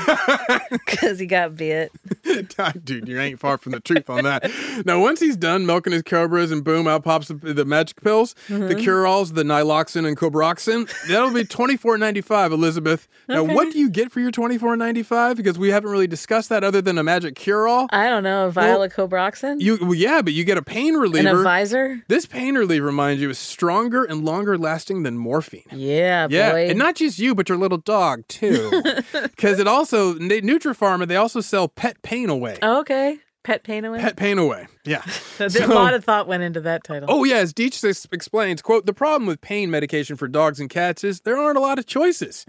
because 0.70 1.18
he 1.18 1.26
got 1.26 1.56
bit. 1.56 1.92
Dude, 2.84 3.08
you 3.08 3.20
ain't 3.20 3.40
far 3.40 3.58
from 3.58 3.72
the 3.72 3.80
truth 3.80 4.08
on 4.08 4.24
that. 4.24 4.50
Now, 4.84 5.00
once 5.00 5.20
he's 5.20 5.36
done 5.36 5.66
milking 5.66 5.92
his 5.92 6.02
cobras 6.02 6.50
and 6.50 6.64
boom, 6.64 6.86
out 6.86 7.04
pops 7.04 7.28
the, 7.28 7.34
the 7.34 7.64
magic 7.64 8.02
pills, 8.02 8.34
the 8.48 8.54
mm-hmm. 8.54 8.78
cure 8.78 9.06
alls, 9.06 9.32
the 9.32 9.42
nyloxin 9.42 10.06
and 10.06 10.16
cobroxin. 10.16 10.90
That'll 11.08 11.32
be 11.32 11.44
twenty 11.44 11.76
four 11.76 11.98
ninety 11.98 12.20
five, 12.20 12.52
Elizabeth. 12.52 13.08
Now, 13.28 13.44
what 13.44 13.72
do 13.72 13.78
you 13.78 13.90
get 13.90 14.12
for 14.12 14.20
your 14.20 14.30
twenty 14.30 14.58
four 14.58 14.76
ninety 14.76 15.02
five? 15.02 15.36
Because 15.36 15.58
we 15.58 15.70
haven't 15.70 15.90
really 15.90 16.06
discussed 16.06 16.48
that 16.48 16.64
other 16.64 16.80
than 16.80 16.98
a 16.98 17.02
magic 17.02 17.34
cure 17.34 17.68
all. 17.68 17.86
I 17.90 18.08
don't 18.08 18.22
know, 18.22 18.50
Viola 18.50 18.88
Cobroxin 18.88 19.60
You, 19.60 19.78
well, 19.80 19.94
yeah, 19.94 20.22
but 20.22 20.32
you 20.32 20.44
get 20.44 20.58
a 20.58 20.62
pain 20.62 20.94
a 20.94 20.98
reliever. 20.98 21.43
Visor. 21.44 22.02
this 22.08 22.26
pain 22.26 22.56
reliever, 22.56 22.86
reminds 22.86 23.22
you, 23.22 23.30
is 23.30 23.38
stronger 23.38 24.02
and 24.02 24.24
longer 24.24 24.58
lasting 24.58 25.04
than 25.04 25.16
morphine. 25.16 25.62
Yeah, 25.70 26.26
Yeah, 26.30 26.50
boy. 26.52 26.68
and 26.70 26.78
not 26.78 26.96
just 26.96 27.18
you, 27.20 27.34
but 27.34 27.48
your 27.48 27.58
little 27.58 27.78
dog 27.78 28.26
too. 28.28 28.82
Because 29.12 29.58
it 29.60 29.68
also, 29.68 30.14
Nutrapharma, 30.14 31.06
they 31.06 31.16
also 31.16 31.40
sell 31.40 31.68
pet 31.68 32.00
pain 32.02 32.28
away. 32.30 32.58
Oh, 32.62 32.80
okay, 32.80 33.18
pet 33.42 33.62
pain 33.62 33.84
away. 33.84 33.98
Pet 34.00 34.16
pain 34.16 34.38
away. 34.38 34.66
Yeah. 34.84 35.02
a 35.38 35.66
lot 35.66 35.94
of 35.94 36.04
thought 36.04 36.26
went 36.26 36.42
into 36.42 36.60
that 36.62 36.82
title. 36.84 37.08
Oh, 37.10 37.24
yeah, 37.24 37.36
as 37.36 37.52
Deitsch 37.52 38.06
explains, 38.12 38.62
quote, 38.62 38.86
the 38.86 38.92
problem 38.94 39.26
with 39.26 39.40
pain 39.40 39.70
medication 39.70 40.16
for 40.16 40.28
dogs 40.28 40.60
and 40.60 40.68
cats 40.70 41.04
is 41.04 41.20
there 41.20 41.36
aren't 41.36 41.58
a 41.58 41.60
lot 41.60 41.78
of 41.78 41.86
choices. 41.86 42.46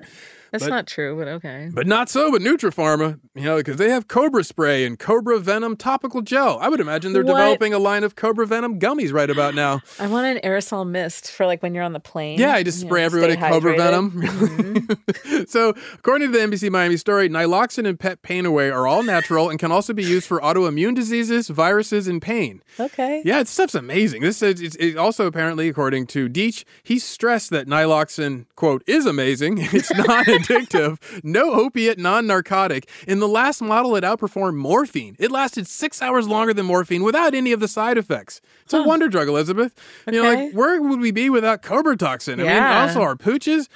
That's 0.56 0.70
but- 0.70 0.76
not 0.76 0.88
true, 0.88 1.18
but 1.18 1.28
okay. 1.28 1.70
But 1.74 1.88
not 1.88 2.10
so 2.10 2.32
with 2.32 2.42
Nutrapharma, 2.42 3.20
you 3.36 3.44
know, 3.44 3.58
because 3.58 3.78
they 3.78 3.90
have 3.90 4.08
Cobra 4.08 4.44
Spray 4.44 4.86
and 4.86 4.98
Cobra 4.98 5.40
Venom 5.40 5.76
topical 5.76 6.22
gel. 6.22 6.58
I 6.62 6.70
would 6.70 6.80
imagine 6.80 7.14
they're 7.14 7.24
What? 7.24 7.34
developing 7.34 7.74
a 7.74 7.80
line 7.80 8.04
of 8.04 8.16
Cobra 8.16 8.48
Venom 8.48 8.80
gummies 8.80 9.12
right 9.14 9.30
about 9.30 9.56
now. 9.56 9.82
I 10.00 10.08
want 10.08 10.26
an 10.28 10.38
aerosol 10.50 10.88
mist 10.88 11.32
for 11.32 11.46
like 11.46 11.62
when 11.62 11.74
you're 11.76 11.84
on 11.84 11.94
the 11.94 12.00
plane. 12.00 12.40
Yeah, 12.40 12.54
I 12.54 12.64
just 12.64 12.80
spray 12.80 13.02
know, 13.02 13.06
everybody 13.06 13.36
Cobra 13.36 13.76
hydrated. 13.76 14.12
Mm-hmm. 14.12 14.76
Venom. 14.86 15.46
so, 15.48 15.74
according 15.94 16.32
to 16.32 16.38
the 16.38 16.46
NBC 16.46 16.70
Miami 16.70 16.98
story, 16.98 17.30
Nyloxin 17.30 17.88
and 17.88 18.00
Pet 18.00 18.22
Pain 18.22 18.46
Away 18.46 18.70
are 18.70 18.88
all 18.88 19.04
natural 19.04 19.50
and 19.50 19.60
can 19.60 19.72
also 19.72 19.94
be 19.94 20.04
used 20.04 20.28
for 20.28 20.40
autoimmune 20.40 20.96
diseases, 20.96 21.48
viruses, 21.50 22.08
and 22.08 22.22
pain. 22.22 22.62
Okay. 22.80 23.22
Yeah, 23.26 23.40
this 23.40 23.50
stuff's 23.52 23.76
amazing. 23.76 24.22
This 24.22 24.42
is 24.42 24.62
it's, 24.62 24.76
it's 24.78 24.98
also 24.98 25.26
apparently, 25.28 25.68
according 25.70 26.08
to 26.08 26.30
Deitsch, 26.30 26.64
he 26.84 27.00
stressed 27.00 27.50
that 27.52 27.68
Nyloxin, 27.68 28.46
quote, 28.56 28.84
is 28.88 29.06
amazing. 29.06 29.60
It's 29.76 29.94
not 29.94 30.28
addictive, 30.48 30.98
no 31.24 31.54
opiate, 31.54 31.98
non 31.98 32.28
narcotic. 32.28 32.90
In 33.08 33.20
the 33.20 33.28
last 33.28 33.62
model, 33.62 33.96
it 33.96 34.04
outperformed 34.04 34.56
morphine. 34.56 35.16
It 35.20 35.32
lasted 35.32 35.68
six 35.68 36.02
hours 36.02 36.28
longer 36.28 36.54
than 36.54 36.66
morphine 36.66 37.04
without 37.04 37.34
any 37.34 37.52
of 37.52 37.60
the 37.60 37.68
side 37.68 37.98
effects. 37.98 38.42
It's 38.64 38.74
a 38.74 38.84
wonder 38.84 39.08
drug, 39.08 39.28
Elizabeth. 39.28 39.74
You 40.08 40.22
know, 40.24 40.34
like, 40.34 40.54
where 40.54 40.82
would 40.82 41.00
we 41.00 41.12
be 41.12 41.30
without 41.30 41.62
cobra 41.62 41.96
toxin? 41.98 42.40
I 42.40 42.44
mean, 42.44 42.64
also 42.64 43.02
our 43.02 43.16
pooches. 43.16 43.68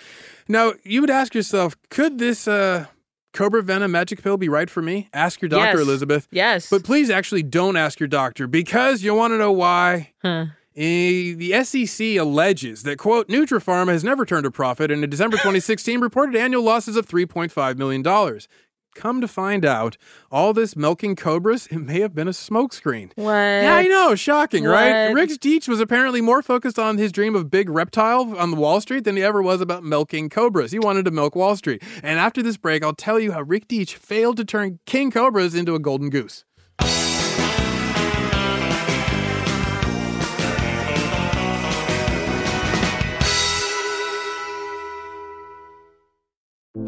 Now, 0.47 0.73
you 0.83 1.01
would 1.01 1.09
ask 1.11 1.35
yourself, 1.35 1.75
could 1.89 2.17
this 2.17 2.47
uh, 2.47 2.85
cobra 3.33 3.61
venom 3.61 3.91
magic 3.91 4.23
pill 4.23 4.37
be 4.37 4.49
right 4.49 4.69
for 4.69 4.81
me? 4.81 5.07
Ask 5.13 5.41
your 5.41 5.49
doctor, 5.49 5.77
Yes. 5.77 5.87
Elizabeth. 5.87 6.27
Yes. 6.31 6.69
But 6.69 6.83
please 6.83 7.09
actually 7.11 7.43
don't 7.43 7.77
ask 7.77 7.99
your 7.99 8.07
doctor 8.07 8.47
because 8.47 9.03
you 9.03 9.13
want 9.13 9.31
to 9.33 9.37
know 9.37 9.51
why. 9.51 10.11
Huh. 10.23 10.45
Eh, 10.79 11.33
the 11.35 11.61
SEC 11.65 12.15
alleges 12.15 12.83
that, 12.83 12.97
quote, 12.97 13.27
Nutrapharma 13.27 13.89
has 13.89 14.01
never 14.01 14.25
turned 14.25 14.45
a 14.45 14.51
profit 14.51 14.89
and 14.89 15.03
in 15.03 15.09
December 15.09 15.35
2016 15.37 15.99
reported 15.99 16.37
annual 16.37 16.63
losses 16.63 16.95
of 16.95 17.05
$3.5 17.05 17.77
million. 17.77 18.39
Come 18.95 19.19
to 19.19 19.27
find 19.27 19.65
out, 19.65 19.97
all 20.31 20.53
this 20.53 20.77
milking 20.77 21.17
cobras, 21.17 21.67
it 21.67 21.79
may 21.79 21.99
have 21.99 22.15
been 22.15 22.29
a 22.29 22.31
smokescreen. 22.31 23.11
What? 23.15 23.33
Yeah, 23.33 23.75
I 23.75 23.87
know. 23.87 24.15
Shocking, 24.15 24.63
right? 24.63 25.09
What? 25.09 25.15
Rick 25.15 25.29
Deitsch 25.31 25.67
was 25.67 25.81
apparently 25.81 26.21
more 26.21 26.41
focused 26.41 26.79
on 26.79 26.97
his 26.97 27.11
dream 27.11 27.35
of 27.35 27.51
big 27.51 27.69
reptile 27.69 28.37
on 28.37 28.49
the 28.51 28.57
Wall 28.57 28.79
Street 28.79 29.03
than 29.03 29.17
he 29.17 29.21
ever 29.21 29.41
was 29.41 29.59
about 29.59 29.83
milking 29.83 30.29
cobras. 30.29 30.71
He 30.71 30.79
wanted 30.79 31.03
to 31.05 31.11
milk 31.11 31.35
Wall 31.35 31.57
Street. 31.57 31.83
And 32.01 32.19
after 32.19 32.41
this 32.41 32.55
break, 32.57 32.83
I'll 32.83 32.95
tell 32.95 33.19
you 33.19 33.33
how 33.33 33.41
Rick 33.41 33.67
Deitsch 33.67 33.93
failed 33.95 34.37
to 34.37 34.45
turn 34.45 34.79
king 34.85 35.11
cobras 35.11 35.53
into 35.55 35.75
a 35.75 35.79
golden 35.79 36.09
goose. 36.09 36.45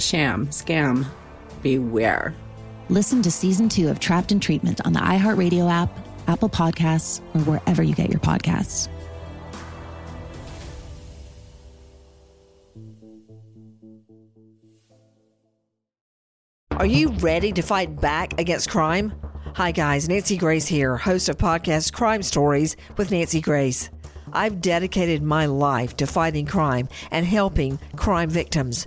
sham, 0.00 0.46
scam, 0.48 1.06
beware. 1.62 2.34
Listen 2.88 3.22
to 3.22 3.30
season 3.30 3.68
two 3.68 3.88
of 3.88 4.00
Trapped 4.00 4.32
in 4.32 4.40
Treatment 4.40 4.80
on 4.86 4.92
the 4.92 5.00
iHeartRadio 5.00 5.70
app, 5.70 5.90
Apple 6.26 6.48
Podcasts, 6.48 7.20
or 7.34 7.40
wherever 7.40 7.82
you 7.82 7.94
get 7.94 8.10
your 8.10 8.20
podcasts. 8.20 8.88
Are 16.72 16.86
you 16.86 17.08
ready 17.08 17.50
to 17.52 17.62
fight 17.62 18.00
back 18.00 18.40
against 18.40 18.70
crime? 18.70 19.12
Hi, 19.56 19.72
guys. 19.72 20.08
Nancy 20.08 20.36
Grace 20.36 20.68
here, 20.68 20.96
host 20.96 21.28
of 21.28 21.36
podcast 21.36 21.92
Crime 21.92 22.22
Stories 22.22 22.76
with 22.96 23.10
Nancy 23.10 23.40
Grace. 23.40 23.90
I've 24.32 24.60
dedicated 24.60 25.20
my 25.20 25.46
life 25.46 25.96
to 25.96 26.06
fighting 26.06 26.46
crime 26.46 26.88
and 27.10 27.26
helping 27.26 27.78
crime 27.96 28.30
victims. 28.30 28.86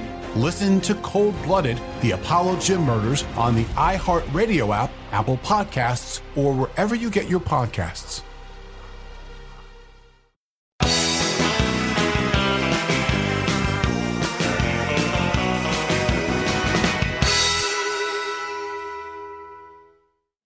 Listen 0.35 0.79
to 0.81 0.95
Cold 0.95 1.35
Blooded, 1.43 1.77
the 2.01 2.11
Apollo 2.11 2.59
Gym 2.59 2.83
Murders 2.83 3.23
on 3.35 3.53
the 3.53 3.65
iHeartRadio 3.75 4.73
app, 4.73 4.89
Apple 5.11 5.37
Podcasts, 5.37 6.21
or 6.37 6.53
wherever 6.53 6.95
you 6.95 7.09
get 7.09 7.29
your 7.29 7.41
podcasts. 7.41 8.23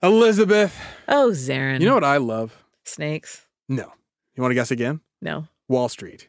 Elizabeth. 0.02 0.80
Oh, 1.08 1.30
Zaron. 1.32 1.80
You 1.80 1.88
know 1.88 1.96
what 1.96 2.04
I 2.04 2.18
love? 2.18 2.56
Snakes. 2.84 3.46
No. 3.70 3.92
You 4.36 4.42
want 4.42 4.52
to 4.52 4.56
guess 4.56 4.70
again? 4.72 5.02
No. 5.22 5.48
Wall 5.68 5.90
Street. 5.90 6.28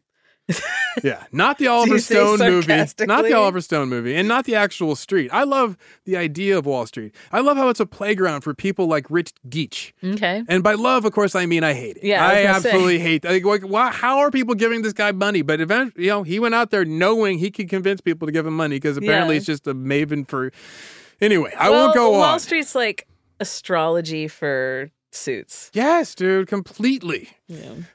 Yeah, 1.03 1.24
not 1.32 1.59
the 1.59 1.66
Oliver 1.68 1.99
Stone 1.99 2.38
movie, 2.38 2.84
not 3.01 3.24
the 3.24 3.34
Oliver 3.34 3.61
Stone 3.61 3.88
movie, 3.88 4.14
and 4.14 4.26
not 4.28 4.44
the 4.44 4.55
actual 4.55 4.94
street. 4.97 5.28
I 5.32 5.44
love 5.44 5.76
the 6.05 6.16
idea 6.16 6.57
of 6.57 6.66
Wall 6.66 6.86
Street. 6.86 7.14
I 7.32 7.40
love 7.40 7.57
how 7.57 7.68
it's 7.68 7.80
a 7.80 7.86
playground 7.86 8.42
for 8.42 8.55
people 8.55 8.86
like 8.86 9.07
Rick 9.11 9.32
Deitsch. 9.49 9.92
Okay. 10.03 10.42
And 10.49 10.62
by 10.62 10.74
love, 10.74 11.05
of 11.05 11.12
course, 11.12 11.34
I 11.34 11.47
mean 11.47 11.64
I 11.64 11.74
hate 11.74 11.97
it. 11.99 12.05
Yeah, 12.05 12.24
I 12.24 12.30
I, 12.38 12.42
gonna 12.44 12.61
say. 12.61 12.68
absolutely 12.70 12.99
hate. 13.01 13.24
Like, 13.24 13.44
like, 13.44 13.62
why, 13.62 13.90
how 13.90 14.18
are 14.18 14.30
people 14.30 14.55
giving 14.55 14.82
this 14.82 14.92
guy 14.92 15.12
money? 15.12 15.42
But 15.42 15.61
eventually, 15.61 16.05
you 16.05 16.11
know, 16.11 16.22
he 16.22 16.38
went 16.38 16.55
out 16.55 16.70
there 16.70 16.84
knowing 16.84 17.38
he 17.38 17.51
could 17.51 17.68
convince 17.68 18.01
people 18.01 18.26
to 18.26 18.32
give 18.32 18.47
him 18.47 18.57
money 18.57 18.76
because 18.76 18.97
apparently 18.97 19.34
Yeah. 19.34 19.38
it's 19.38 19.47
just 19.47 19.66
a 19.66 19.74
maven 19.74 20.26
for. 20.28 20.53
Anyway, 21.20 21.53
I 21.59 21.70
well, 21.70 21.84
won't 21.86 21.94
go 21.94 22.11
Wall 22.12 22.22
on. 22.22 22.28
Wall 22.30 22.38
Street's 22.38 22.74
like 22.74 23.07
astrology 23.40 24.28
for 24.28 24.90
suits. 25.11 25.70
Yes, 25.72 26.14
dude, 26.14 26.47
completely. 26.47 27.30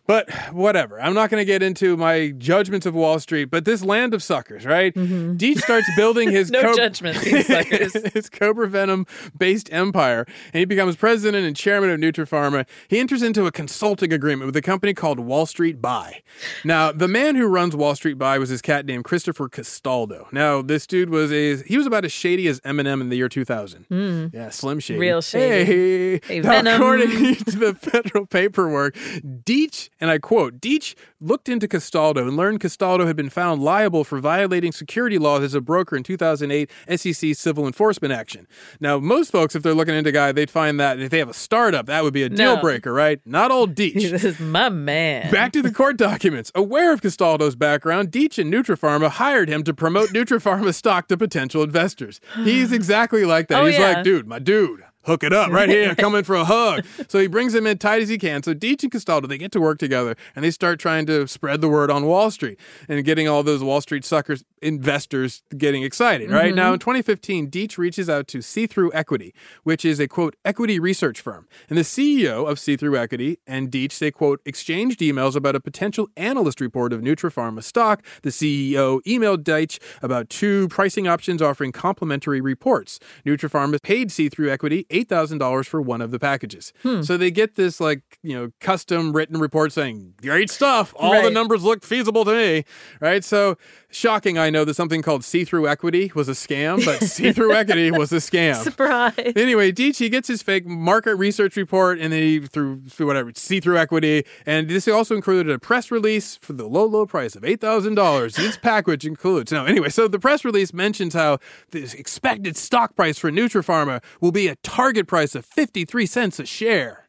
But 0.07 0.29
whatever. 0.51 1.01
I'm 1.01 1.13
not 1.13 1.29
going 1.29 1.41
to 1.41 1.45
get 1.45 1.61
into 1.61 1.97
my 1.97 2.29
judgments 2.37 2.85
of 2.85 2.95
Wall 2.95 3.19
Street, 3.19 3.45
but 3.45 3.65
this 3.65 3.83
land 3.83 4.13
of 4.13 4.23
suckers, 4.23 4.65
right? 4.65 4.93
Deitsch 4.93 5.59
starts 5.59 5.89
building 5.95 6.31
his. 6.31 6.49
No 6.61 6.61
co- 6.63 6.75
judgment, 6.75 7.17
these 7.21 7.47
suckers. 7.47 7.93
his 8.13 8.29
Cobra 8.29 8.67
Venom 8.67 9.05
based 9.37 9.71
empire, 9.71 10.25
and 10.53 10.59
he 10.59 10.65
becomes 10.65 10.95
president 10.97 11.45
and 11.45 11.55
chairman 11.55 11.89
of 11.89 11.99
Nutrapharma. 11.99 12.67
He 12.89 12.99
enters 12.99 13.21
into 13.21 13.45
a 13.45 13.51
consulting 13.51 14.11
agreement 14.11 14.47
with 14.47 14.55
a 14.57 14.61
company 14.61 14.93
called 14.93 15.19
Wall 15.19 15.45
Street 15.45 15.81
Buy. 15.81 16.21
Now, 16.65 16.91
the 16.91 17.07
man 17.07 17.35
who 17.35 17.47
runs 17.47 17.73
Wall 17.75 17.95
Street 17.95 18.17
Buy 18.17 18.37
was 18.37 18.49
his 18.49 18.61
cat 18.61 18.85
named 18.85 19.05
Christopher 19.05 19.47
Castaldo. 19.47 20.27
Now, 20.33 20.61
this 20.61 20.85
dude 20.85 21.09
was 21.09 21.31
a 21.31 21.57
he 21.63 21.77
was 21.77 21.87
about 21.87 22.03
as 22.05 22.11
shady 22.11 22.47
as 22.47 22.59
Eminem 22.61 22.99
in 22.99 23.09
the 23.09 23.15
year 23.17 23.29
2000. 23.29 23.87
Mm. 23.89 24.33
Yeah, 24.33 24.49
slim 24.49 24.79
shady. 24.79 24.99
Real 24.99 25.21
shady. 25.21 25.65
Hey. 25.65 26.19
Hey, 26.25 26.39
Venom. 26.41 26.75
according 26.81 27.09
to 27.35 27.57
the 27.57 27.75
federal 27.75 28.25
paperwork, 28.25 28.97
Deitsch, 29.45 29.89
and 29.99 30.09
I 30.09 30.17
quote, 30.17 30.59
Deitsch 30.59 30.95
looked 31.19 31.47
into 31.49 31.67
Castaldo 31.67 32.27
and 32.27 32.35
learned 32.35 32.59
Castaldo 32.59 33.05
had 33.05 33.15
been 33.15 33.29
found 33.29 33.61
liable 33.61 34.03
for 34.03 34.19
violating 34.19 34.71
security 34.71 35.17
laws 35.17 35.43
as 35.43 35.53
a 35.53 35.61
broker 35.61 35.95
in 35.95 36.03
2008 36.03 36.69
SEC 36.95 37.35
civil 37.35 37.65
enforcement 37.67 38.11
action. 38.13 38.47
Now, 38.79 38.97
most 38.99 39.31
folks, 39.31 39.55
if 39.55 39.61
they're 39.63 39.73
looking 39.73 39.93
into 39.95 40.09
a 40.09 40.13
guy, 40.13 40.31
they'd 40.31 40.49
find 40.49 40.79
that 40.79 40.99
if 40.99 41.09
they 41.11 41.19
have 41.19 41.29
a 41.29 41.33
startup, 41.33 41.85
that 41.85 42.03
would 42.03 42.13
be 42.13 42.23
a 42.23 42.29
deal 42.29 42.55
No. 42.55 42.61
breaker, 42.61 42.91
right? 42.93 43.19
Not 43.25 43.51
old 43.51 43.75
Deitsch. 43.75 44.09
this 44.11 44.23
is 44.23 44.39
my 44.39 44.69
man. 44.69 45.31
Back 45.31 45.51
to 45.53 45.61
the 45.61 45.71
court 45.71 45.97
documents. 45.97 46.51
Aware 46.55 46.91
of 46.93 47.01
Castaldo's 47.01 47.55
background, 47.55 48.11
Deitsch 48.11 48.37
and 48.39 48.51
Nutrapharma 48.51 49.09
hired 49.09 49.49
him 49.49 49.63
to 49.63 49.73
promote 49.73 50.09
Nutrapharma 50.09 50.73
stock 50.73 51.07
to 51.09 51.17
potential 51.17 51.61
investors. 51.63 52.19
He's 52.43 52.71
exactly 52.81 53.25
like 53.25 53.47
that. 53.49 53.61
Oh, 53.61 53.65
He's 53.65 53.77
yeah. 53.77 53.91
like, 53.93 54.03
dude, 54.03 54.27
my 54.27 54.39
dude, 54.39 54.83
hook 55.03 55.23
it 55.23 55.33
up 55.33 55.51
right 55.51 55.69
here, 55.69 55.95
coming 55.97 56.23
for 56.23 56.35
a 56.35 56.45
hug. 56.45 56.85
So 57.07 57.19
he 57.19 57.27
brings 57.27 57.53
him 57.55 57.65
in 57.67 57.77
tight 57.77 58.01
as 58.01 58.09
he 58.09 58.17
can. 58.17 58.43
So 58.43 58.53
Deitsch 58.53 58.83
and 58.83 58.91
Castaldo, 58.91 59.27
they 59.27 59.37
get 59.37 59.51
to 59.53 59.61
work 59.61 59.77
together 59.79 60.15
and 60.35 60.43
they 60.45 60.51
start 60.51 60.79
trying 60.79 61.05
to 61.07 61.27
spread 61.27 61.61
the 61.61 61.69
word 61.69 61.89
on 61.91 62.05
Wall 62.05 62.29
Street 62.31 62.59
and 62.87 63.03
getting 63.03 63.27
all 63.27 63.43
those 63.43 63.63
Wall 63.63 63.81
Street 63.81 64.05
suckers, 64.05 64.43
investors 64.61 65.43
getting 65.57 65.83
excited, 65.83 66.29
right? 66.31 66.53
Mhm. 66.53 66.55
Now 66.55 66.73
in 66.73 66.79
2015, 66.79 67.49
Deitsch 67.49 67.77
reaches 67.77 68.09
out 68.09 68.27
to 68.29 68.41
See 68.41 68.67
Through 68.67 68.91
Equity, 68.93 69.33
which 69.63 69.85
is 69.85 69.99
a 69.99 70.07
quote, 70.07 70.35
equity 70.45 70.79
research 70.79 71.21
firm. 71.21 71.47
And 71.69 71.77
the 71.77 71.83
CEO 71.83 72.45
of 72.47 72.59
See 72.59 72.75
Through 72.75 72.97
Equity 72.97 73.39
and 73.47 73.69
Deitsch, 73.71 73.99
they 73.99 74.11
quote, 74.11 74.41
exchanged 74.45 74.99
emails 74.99 75.35
about 75.35 75.55
a 75.55 75.59
potential 75.59 76.09
analyst 76.17 76.61
report 76.61 76.93
of 76.93 77.01
Nutrapharma 77.01 77.63
stock. 77.63 78.03
The 78.23 78.29
CEO 78.31 79.01
emailed 79.07 79.43
Deitsch 79.43 79.79
about 80.01 80.29
two 80.29 80.67
pricing 80.69 81.07
options 81.07 81.41
offering 81.41 81.71
complementary 81.71 82.41
reports. 82.41 82.99
Nutrapharma 83.25 83.81
paid 83.81 84.11
See 84.11 84.29
Through 84.29 84.51
Equity 84.51 84.85
$8,000 84.91 85.65
for 85.65 85.81
one 85.81 86.01
of 86.01 86.11
the 86.11 86.19
packages. 86.19 86.73
Hmm. 86.83 87.01
So 87.01 87.17
they 87.17 87.31
get 87.31 87.55
this 87.55 87.79
like, 87.79 88.01
you 88.21 88.33
know, 88.33 88.51
custom 88.59 89.13
written 89.13 89.39
report 89.39 89.71
saying, 89.71 90.13
great 90.21 90.49
stuff. 90.49 90.93
All 90.97 91.21
the 91.21 91.31
numbers 91.31 91.63
look 91.63 91.83
feasible 91.83 92.25
to 92.25 92.33
me. 92.33 92.65
Right. 92.99 93.23
So 93.23 93.57
shocking, 93.89 94.37
I 94.37 94.49
know 94.49 94.65
that 94.65 94.75
something 94.75 95.01
called 95.01 95.23
See 95.23 95.45
Through 95.45 95.67
Equity 95.67 96.11
was 96.13 96.29
a 96.29 96.33
scam, 96.33 96.83
but 96.85 97.03
See 97.07 97.31
Through 97.31 97.53
Equity 97.53 97.91
was 97.91 98.11
a 98.11 98.17
scam. 98.17 98.55
Surprise. 98.55 99.13
Anyway, 99.35 99.71
Deitsch 99.71 100.09
gets 100.11 100.27
his 100.27 100.41
fake 100.41 100.65
market 100.65 101.15
research 101.15 101.55
report 101.55 101.99
and 101.99 102.11
then 102.11 102.21
he 102.21 102.39
through 102.39 102.81
through 102.87 103.07
whatever 103.07 103.31
see 103.35 103.59
through 103.59 103.77
equity. 103.77 104.25
And 104.45 104.69
this 104.69 104.87
also 104.87 105.15
included 105.15 105.51
a 105.51 105.59
press 105.59 105.91
release 105.91 106.37
for 106.37 106.53
the 106.53 106.67
low, 106.67 106.85
low 106.85 107.05
price 107.05 107.35
of 107.35 107.43
eight 107.43 107.61
thousand 107.61 107.95
dollars. 107.95 108.35
This 108.35 108.57
package 108.57 109.05
includes 109.05 109.51
no 109.51 109.65
anyway, 109.65 109.89
so 109.89 110.07
the 110.07 110.19
press 110.19 110.43
release 110.43 110.73
mentions 110.73 111.13
how 111.13 111.39
the 111.71 111.83
expected 111.97 112.57
stock 112.57 112.95
price 112.95 113.17
for 113.17 113.31
Nutrapharma 113.31 114.03
will 114.19 114.31
be 114.31 114.47
a 114.47 114.55
target 114.57 114.80
price 115.07 115.35
of 115.35 115.45
fifty 115.45 115.85
three 115.85 116.05
cents 116.05 116.39
a 116.39 116.45
share. 116.45 117.07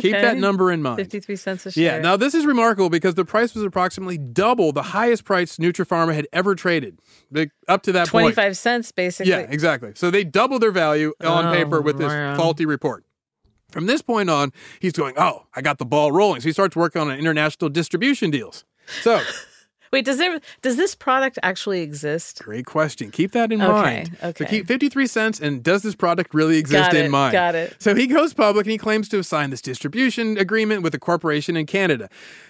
Keep 0.00 0.12
that 0.12 0.38
number 0.38 0.72
in 0.72 0.82
mind. 0.82 0.96
53 0.96 1.36
cents 1.36 1.66
a 1.66 1.70
share. 1.70 1.84
Yeah, 1.96 2.00
now 2.00 2.16
this 2.16 2.34
is 2.34 2.44
remarkable 2.46 2.90
because 2.90 3.14
the 3.14 3.24
price 3.24 3.54
was 3.54 3.62
approximately 3.62 4.18
double 4.18 4.72
the 4.72 4.82
highest 4.82 5.24
price 5.24 5.56
Nutrapharma 5.58 6.14
had 6.14 6.26
ever 6.32 6.56
traded. 6.56 6.98
Up 7.68 7.82
to 7.82 7.92
that 7.92 8.08
point. 8.08 8.24
25 8.34 8.56
cents 8.56 8.90
basically. 8.90 9.30
Yeah, 9.30 9.40
exactly. 9.48 9.92
So 9.94 10.10
they 10.10 10.24
double 10.24 10.58
their 10.58 10.72
value 10.72 11.12
on 11.20 11.46
Oh, 11.46 11.52
paper 11.52 11.80
with 11.80 11.98
this 11.98 12.12
faulty 12.36 12.66
report. 12.66 13.04
From 13.70 13.86
this 13.86 14.02
point 14.02 14.30
on, 14.30 14.52
he's 14.80 14.92
going, 14.92 15.14
Oh, 15.16 15.46
I 15.54 15.60
got 15.60 15.78
the 15.78 15.86
ball 15.86 16.10
rolling. 16.10 16.40
So 16.40 16.48
he 16.48 16.52
starts 16.52 16.74
working 16.74 17.00
on 17.00 17.10
international 17.12 17.68
distribution 17.68 18.30
deals. 18.32 18.64
So, 19.02 19.22
Wait, 19.94 20.04
does 20.04 20.18
there 20.18 20.40
does 20.60 20.76
this 20.76 20.96
product 20.96 21.38
actually 21.44 21.80
exist? 21.82 22.42
great 22.42 22.66
question. 22.66 23.12
Keep 23.12 23.30
that 23.30 23.52
in 23.52 23.62
Okay, 23.62 23.70
mind. 23.72 24.16
okay. 24.24 24.44
So 24.44 24.50
keep 24.50 24.66
53 24.66 25.06
cents 25.06 25.40
and 25.40 25.62
does 25.62 25.82
this 25.82 25.94
product 25.94 26.34
really 26.34 26.58
exist 26.58 26.90
Got 26.90 26.96
in 26.98 27.06
it, 27.06 27.10
mind? 27.10 27.32
got 27.32 27.54
it. 27.54 27.76
So 27.78 27.94
he 27.94 28.08
goes 28.08 28.34
public 28.34 28.66
and 28.66 28.72
he 28.72 28.78
claims 28.78 29.08
to 29.10 29.18
have 29.18 29.26
signed 29.26 29.52
this 29.52 29.62
distribution 29.62 30.36
agreement 30.36 30.82
with 30.82 30.94
a 30.96 30.98
corporation 30.98 31.56
in 31.56 31.66
Canada. 31.66 32.08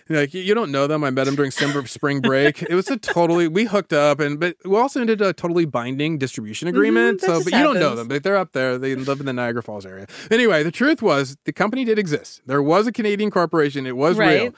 Like 0.08 0.32
you- 0.32 0.54
don't 0.54 0.72
know 0.72 0.86
them. 0.86 1.04
I 1.04 1.10
met 1.10 1.28
him 1.28 1.34
during 1.36 1.50
summer 1.60 1.86
spring 1.86 2.20
break. 2.22 2.62
It 2.62 2.74
was 2.74 2.90
a 2.90 2.96
totally 2.96 3.46
we 3.46 3.64
hooked 3.64 3.92
up 3.92 4.20
and 4.20 4.40
but 4.40 4.56
we 4.64 4.76
also 4.78 5.02
ended 5.02 5.20
a 5.20 5.34
totally 5.34 5.66
binding 5.66 6.16
distribution 6.16 6.66
mm-hmm, 6.66 6.76
agreement. 6.78 7.20
that 7.20 7.26
so 7.26 7.44
but 7.44 7.52
you 7.52 7.62
don't 7.62 7.78
know 7.78 7.94
them. 7.94 8.08
But 8.08 8.22
they're 8.22 8.38
up 8.38 8.52
there. 8.52 8.78
They 8.78 8.94
live 8.94 9.20
in 9.20 9.26
the 9.26 9.34
Niagara 9.34 9.62
Falls 9.62 9.84
area. 9.84 10.06
Anyway, 10.30 10.62
the 10.62 10.72
truth 10.72 11.02
was 11.02 11.36
the 11.44 11.52
company 11.52 11.84
did 11.84 11.98
exist. 11.98 12.40
There 12.46 12.62
was 12.62 12.86
a 12.86 12.92
Canadian 12.92 13.30
corporation. 13.30 13.86
It 13.86 13.98
was 13.98 14.16
Right. 14.16 14.40
real. 14.44 14.54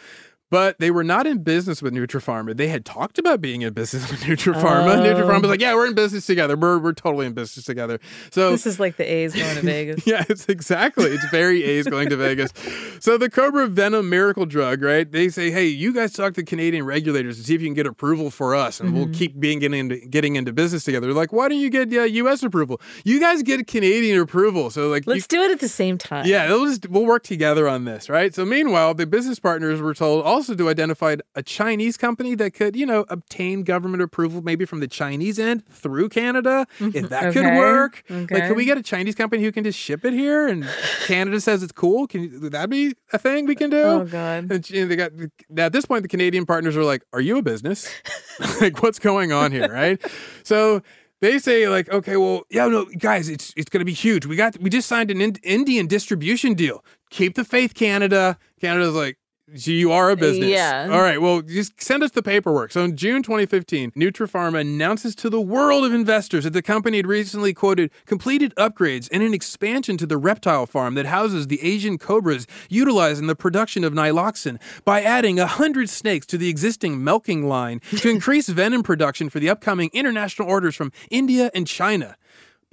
But 0.48 0.78
they 0.78 0.92
were 0.92 1.02
not 1.02 1.26
in 1.26 1.42
business 1.42 1.82
with 1.82 1.92
Nutrapharma. 1.92 2.56
They 2.56 2.68
had 2.68 2.84
talked 2.84 3.18
about 3.18 3.40
being 3.40 3.62
in 3.62 3.72
business 3.72 4.08
with 4.08 4.20
Nutrapharma. 4.20 4.96
Oh. 4.96 5.02
Nutrapharma 5.02 5.42
was 5.42 5.50
like, 5.50 5.60
"Yeah, 5.60 5.74
we're 5.74 5.88
in 5.88 5.94
business 5.94 6.24
together. 6.24 6.56
We're 6.56 6.78
we're 6.78 6.92
totally 6.92 7.26
in 7.26 7.32
business 7.32 7.64
together." 7.64 7.98
So 8.30 8.52
This 8.52 8.64
is 8.64 8.78
like 8.78 8.96
the 8.96 9.04
A's 9.04 9.34
going 9.34 9.56
to 9.56 9.62
Vegas. 9.62 10.06
yeah, 10.06 10.24
it's 10.28 10.48
exactly. 10.48 11.06
It's 11.06 11.28
very 11.30 11.64
A's 11.64 11.86
going 11.88 12.10
to 12.10 12.16
Vegas. 12.16 12.52
So 13.00 13.18
the 13.18 13.28
Cobra 13.28 13.66
Venom 13.66 14.08
miracle 14.08 14.46
drug, 14.46 14.82
right? 14.82 15.10
They 15.10 15.28
say, 15.30 15.50
hey, 15.50 15.66
you 15.66 15.92
guys 15.92 16.12
talk 16.12 16.34
to 16.34 16.44
Canadian 16.44 16.84
regulators 16.86 17.38
to 17.38 17.42
see 17.44 17.54
if 17.56 17.60
you 17.60 17.66
can 17.66 17.74
get 17.74 17.86
approval 17.86 18.30
for 18.30 18.54
us, 18.54 18.78
and 18.78 18.94
we'll 18.94 19.06
Mhm. 19.06 19.14
keep 19.14 19.40
being 19.40 19.58
getting 19.58 19.80
into 19.80 19.96
getting 20.06 20.36
into 20.36 20.52
business 20.52 20.84
together. 20.84 21.08
They're 21.08 21.14
like, 21.16 21.32
why 21.32 21.48
don't 21.48 21.58
you 21.58 21.70
get 21.70 21.92
uh, 21.92 22.02
U.S. 22.04 22.44
approval? 22.44 22.80
You 23.04 23.18
guys 23.18 23.42
get 23.42 23.66
Canadian 23.66 24.20
approval. 24.20 24.70
So 24.70 24.88
like, 24.90 25.08
Let's 25.08 25.26
do 25.26 25.42
it 25.42 25.50
at 25.50 25.58
the 25.58 25.68
same 25.68 25.98
time. 25.98 26.24
yeah, 26.26 26.48
we'll 26.48 26.66
just 26.66 26.88
we'll 26.88 27.04
work 27.04 27.24
together 27.24 27.68
on 27.68 27.84
this, 27.84 28.08
right? 28.08 28.32
So 28.32 28.44
meanwhile, 28.44 28.94
the 28.94 29.06
business 29.06 29.40
partners 29.40 29.80
were 29.80 29.92
told 29.94 30.24
also 30.36 30.54
to 30.54 30.68
identify 30.68 31.16
a 31.34 31.42
Chinese 31.42 31.96
company 31.96 32.34
that 32.34 32.52
could, 32.52 32.76
you 32.76 32.84
know, 32.84 33.06
obtain 33.08 33.62
government 33.62 34.02
approval 34.02 34.42
maybe 34.42 34.66
from 34.66 34.80
the 34.80 34.86
Chinese 34.86 35.38
end 35.38 35.66
through 35.66 36.10
Canada, 36.10 36.66
if 36.78 36.92
mm-hmm. 36.92 37.06
that 37.06 37.32
could 37.32 37.46
Okay, 37.46 37.58
work. 37.58 38.04
Like, 38.10 38.28
can 38.28 38.54
we 38.54 38.66
get 38.66 38.76
a 38.76 38.82
Chinese 38.82 39.14
company 39.14 39.42
who 39.42 39.50
can 39.50 39.64
just 39.64 39.78
ship 39.78 40.04
it 40.04 40.12
here, 40.12 40.46
and 40.46 40.68
Canada 41.06 41.40
says 41.40 41.62
it's 41.62 41.72
cool? 41.72 42.06
Can 42.06 42.50
that 42.50 42.68
be 42.68 42.94
a 43.12 43.18
thing 43.18 43.46
we 43.46 43.54
can 43.54 43.70
do? 43.70 43.82
Oh, 43.82 44.04
God. 44.04 44.50
And 44.50 44.62
they 44.62 44.96
got 44.96 45.12
at 45.56 45.72
this 45.72 45.86
point, 45.86 46.02
the 46.02 46.08
Canadian 46.08 46.44
partners 46.44 46.76
are 46.76 46.84
like, 46.84 47.02
"Are 47.12 47.20
you 47.20 47.38
a 47.38 47.42
business? 47.42 47.90
like, 48.60 48.82
what's 48.82 48.98
going 48.98 49.32
on 49.32 49.52
here?" 49.52 49.72
Right? 49.72 50.00
So 50.42 50.82
they 51.20 51.40
say 51.40 51.68
like, 51.68 51.90
"Okay, 51.90 52.16
well, 52.16 52.44
yeah, 52.50 52.68
no, 52.68 52.84
guys, 52.84 53.28
it's 53.28 53.52
it's 53.56 53.68
going 53.68 53.80
to 53.80 53.84
be 53.84 53.92
huge. 53.92 54.26
We 54.26 54.36
got 54.36 54.56
we 54.60 54.70
just 54.70 54.86
signed 54.86 55.10
an 55.10 55.20
Ind- 55.20 55.40
Indian 55.42 55.86
distribution 55.88 56.54
deal. 56.54 56.84
Keep 57.10 57.34
the 57.34 57.44
faith, 57.44 57.74
Canada." 57.74 58.38
Canada's 58.60 58.94
like. 58.94 59.18
So 59.54 59.70
you 59.70 59.92
are 59.92 60.10
a 60.10 60.16
business. 60.16 60.48
Yeah. 60.48 60.88
All 60.90 61.00
right. 61.00 61.20
Well, 61.20 61.40
just 61.40 61.80
send 61.80 62.02
us 62.02 62.10
the 62.10 62.22
paperwork. 62.22 62.72
So 62.72 62.82
in 62.82 62.96
June 62.96 63.22
2015, 63.22 63.92
Nutrapharma 63.92 64.60
announces 64.60 65.14
to 65.16 65.30
the 65.30 65.40
world 65.40 65.84
of 65.84 65.94
investors 65.94 66.42
that 66.42 66.52
the 66.52 66.62
company 66.62 66.96
had 66.96 67.06
recently 67.06 67.54
quoted 67.54 67.92
completed 68.06 68.52
upgrades 68.56 69.08
and 69.12 69.22
an 69.22 69.32
expansion 69.32 69.96
to 69.98 70.06
the 70.06 70.16
reptile 70.16 70.66
farm 70.66 70.94
that 70.94 71.06
houses 71.06 71.46
the 71.46 71.62
Asian 71.62 71.96
cobras 71.96 72.48
utilized 72.68 73.20
in 73.20 73.28
the 73.28 73.36
production 73.36 73.84
of 73.84 73.92
nyloxin 73.92 74.60
by 74.84 75.00
adding 75.00 75.36
100 75.36 75.88
snakes 75.88 76.26
to 76.26 76.36
the 76.36 76.48
existing 76.48 77.04
milking 77.04 77.46
line 77.48 77.80
to 77.98 78.10
increase 78.10 78.48
venom 78.48 78.82
production 78.82 79.30
for 79.30 79.38
the 79.38 79.48
upcoming 79.48 79.90
international 79.92 80.48
orders 80.48 80.74
from 80.74 80.90
India 81.08 81.52
and 81.54 81.68
China. 81.68 82.16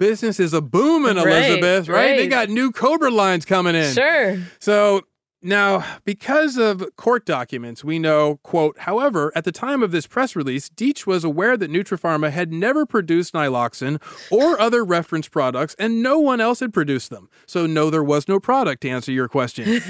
Business 0.00 0.40
is 0.40 0.52
a 0.52 0.60
booming, 0.60 1.16
Right, 1.16 1.26
Elizabeth, 1.28 1.88
right? 1.88 2.16
They 2.16 2.26
got 2.26 2.48
new 2.48 2.72
cobra 2.72 3.12
lines 3.12 3.44
coming 3.44 3.76
in. 3.76 3.94
Sure. 3.94 4.38
So 4.58 5.02
now, 5.44 5.84
because 6.04 6.56
of 6.56 6.84
court 6.96 7.26
documents, 7.26 7.84
we 7.84 7.98
know, 7.98 8.40
quote, 8.42 8.78
however, 8.80 9.30
at 9.34 9.44
the 9.44 9.52
time 9.52 9.82
of 9.82 9.90
this 9.90 10.06
press 10.06 10.34
release, 10.34 10.70
Deitsch 10.70 11.06
was 11.06 11.22
aware 11.22 11.56
that 11.56 11.70
Nutrapharma 11.70 12.30
had 12.30 12.52
never 12.52 12.86
produced 12.86 13.34
nyloxin 13.34 14.00
or 14.30 14.58
other 14.58 14.84
reference 14.84 15.28
products, 15.28 15.76
and 15.78 16.02
no 16.02 16.18
one 16.18 16.40
else 16.40 16.60
had 16.60 16.72
produced 16.72 17.10
them. 17.10 17.28
So, 17.46 17.66
no, 17.66 17.90
there 17.90 18.02
was 18.02 18.26
no 18.26 18.40
product 18.40 18.82
to 18.82 18.88
answer 18.88 19.12
your 19.12 19.28
question. 19.28 19.82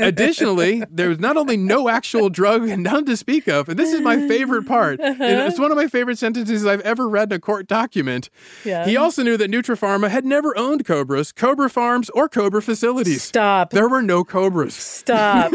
Additionally, 0.00 0.82
there 0.90 1.08
was 1.08 1.20
not 1.20 1.36
only 1.36 1.56
no 1.56 1.88
actual 1.88 2.28
drug 2.28 2.68
and 2.68 2.82
none 2.82 3.04
to 3.04 3.16
speak 3.16 3.46
of, 3.46 3.68
and 3.68 3.78
this 3.78 3.92
is 3.92 4.00
my 4.00 4.16
favorite 4.28 4.66
part. 4.66 5.00
Uh-huh. 5.08 5.24
and 5.24 5.50
it's 5.50 5.58
one 5.58 5.70
of 5.70 5.76
my 5.76 5.86
favorite 5.86 6.18
sentences 6.18 6.66
I've 6.66 6.80
ever 6.80 7.08
read 7.08 7.32
in 7.32 7.36
a 7.36 7.40
court 7.40 7.66
document. 7.66 8.30
Yeah. 8.64 8.84
He 8.84 8.96
also 8.96 9.22
knew 9.22 9.36
that 9.36 9.50
Nutrapharma 9.50 10.10
had 10.10 10.24
never 10.24 10.56
owned 10.58 10.84
cobras, 10.84 11.32
cobra 11.32 11.70
farms, 11.70 12.10
or 12.10 12.28
cobra 12.28 12.60
facilities. 12.60 13.22
Stop. 13.22 13.70
There 13.70 13.88
were 13.88 14.02
no 14.02 14.24
cobras. 14.24 14.87
Stop. 14.88 15.52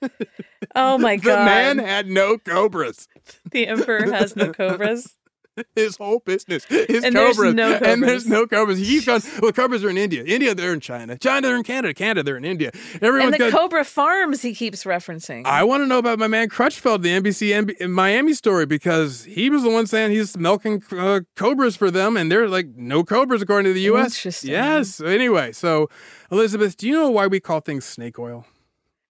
oh 0.74 0.96
my 0.98 1.16
god. 1.16 1.40
The 1.40 1.44
man 1.44 1.78
had 1.78 2.06
no 2.06 2.38
cobras. 2.38 3.06
the 3.50 3.66
emperor 3.66 4.10
has 4.10 4.34
no 4.34 4.52
cobras. 4.52 5.14
His 5.76 5.96
whole 5.96 6.20
business 6.20 6.66
is 6.70 7.04
And 7.04 7.14
there's 7.16 7.36
cobras. 7.36 7.54
no 7.54 7.72
And 7.74 8.02
there's 8.02 8.24
cobras. 8.24 8.26
no 8.26 8.46
cobras. 8.46 8.78
He's 8.78 9.04
gone, 9.04 9.20
well, 9.42 9.52
cobras 9.52 9.84
are 9.84 9.90
in 9.90 9.98
India. 9.98 10.22
India, 10.24 10.54
they're 10.54 10.72
in 10.72 10.80
China. 10.80 11.16
China, 11.18 11.46
they're 11.48 11.56
in 11.56 11.62
Canada. 11.62 11.94
Canada, 11.94 12.22
they're 12.22 12.36
in 12.36 12.44
India. 12.44 12.70
Everyone's 13.00 13.24
and 13.24 13.34
the 13.34 13.38
got. 13.50 13.52
Cobra 13.52 13.84
Farms 13.84 14.42
he 14.42 14.54
keeps 14.54 14.84
referencing. 14.84 15.44
I 15.46 15.64
want 15.64 15.82
to 15.82 15.86
know 15.86 15.98
about 15.98 16.18
my 16.18 16.26
man 16.26 16.48
Crutchfield, 16.48 17.02
the 17.02 17.10
NBC 17.10 17.64
MB, 17.80 17.88
Miami 17.90 18.34
story, 18.34 18.66
because 18.66 19.24
he 19.24 19.50
was 19.50 19.62
the 19.62 19.70
one 19.70 19.86
saying 19.86 20.10
he's 20.12 20.36
milking 20.36 20.82
uh, 20.92 21.20
cobras 21.36 21.76
for 21.76 21.90
them, 21.90 22.16
and 22.16 22.30
they're 22.30 22.48
like, 22.48 22.68
no 22.76 23.04
cobras 23.04 23.42
according 23.42 23.70
to 23.70 23.74
the 23.74 23.82
U.S. 23.82 24.44
Yes. 24.44 25.00
Anyway, 25.00 25.52
so 25.52 25.88
Elizabeth, 26.30 26.76
do 26.76 26.86
you 26.86 26.94
know 26.94 27.10
why 27.10 27.26
we 27.26 27.40
call 27.40 27.60
things 27.60 27.84
snake 27.84 28.18
oil? 28.18 28.46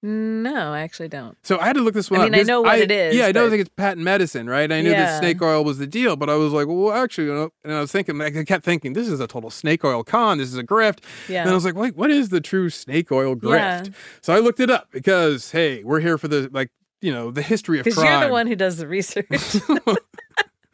No, 0.02 0.72
I 0.72 0.80
actually 0.80 1.08
don't. 1.08 1.36
So 1.42 1.58
I 1.58 1.66
had 1.66 1.74
to 1.74 1.80
look 1.82 1.94
this 1.94 2.10
one 2.10 2.20
I 2.20 2.24
up. 2.26 2.30
mean, 2.30 2.40
I 2.40 2.44
know 2.44 2.60
what 2.60 2.78
it 2.78 2.90
is, 2.90 3.14
Yeah, 3.16 3.26
I 3.26 3.32
don't 3.32 3.50
think 3.50 3.60
it's 3.60 3.70
patent 3.76 4.02
medicine, 4.04 4.48
right? 4.48 4.70
I 4.70 4.80
knew 4.82 4.90
Yeah. 4.90 5.04
that 5.04 5.18
snake 5.18 5.40
oil 5.42 5.64
was 5.64 5.78
the 5.78 5.86
deal, 5.86 6.16
but 6.16 6.28
I 6.30 6.34
was 6.36 6.52
like, 6.52 6.66
well, 6.68 6.92
actually, 6.92 7.26
you 7.28 7.34
know, 7.34 7.50
and 7.64 7.72
I 7.72 7.80
was 7.80 7.90
thinking, 7.90 8.20
I 8.20 8.44
kept 8.44 8.64
thinking, 8.64 8.92
this 8.92 9.08
is 9.08 9.20
a 9.20 9.26
total 9.26 9.50
snake 9.50 9.84
oil 9.84 10.04
con. 10.04 10.38
This 10.38 10.48
is 10.48 10.56
a 10.58 10.64
grift. 10.64 10.98
Yeah. 11.28 11.42
And 11.42 11.50
I 11.50 11.54
was 11.54 11.64
like, 11.64 11.74
wait, 11.74 11.96
what 11.96 12.10
is 12.10 12.28
the 12.28 12.40
true 12.40 12.70
snake 12.70 13.10
oil 13.10 13.34
grift? 13.34 13.86
Yeah. 13.86 13.92
So 14.20 14.32
I 14.34 14.38
looked 14.38 14.60
it 14.60 14.70
up 14.70 14.88
because, 14.92 15.50
hey, 15.50 15.82
we're 15.82 16.00
here 16.00 16.18
for 16.18 16.28
the 16.28 16.48
like, 16.52 16.70
you 17.00 17.12
know, 17.12 17.30
the 17.30 17.42
history 17.42 17.78
of 17.78 17.84
crime. 17.84 17.94
Because 17.96 18.04
you're 18.10 18.26
the 18.28 18.32
one 18.32 18.46
who 18.46 18.56
does 18.56 18.76
the 18.78 18.86
research. 18.88 19.26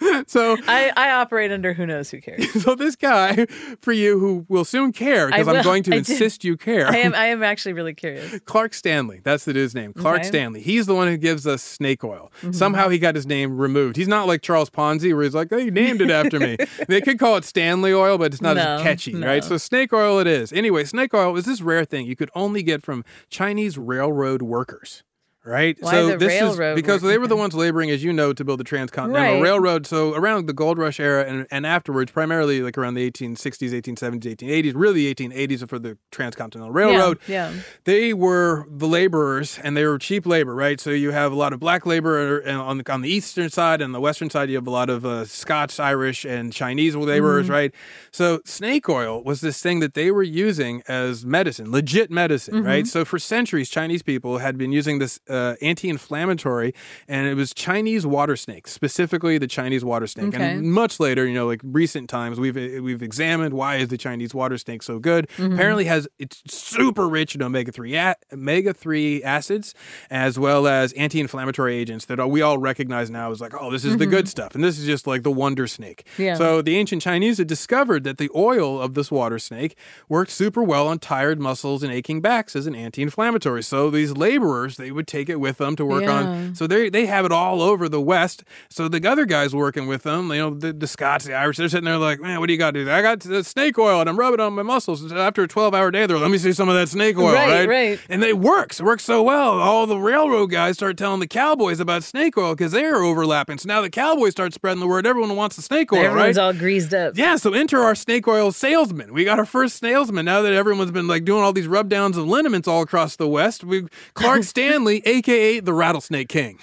so 0.27 0.57
I, 0.67 0.93
I 0.97 1.11
operate 1.13 1.53
under 1.53 1.73
who 1.73 1.87
knows 1.87 2.11
who 2.11 2.21
cares. 2.21 2.63
so 2.63 2.75
this 2.75 2.97
guy 2.97 3.47
for 3.81 3.93
you 3.93 4.19
who 4.19 4.45
will 4.49 4.65
soon 4.65 4.93
care 4.93 5.29
because 5.29 5.49
I'm 5.49 5.63
going 5.63 5.83
to 5.85 5.91
I 5.91 5.95
do. 5.95 5.99
insist 5.99 6.45
you 6.45 6.57
care. 6.57 6.87
I 6.89 6.99
am 6.99 7.15
I 7.15 7.27
am 7.27 7.43
actually 7.43 7.73
really 7.73 7.95
curious. 7.95 8.39
Clark 8.45 8.75
Stanley, 8.75 9.21
that's 9.23 9.45
the 9.45 9.53
dude's 9.53 9.75
name. 9.75 9.93
Clark 9.93 10.21
Okay. 10.21 10.29
Stanley. 10.29 10.61
He's 10.63 10.87
the 10.87 10.95
one 10.95 11.09
who 11.09 11.17
gives 11.17 11.47
us 11.47 11.63
snake 11.63 12.05
oil. 12.05 12.31
Mhm. 12.43 12.55
Somehow 12.55 12.89
he 12.89 12.99
got 12.99 13.15
his 13.15 13.27
name 13.27 13.57
removed. 13.59 13.97
He's 13.97 14.09
not 14.09 14.27
like 14.27 14.43
Charles 14.43 14.71
Ponzi, 14.71 15.15
where 15.15 15.25
he's 15.25 15.35
like, 15.35 15.49
"They 15.49 15.71
named 15.71 16.01
it 16.01 16.11
after 16.11 16.39
me." 16.39 16.57
they 16.89 17.01
could 17.01 17.19
call 17.19 17.37
it 17.37 17.45
Stanley 17.45 17.93
oil, 17.93 18.19
but 18.19 18.33
it's 18.33 18.43
not 18.43 18.57
No, 18.57 18.77
as 18.77 18.83
catchy, 18.83 19.13
no. 19.13 19.27
right? 19.27 19.43
So 19.45 19.57
snake 19.57 19.93
oil 19.93 20.19
it 20.19 20.27
is. 20.27 20.53
Anyway, 20.53 20.85
snake 20.85 21.15
oil 21.15 21.37
is 21.37 21.45
this 21.47 21.61
rare 21.61 21.85
thing 21.85 22.07
you 22.07 22.17
could 22.17 22.31
only 22.35 22.63
get 22.63 22.83
from 22.83 23.05
Chinese 23.31 23.79
railroad 23.79 24.43
workers. 24.43 25.03
Right, 25.45 25.77
Why 25.81 25.91
so 25.91 26.07
the 26.11 26.17
this 26.19 26.29
railroad 26.41 26.71
is 26.71 26.77
because 26.77 27.03
they 27.03 27.19
were 27.19 27.27
the 27.27 27.35
ones 27.35 27.53
laboring, 27.53 27.91
as 27.91 28.05
you 28.05 28.13
know, 28.13 28.33
to 28.33 28.45
build 28.45 28.61
the 28.61 28.65
transcontinental 28.65 29.35
Right. 29.35 29.43
railroad. 29.43 29.89
So 29.89 30.15
around 30.15 30.47
the 30.47 30.53
gold 30.53 30.79
rush 30.79 31.01
era 31.01 31.25
and, 31.27 31.49
and 31.51 31.67
afterwards, 31.67 32.13
primarily 32.13 32.63
like 32.63 32.79
around 32.79 32.95
the 32.95 33.11
1860s, 33.11 33.73
1870s, 33.73 34.23
1880s, 34.37 34.73
really 34.77 35.13
the 35.13 35.15
1880s 35.29 35.69
for 35.69 35.81
the 35.81 35.99
transcontinental 36.13 36.73
railroad 36.73 37.19
Yeah. 37.27 37.51
yeah. 37.51 37.61
they 37.83 38.13
were 38.15 38.67
the 38.71 38.87
laborers 38.87 39.59
and 39.65 39.77
they 39.77 39.85
were 39.85 39.99
cheap 39.99 40.27
labor, 40.27 40.55
right? 40.55 40.79
So 40.81 40.91
you 40.91 41.11
have 41.11 41.33
a 41.33 41.37
lot 41.37 41.53
of 41.53 41.59
black 41.59 41.87
labor 41.87 42.43
uh, 42.47 42.53
on 42.53 42.79
the, 42.79 42.93
on 42.93 43.01
the 43.03 43.11
eastern 43.11 43.51
side 43.51 43.83
and 43.83 43.93
the 43.93 44.01
western 44.01 44.31
side. 44.31 44.49
You 44.49 44.55
have 44.57 44.69
a 44.69 44.71
lot 44.71 44.91
of 44.91 45.05
uh, 45.05 45.25
Scots, 45.25 45.81
Irish, 45.81 46.25
and 46.25 46.53
Chinese 46.53 46.95
laborers, 46.95 47.49
Mhm. 47.49 47.51
right? 47.51 47.75
So 48.13 48.43
snake 48.45 48.89
oil 48.89 49.25
was 49.25 49.41
this 49.41 49.61
thing 49.61 49.81
that 49.81 49.95
they 49.95 50.13
were 50.13 50.23
using 50.23 50.85
as 50.87 51.27
medicine, 51.27 51.73
legit 51.73 52.13
medicine, 52.13 52.63
right? 52.63 52.85
Mhm. 52.85 52.89
So 52.89 53.05
for 53.05 53.19
centuries, 53.19 53.69
Chinese 53.71 54.05
people 54.05 54.39
had 54.39 54.57
been 54.57 54.71
using 54.71 55.01
this 55.01 55.19
uh, 55.33 55.57
anti-inflammatory, 55.63 56.75
and 57.09 57.27
it 57.27 57.35
was 57.35 57.53
Chinese 57.55 58.07
water 58.07 58.37
snake, 58.37 58.67
specifically 58.69 59.39
the 59.39 59.47
Chinese 59.47 59.85
water 59.85 60.07
snake. 60.07 60.35
Okay. 60.35 60.53
And 60.53 60.73
much 60.73 61.01
later, 61.01 61.27
you 61.27 61.35
know, 61.35 61.47
like 61.47 61.61
recent 61.65 62.09
times, 62.11 62.39
we've 62.39 62.55
we've 62.83 63.03
examined 63.03 63.55
why 63.55 63.77
is 63.77 63.89
the 63.89 63.99
Chinese 63.99 64.35
water 64.35 64.59
snake 64.59 64.83
so 64.83 64.99
good. 64.99 65.29
Mhm. 65.39 65.55
Apparently, 65.55 65.85
has 65.87 66.09
it's 66.19 66.43
super 66.53 67.09
rich 67.09 67.35
in 67.35 67.43
omega 67.43 67.73
three 67.73 67.99
omega 68.33 68.73
three 68.75 69.23
acids 69.23 69.75
as 70.11 70.39
well 70.39 70.67
as 70.67 70.93
anti-inflammatory 70.95 71.75
agents 71.77 72.05
that 72.07 72.19
we 72.29 72.43
all 72.43 72.59
recognize 72.59 73.11
now 73.11 73.31
as 73.31 73.41
like, 73.41 73.55
oh, 73.61 73.71
this 73.71 73.85
is 73.85 73.97
the 73.97 74.07
Mhm. 74.07 74.11
good 74.11 74.29
stuff, 74.29 74.55
and 74.55 74.63
this 74.63 74.79
is 74.79 74.87
just 74.87 75.07
like 75.07 75.23
the 75.23 75.31
wonder 75.31 75.67
snake. 75.67 76.05
Yeah. 76.19 76.35
So 76.35 76.63
the 76.63 76.77
ancient 76.77 77.03
Chinese 77.03 77.39
had 77.39 77.47
discovered 77.47 78.05
that 78.05 78.19
the 78.19 78.31
oil 78.35 78.81
of 78.81 78.95
this 78.95 79.11
water 79.11 79.39
snake 79.39 79.77
worked 80.09 80.31
super 80.31 80.63
well 80.63 80.89
on 80.89 80.99
tired 80.99 81.41
muscles 81.41 81.83
and 81.83 81.93
aching 81.93 82.21
backs 82.21 82.55
as 82.57 82.67
an 82.67 82.75
anti-inflammatory. 82.75 83.63
So 83.63 83.91
these 83.91 84.13
laborers 84.17 84.77
they 84.77 84.91
would 84.91 85.07
take 85.07 85.22
it 85.29 85.41
with 85.41 85.59
them 85.59 85.77
to 85.77 85.85
work 85.85 86.03
Yeah. 86.03 86.11
on. 86.23 86.55
So 86.55 86.67
they 86.67 86.89
they 86.91 87.07
have 87.07 87.25
it 87.25 87.33
all 87.33 87.63
over 87.63 87.89
the 87.89 88.01
West. 88.01 88.45
So 88.71 88.89
the 88.89 89.07
other 89.09 89.25
guys 89.27 89.55
working 89.55 89.87
with 89.87 90.03
them, 90.03 90.31
you 90.31 90.39
know, 90.39 90.51
the, 90.55 90.73
the 90.73 90.87
Scots, 90.87 91.25
the 91.25 91.35
Irish, 91.35 91.57
they're 91.57 91.69
sitting 91.69 91.85
there 91.85 91.99
like, 91.99 92.21
man, 92.21 92.41
what 92.41 92.47
do 92.47 92.53
you 92.53 92.59
got 92.59 92.73
to 92.73 92.85
do? 92.85 92.91
I 92.91 93.03
got 93.03 93.21
the 93.21 93.45
snake 93.45 93.79
oil 93.79 94.01
and 94.01 94.09
I'm 94.09 94.19
rubbing 94.19 94.41
it 94.41 94.43
on 94.43 94.53
my 94.55 94.63
muscles. 94.63 95.03
And 95.03 95.13
after 95.19 95.43
a 95.43 95.49
12 95.49 95.75
hour 95.75 95.91
day, 95.91 96.07
they're 96.07 96.17
like, 96.17 96.23
let 96.23 96.31
me 96.31 96.39
see 96.39 96.53
some 96.53 96.69
of 96.69 96.75
that 96.75 96.89
snake 96.89 97.17
oil, 97.19 97.33
Right, 97.35 97.67
right? 97.67 97.69
right. 97.69 98.01
And 98.09 98.23
it 98.23 98.39
works. 98.39 98.81
It 98.81 98.85
works 98.85 99.05
so 99.05 99.23
well. 99.23 99.59
All 99.61 99.87
the 99.87 99.99
railroad 99.99 100.47
guys 100.47 100.77
start 100.77 100.97
telling 100.97 101.21
the 101.21 101.27
cowboys 101.27 101.81
about 101.81 102.03
snake 102.05 102.37
oil 102.37 102.55
because 102.55 102.73
they 102.73 102.85
are 102.85 103.03
overlapping. 103.03 103.59
So 103.59 103.69
now 103.69 103.81
the 103.81 103.91
cowboys 103.91 104.33
start 104.33 104.53
spreading 104.55 104.81
the 104.81 104.87
word. 104.87 105.07
Everyone 105.07 105.35
wants 105.37 105.57
the 105.57 105.63
snake 105.63 105.93
oil, 105.93 106.01
Everyone's 106.05 106.37
right? 106.37 106.43
all 106.45 106.53
greased 106.53 106.93
up. 106.95 107.17
Yeah, 107.17 107.37
so 107.37 107.53
enter 107.53 107.81
our 107.83 107.95
snake 107.95 108.27
oil 108.29 108.53
salesman. 108.53 109.13
We 109.13 109.25
got 109.25 109.39
our 109.39 109.47
first 109.47 109.79
salesman 109.79 110.25
now 110.25 110.43
that 110.43 110.53
everyone's 110.53 110.91
been 110.91 111.07
like 111.09 111.25
doing 111.25 111.43
all 111.43 111.53
these 111.53 111.67
rub 111.67 111.89
downs 111.89 112.17
of 112.17 112.27
liniments 112.27 112.67
all 112.69 112.83
across 112.83 113.17
the 113.17 113.29
West. 113.29 113.65
We 113.65 113.87
Clark 114.15 114.43
Stanley, 114.53 115.03
aka 115.13 115.61
the 115.61 115.73
Rattlesnake 115.75 116.29
King. 116.29 116.59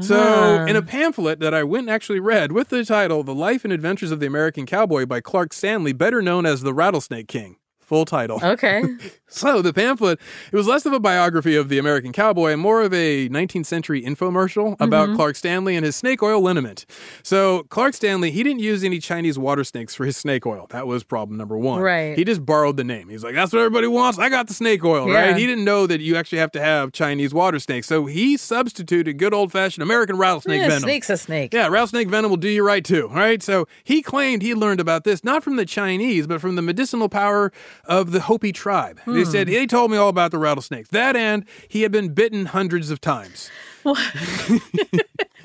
So, 0.00 0.16
Ah. 0.16 0.64
in 0.66 0.74
a 0.76 0.82
pamphlet 0.82 1.38
that 1.40 1.54
I 1.54 1.62
went 1.62 1.82
and 1.82 1.90
actually 1.90 2.18
read 2.20 2.50
with 2.52 2.68
the 2.68 2.84
title 2.84 3.22
The 3.22 3.34
Life 3.34 3.64
and 3.64 3.72
Adventures 3.72 4.10
of 4.10 4.18
the 4.20 4.26
American 4.26 4.66
Cowboy 4.66 5.06
by 5.06 5.20
Clark 5.20 5.52
Stanley, 5.52 5.92
better 5.92 6.20
known 6.20 6.44
as 6.46 6.62
the 6.62 6.74
Rattlesnake 6.74 7.28
King. 7.28 7.56
Full 7.86 8.04
title. 8.04 8.40
Okay. 8.42 8.82
So 9.26 9.62
the 9.62 9.72
pamphlet, 9.72 10.20
it 10.52 10.54
was 10.56 10.68
less 10.68 10.86
of 10.86 10.92
a 10.92 11.00
biography 11.00 11.56
of 11.56 11.68
the 11.68 11.76
American 11.78 12.12
cowboy 12.12 12.52
and 12.52 12.60
more 12.62 12.82
of 12.82 12.94
a 12.94 13.28
19th 13.30 13.66
century 13.66 14.00
infomercial 14.00 14.76
about 14.78 15.08
Mhm. 15.08 15.16
Clark 15.16 15.34
Stanley 15.34 15.74
and 15.74 15.84
his 15.84 15.96
snake 15.96 16.22
oil 16.22 16.40
liniment. 16.40 16.86
So 17.24 17.64
Clark 17.64 17.94
Stanley, 17.94 18.30
he 18.30 18.44
didn't 18.44 18.60
use 18.60 18.84
any 18.84 19.00
Chinese 19.00 19.36
water 19.36 19.64
snakes 19.64 19.92
for 19.92 20.04
his 20.04 20.16
snake 20.16 20.46
oil. 20.46 20.68
That 20.70 20.86
was 20.86 21.02
problem 21.02 21.36
number 21.36 21.58
one. 21.58 21.80
Right. 21.80 22.16
He 22.16 22.22
just 22.22 22.46
borrowed 22.46 22.76
the 22.76 22.84
name. 22.84 23.08
He's 23.08 23.24
like, 23.24 23.34
that's 23.34 23.52
what 23.52 23.58
everybody 23.58 23.88
wants. 23.88 24.20
I 24.20 24.28
got 24.28 24.46
the 24.46 24.54
snake 24.54 24.84
oil, 24.84 25.08
Yeah. 25.10 25.30
right? 25.30 25.36
He 25.36 25.48
didn't 25.48 25.64
know 25.64 25.88
that 25.88 26.00
you 26.00 26.14
actually 26.14 26.38
have 26.38 26.52
to 26.52 26.60
have 26.60 26.92
Chinese 26.92 27.34
water 27.34 27.58
snakes. 27.58 27.88
So 27.88 28.06
he 28.06 28.36
substituted 28.36 29.18
good 29.18 29.34
old 29.34 29.50
fashioned 29.50 29.82
American 29.82 30.16
rattlesnake 30.16 30.60
Yeah, 30.60 30.68
venom. 30.68 30.82
snake's 30.84 31.10
a 31.10 31.16
snake. 31.16 31.52
Yeah, 31.52 31.66
rattlesnake 31.66 32.06
venom 32.06 32.30
will 32.30 32.36
do 32.36 32.48
you 32.48 32.64
right 32.64 32.84
too, 32.84 33.08
right? 33.12 33.42
So 33.42 33.66
he 33.82 34.00
claimed 34.00 34.42
he 34.42 34.54
learned 34.54 34.78
about 34.78 35.02
this 35.02 35.24
not 35.24 35.42
from 35.42 35.56
the 35.56 35.66
Chinese, 35.66 36.28
but 36.28 36.40
from 36.40 36.54
the 36.54 36.62
medicinal 36.62 37.08
power 37.08 37.50
of 37.86 38.10
the 38.12 38.20
Hopi 38.22 38.52
tribe. 38.52 39.00
They 39.06 39.22
Hmm. 39.24 39.30
said 39.30 39.48
he 39.48 39.66
told 39.66 39.90
me 39.90 39.96
all 39.96 40.08
about 40.08 40.30
the 40.30 40.38
rattlesnakes. 40.38 40.88
That 40.90 41.16
and 41.16 41.44
he 41.68 41.82
had 41.82 41.92
been 41.92 42.14
bitten 42.14 42.46
hundreds 42.46 42.90
of 42.90 43.00
times. 43.00 43.50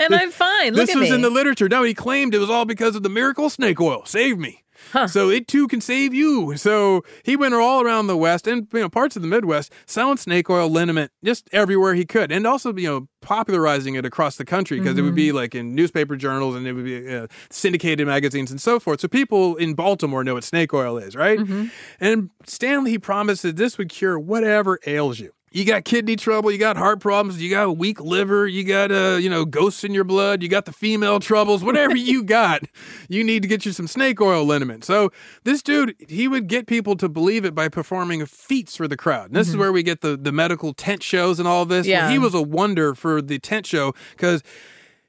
And 0.01 0.15
I'm 0.15 0.31
fine. 0.31 0.75
Look 0.75 0.87
this 0.87 0.95
was 0.95 1.09
me. 1.09 1.15
in 1.15 1.21
the 1.21 1.29
literature. 1.29 1.67
Now 1.67 1.83
he 1.83 1.93
claimed 1.93 2.33
it 2.33 2.37
was 2.37 2.49
all 2.49 2.63
because 2.63 2.95
of 2.95 3.03
the 3.03 3.09
miracle 3.09 3.49
snake 3.49 3.81
oil. 3.81 4.03
Save 4.05 4.37
me. 4.37 4.63
So 5.07 5.30
it 5.30 5.47
too 5.47 5.67
can 5.67 5.82
save 5.82 6.13
you. 6.13 6.57
So 6.57 7.03
he 7.23 7.36
went 7.36 7.53
all 7.53 7.82
around 7.82 8.07
the 8.07 8.17
West 8.17 8.47
and 8.47 8.67
you 8.73 8.80
know 8.80 8.89
parts 8.89 9.15
of 9.15 9.21
the 9.21 9.27
Midwest 9.27 9.71
selling 9.86 10.17
snake 10.17 10.49
oil 10.49 10.69
liniment 10.69 11.11
just 11.23 11.49
everywhere 11.51 11.93
he 11.93 12.05
could, 12.05 12.32
and 12.32 12.47
also 12.47 12.73
you 12.75 12.88
know 12.88 13.07
popularizing 13.21 13.95
it 13.95 14.05
across 14.05 14.38
the 14.38 14.45
country 14.45 14.80
because 14.80 14.97
it 14.97 15.01
would 15.01 15.09
Mm-hmm. 15.09 15.15
be 15.15 15.32
like 15.32 15.53
in 15.55 15.75
newspaper 15.75 16.15
journals 16.15 16.55
and 16.55 16.65
it 16.65 16.73
would 16.73 16.86
be 16.86 17.13
uh, 17.15 17.27
syndicated 17.49 18.07
magazines 18.07 18.49
and 18.51 18.61
so 18.61 18.80
forth. 18.80 19.01
So 19.01 19.07
people 19.07 19.55
in 19.57 19.73
Baltimore 19.73 20.23
know 20.23 20.36
what 20.36 20.43
snake 20.43 20.73
oil 20.73 20.97
is, 20.97 21.15
right? 21.15 21.39
Mm-hmm. 21.39 21.65
And 21.99 22.30
Stanley 22.45 22.91
he 22.91 22.99
promised 22.99 23.43
that 23.43 23.57
this 23.57 23.77
would 23.77 23.89
cure 23.89 24.17
whatever 24.17 24.80
ails 24.86 25.19
you. 25.19 25.32
You 25.52 25.66
got 25.66 25.84
kidney 25.84 26.16
trouble, 26.16 26.52
you 26.52 26.58
got 26.58 26.78
heart 26.78 27.00
problems, 27.00 27.41
you 27.41 27.50
got 27.50 27.64
a 27.66 27.72
weak 27.72 28.00
liver, 28.00 28.47
you 28.47 28.64
got 28.64 28.91
uh, 28.91 29.18
you 29.20 29.30
know, 29.30 29.45
ghosts 29.45 29.84
in 29.84 29.93
your 29.93 30.04
blood, 30.04 30.43
you 30.43 30.50
got 30.50 30.66
the 30.66 30.72
female 30.72 31.20
troubles, 31.20 31.64
whatever 31.64 31.95
you 31.95 32.24
got, 32.24 32.62
you 33.08 33.24
need 33.24 33.41
to 33.41 33.47
get 33.47 33.66
you 33.66 33.72
some 33.72 33.88
snake 33.88 34.22
oil 34.22 34.45
liniment. 34.45 34.84
So 34.84 35.12
this 35.43 35.64
dude, 35.64 35.95
he 36.08 36.28
would 36.28 36.47
get 36.47 36.68
people 36.68 36.95
to 36.97 37.10
believe 37.10 37.45
it 37.45 37.56
by 37.56 37.68
performing 37.68 38.26
feats 38.26 38.76
for 38.76 38.88
the 38.88 38.97
crowd. 38.97 39.28
And 39.28 39.36
this 39.36 39.50
is 39.50 39.56
Mhm. 39.56 39.60
where 39.60 39.72
we 39.72 39.82
get 39.84 40.02
the 40.02 40.16
the 40.16 40.32
medical 40.32 40.74
tent 40.74 41.02
shows 41.04 41.39
and 41.39 41.47
all 41.47 41.66
this. 41.66 41.86
Well, 41.88 41.91
Yeah. 41.91 42.12
he 42.12 42.20
was 42.20 42.34
a 42.34 42.41
wonder 42.41 42.93
for 42.93 43.22
the 43.22 43.39
tent 43.39 43.66
show 43.66 43.93
because 44.12 44.43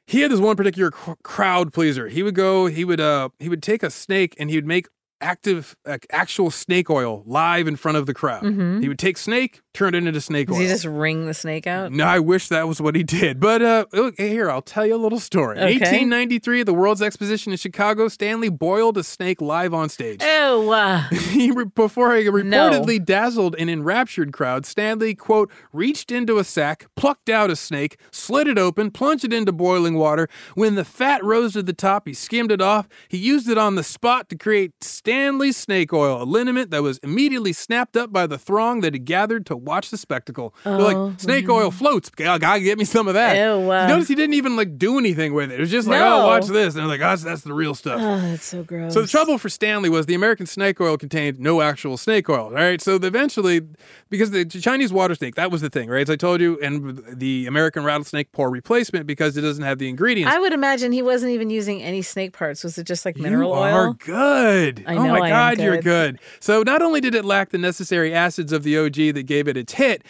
he 0.06 0.22
had 0.22 0.30
this 0.30 0.40
one 0.40 0.56
particular 0.56 0.90
cr- 0.90 1.12
crowd 1.22 1.72
pleaser. 1.72 2.08
He 2.08 2.22
would 2.22 2.34
go, 2.34 2.66
he 2.66 2.84
would 2.84 3.00
uh 3.00 3.28
he 3.38 3.48
would 3.48 3.62
take 3.62 3.82
a 3.82 3.90
snake 3.90 4.34
and 4.38 4.48
he 4.50 4.56
would 4.56 4.66
make 4.66 4.88
active 5.20 5.76
like 5.86 6.06
actual 6.10 6.50
snake 6.50 6.88
oil 6.90 7.22
live 7.26 7.66
in 7.68 7.76
front 7.76 7.98
of 7.98 8.06
the 8.06 8.14
crowd. 8.14 8.42
Mhm. 8.42 8.82
He 8.82 8.88
would 8.88 8.98
take 8.98 9.18
snake, 9.18 9.60
turn 9.74 9.94
it 9.94 10.06
into 10.06 10.20
snake 10.20 10.48
Does 10.48 10.56
oil. 10.56 10.62
he 10.62 10.68
just 10.68 10.84
wring 10.84 11.26
the 11.26 11.34
snake 11.34 11.66
out? 11.66 11.92
No, 11.92 12.04
I 12.04 12.18
wish 12.18 12.48
that 12.48 12.66
was 12.68 12.80
what 12.80 12.94
he 12.94 13.02
did. 13.02 13.38
But 13.40 13.62
uh, 13.62 13.84
look, 13.92 14.18
here, 14.18 14.50
I'll 14.50 14.62
tell 14.62 14.86
you 14.86 14.94
a 14.94 14.96
little 14.96 15.20
story. 15.20 15.58
Okay. 15.58 15.74
1893, 15.78 16.62
the 16.62 16.72
World's 16.74 17.02
Exposition 17.02 17.52
in 17.52 17.58
Chicago, 17.58 18.08
Stanley 18.08 18.48
boiled 18.48 18.96
a 18.98 19.04
snake 19.04 19.40
live 19.40 19.74
on 19.74 19.88
stage. 19.88 20.22
Ew. 20.22 20.72
uh, 20.72 21.02
he 21.10 21.50
re- 21.50 21.64
before 21.64 22.14
he 22.16 22.24
reportedly 22.26 23.04
dazzled 23.04 23.54
an 23.58 23.68
enraptured 23.68 24.32
crowd, 24.32 24.64
Stanley, 24.66 25.14
quote, 25.14 25.50
reached 25.72 26.10
into 26.10 26.38
a 26.38 26.44
sack, 26.44 26.86
plucked 26.96 27.28
out 27.28 27.50
a 27.50 27.56
snake, 27.56 27.98
slit 28.10 28.48
it 28.48 28.58
open, 28.58 28.90
plunged 28.90 29.24
it 29.24 29.32
into 29.32 29.52
boiling 29.52 29.94
water. 29.94 30.28
When 30.54 30.74
the 30.74 30.84
fat 30.84 31.22
rose 31.24 31.52
to 31.54 31.62
the 31.62 31.72
top, 31.72 32.06
he 32.06 32.14
skimmed 32.14 32.50
it 32.52 32.60
off. 32.60 32.88
He 33.08 33.18
used 33.18 33.48
it 33.48 33.58
on 33.58 33.74
the 33.74 33.82
spot 33.82 34.28
to 34.30 34.36
create 34.36 34.72
Stanley 35.10 35.50
snake 35.50 35.92
oil, 35.92 36.22
a 36.22 36.24
liniment 36.24 36.70
that 36.70 36.82
was 36.84 36.98
immediately 36.98 37.52
snapped 37.52 37.96
up 37.96 38.12
by 38.12 38.28
the 38.28 38.38
throng 38.38 38.80
that 38.82 38.94
had 38.94 39.04
gathered 39.04 39.44
to 39.46 39.56
watch 39.56 39.90
the 39.90 39.96
spectacle. 39.98 40.54
They're 40.64 40.74
Oh, 40.74 40.78
like, 41.08 41.20
snake 41.20 41.48
oil 41.48 41.72
floats. 41.72 42.10
Gotta 42.10 42.38
gotta 42.38 42.60
get 42.60 42.78
me 42.78 42.84
some 42.84 43.08
of 43.08 43.14
that. 43.14 43.34
Ew, 43.36 43.72
uh. 43.72 43.82
You 43.82 43.88
Notice 43.88 44.06
he 44.06 44.14
didn't 44.14 44.34
even 44.34 44.54
like 44.54 44.78
do 44.78 44.98
anything 44.98 45.34
with 45.34 45.50
it. 45.50 45.56
It 45.56 45.60
was 45.60 45.70
just 45.70 45.88
like, 45.88 45.98
No. 45.98 46.22
oh, 46.22 46.26
watch 46.28 46.46
this. 46.46 46.74
And 46.74 46.82
they're 46.82 46.86
like, 46.88 47.00
oh, 47.00 47.08
that's, 47.10 47.24
that's 47.24 47.42
the 47.42 47.52
real 47.52 47.74
stuff. 47.74 48.00
Oh, 48.00 48.20
that's 48.20 48.44
so 48.44 48.62
gross. 48.62 48.94
So 48.94 49.02
the 49.02 49.08
trouble 49.08 49.36
for 49.36 49.48
Stanley 49.48 49.88
was 49.88 50.06
the 50.06 50.14
American 50.14 50.46
snake 50.46 50.80
oil 50.80 50.96
contained 50.96 51.40
no 51.40 51.60
actual 51.60 51.96
snake 51.96 52.28
oil. 52.28 52.44
All 52.44 52.50
right, 52.52 52.80
so 52.80 52.94
eventually, 52.94 53.62
because 54.10 54.30
the 54.30 54.44
Chinese 54.44 54.92
water 54.92 55.16
snake, 55.16 55.34
that 55.34 55.50
was 55.50 55.60
the 55.60 55.70
thing, 55.70 55.88
right? 55.88 56.02
As 56.02 56.10
I 56.10 56.16
told 56.16 56.40
you, 56.40 56.56
and 56.62 57.02
the 57.12 57.46
American 57.48 57.82
rattlesnake 57.82 58.30
poor 58.30 58.48
replacement 58.48 59.08
because 59.08 59.36
it 59.36 59.40
doesn't 59.40 59.64
have 59.64 59.78
the 59.78 59.88
ingredients. 59.88 60.32
I 60.32 60.38
would 60.38 60.52
imagine 60.52 60.92
he 60.92 61.02
wasn't 61.02 61.32
even 61.32 61.50
using 61.50 61.82
any 61.82 62.02
snake 62.02 62.32
parts. 62.32 62.62
Was 62.62 62.78
it 62.78 62.84
just 62.86 63.04
like 63.04 63.16
mineral 63.16 63.50
you 63.50 63.56
oil? 63.56 63.74
are 63.74 63.92
good. 63.94 64.84
I 64.86 64.94
oh 65.00 65.08
my 65.20 65.28
God, 65.28 65.58
you're 65.58 65.76
good. 65.76 66.16
good. 66.16 66.20
So 66.40 66.62
not 66.62 66.82
only 66.82 67.00
did 67.00 67.14
it 67.14 67.24
lack 67.24 67.50
the 67.50 67.58
necessary 67.58 68.14
acids 68.14 68.52
of 68.52 68.62
the 68.62 68.76
OG 68.78 68.94
that 69.14 69.24
gave 69.26 69.48
it 69.48 69.56
its 69.56 69.74
hit. 69.74 70.02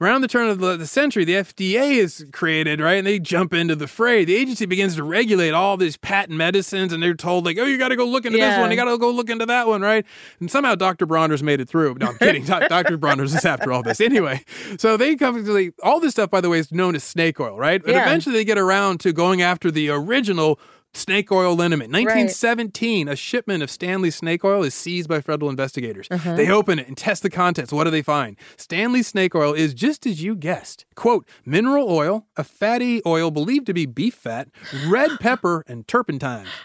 Around 0.00 0.22
the 0.22 0.28
turn 0.28 0.48
of 0.48 0.58
the, 0.58 0.76
the 0.76 0.86
century, 0.88 1.24
the 1.24 1.34
FDA 1.34 1.92
is 1.92 2.26
created, 2.32 2.80
right? 2.80 2.94
And 2.94 3.06
they 3.06 3.20
jump 3.20 3.54
into 3.54 3.76
the 3.76 3.86
fray. 3.86 4.24
The 4.24 4.34
agency 4.34 4.66
begins 4.66 4.96
to 4.96 5.04
regulate 5.04 5.50
all 5.52 5.76
these 5.76 5.96
patent 5.96 6.36
medicines, 6.36 6.92
and 6.92 7.00
they're 7.00 7.14
told, 7.14 7.44
like, 7.46 7.56
oh, 7.56 7.66
you 7.66 7.78
got 7.78 7.90
to 7.90 7.96
go 7.96 8.04
look 8.04 8.26
into 8.26 8.36
this 8.36 8.58
one. 8.58 8.72
You 8.72 8.76
got 8.76 8.86
to 8.86 8.98
go 8.98 9.12
look 9.12 9.30
into 9.30 9.46
that 9.46 9.68
one, 9.68 9.80
right? 9.80 10.04
And 10.40 10.50
somehow 10.50 10.74
Dr. 10.74 11.06
Bronner's 11.06 11.44
made 11.44 11.60
it 11.60 11.68
through. 11.68 11.94
No, 12.00 12.08
I'm 12.08 12.18
kidding. 12.18 12.44
Dr. 12.44 12.96
Bronner's 12.98 13.32
is 13.32 13.44
after 13.44 13.72
all 13.72 13.84
this. 13.84 14.00
Anyway, 14.00 14.42
so 14.76 14.96
they 14.96 15.14
come 15.14 15.36
to 15.36 15.52
the, 15.54 15.70
all 15.84 16.00
this 16.00 16.14
stuff, 16.14 16.30
by 16.30 16.40
the 16.40 16.48
way, 16.50 16.58
is 16.58 16.72
known 16.72 16.96
as 16.96 17.04
snake 17.04 17.38
oil, 17.38 17.56
right? 17.56 17.80
But 17.80 17.92
Yeah. 17.94 18.02
eventually 18.02 18.34
they 18.34 18.44
get 18.44 18.58
around 18.58 18.98
to 19.00 19.12
going 19.12 19.40
after 19.40 19.70
the 19.70 19.88
original 19.90 20.58
snake 20.94 21.30
oil 21.32 21.54
liniment. 21.54 21.92
1917, 21.92 23.08
a 23.08 23.16
shipment 23.16 23.62
of 23.62 23.70
Stanley 23.70 24.10
snake 24.10 24.44
oil 24.44 24.62
is 24.62 24.74
seized 24.74 25.08
by 25.08 25.20
federal 25.20 25.50
investigators. 25.50 26.08
Uh-huh. 26.10 26.36
They 26.36 26.50
open 26.50 26.78
it 26.78 26.88
and 26.88 26.96
test 26.96 27.22
the 27.22 27.30
contents. 27.30 27.72
What 27.72 27.84
do 27.84 27.90
they 27.90 28.02
find? 28.02 28.36
Stanley 28.56 29.02
snake 29.02 29.34
oil 29.34 29.52
is 29.54 29.74
just 29.74 30.06
as 30.06 30.22
you 30.22 30.34
guessed. 30.34 30.84
Quote, 30.94 31.26
mineral 31.44 31.90
oil, 31.90 32.26
a 32.36 32.44
fatty 32.44 33.02
oil 33.06 33.30
believed 33.30 33.66
to 33.66 33.74
be 33.74 33.86
beef 33.86 34.14
fat, 34.14 34.48
red 34.86 35.10
pepper, 35.20 35.64
and 35.66 35.86
turpentine. 35.86 36.46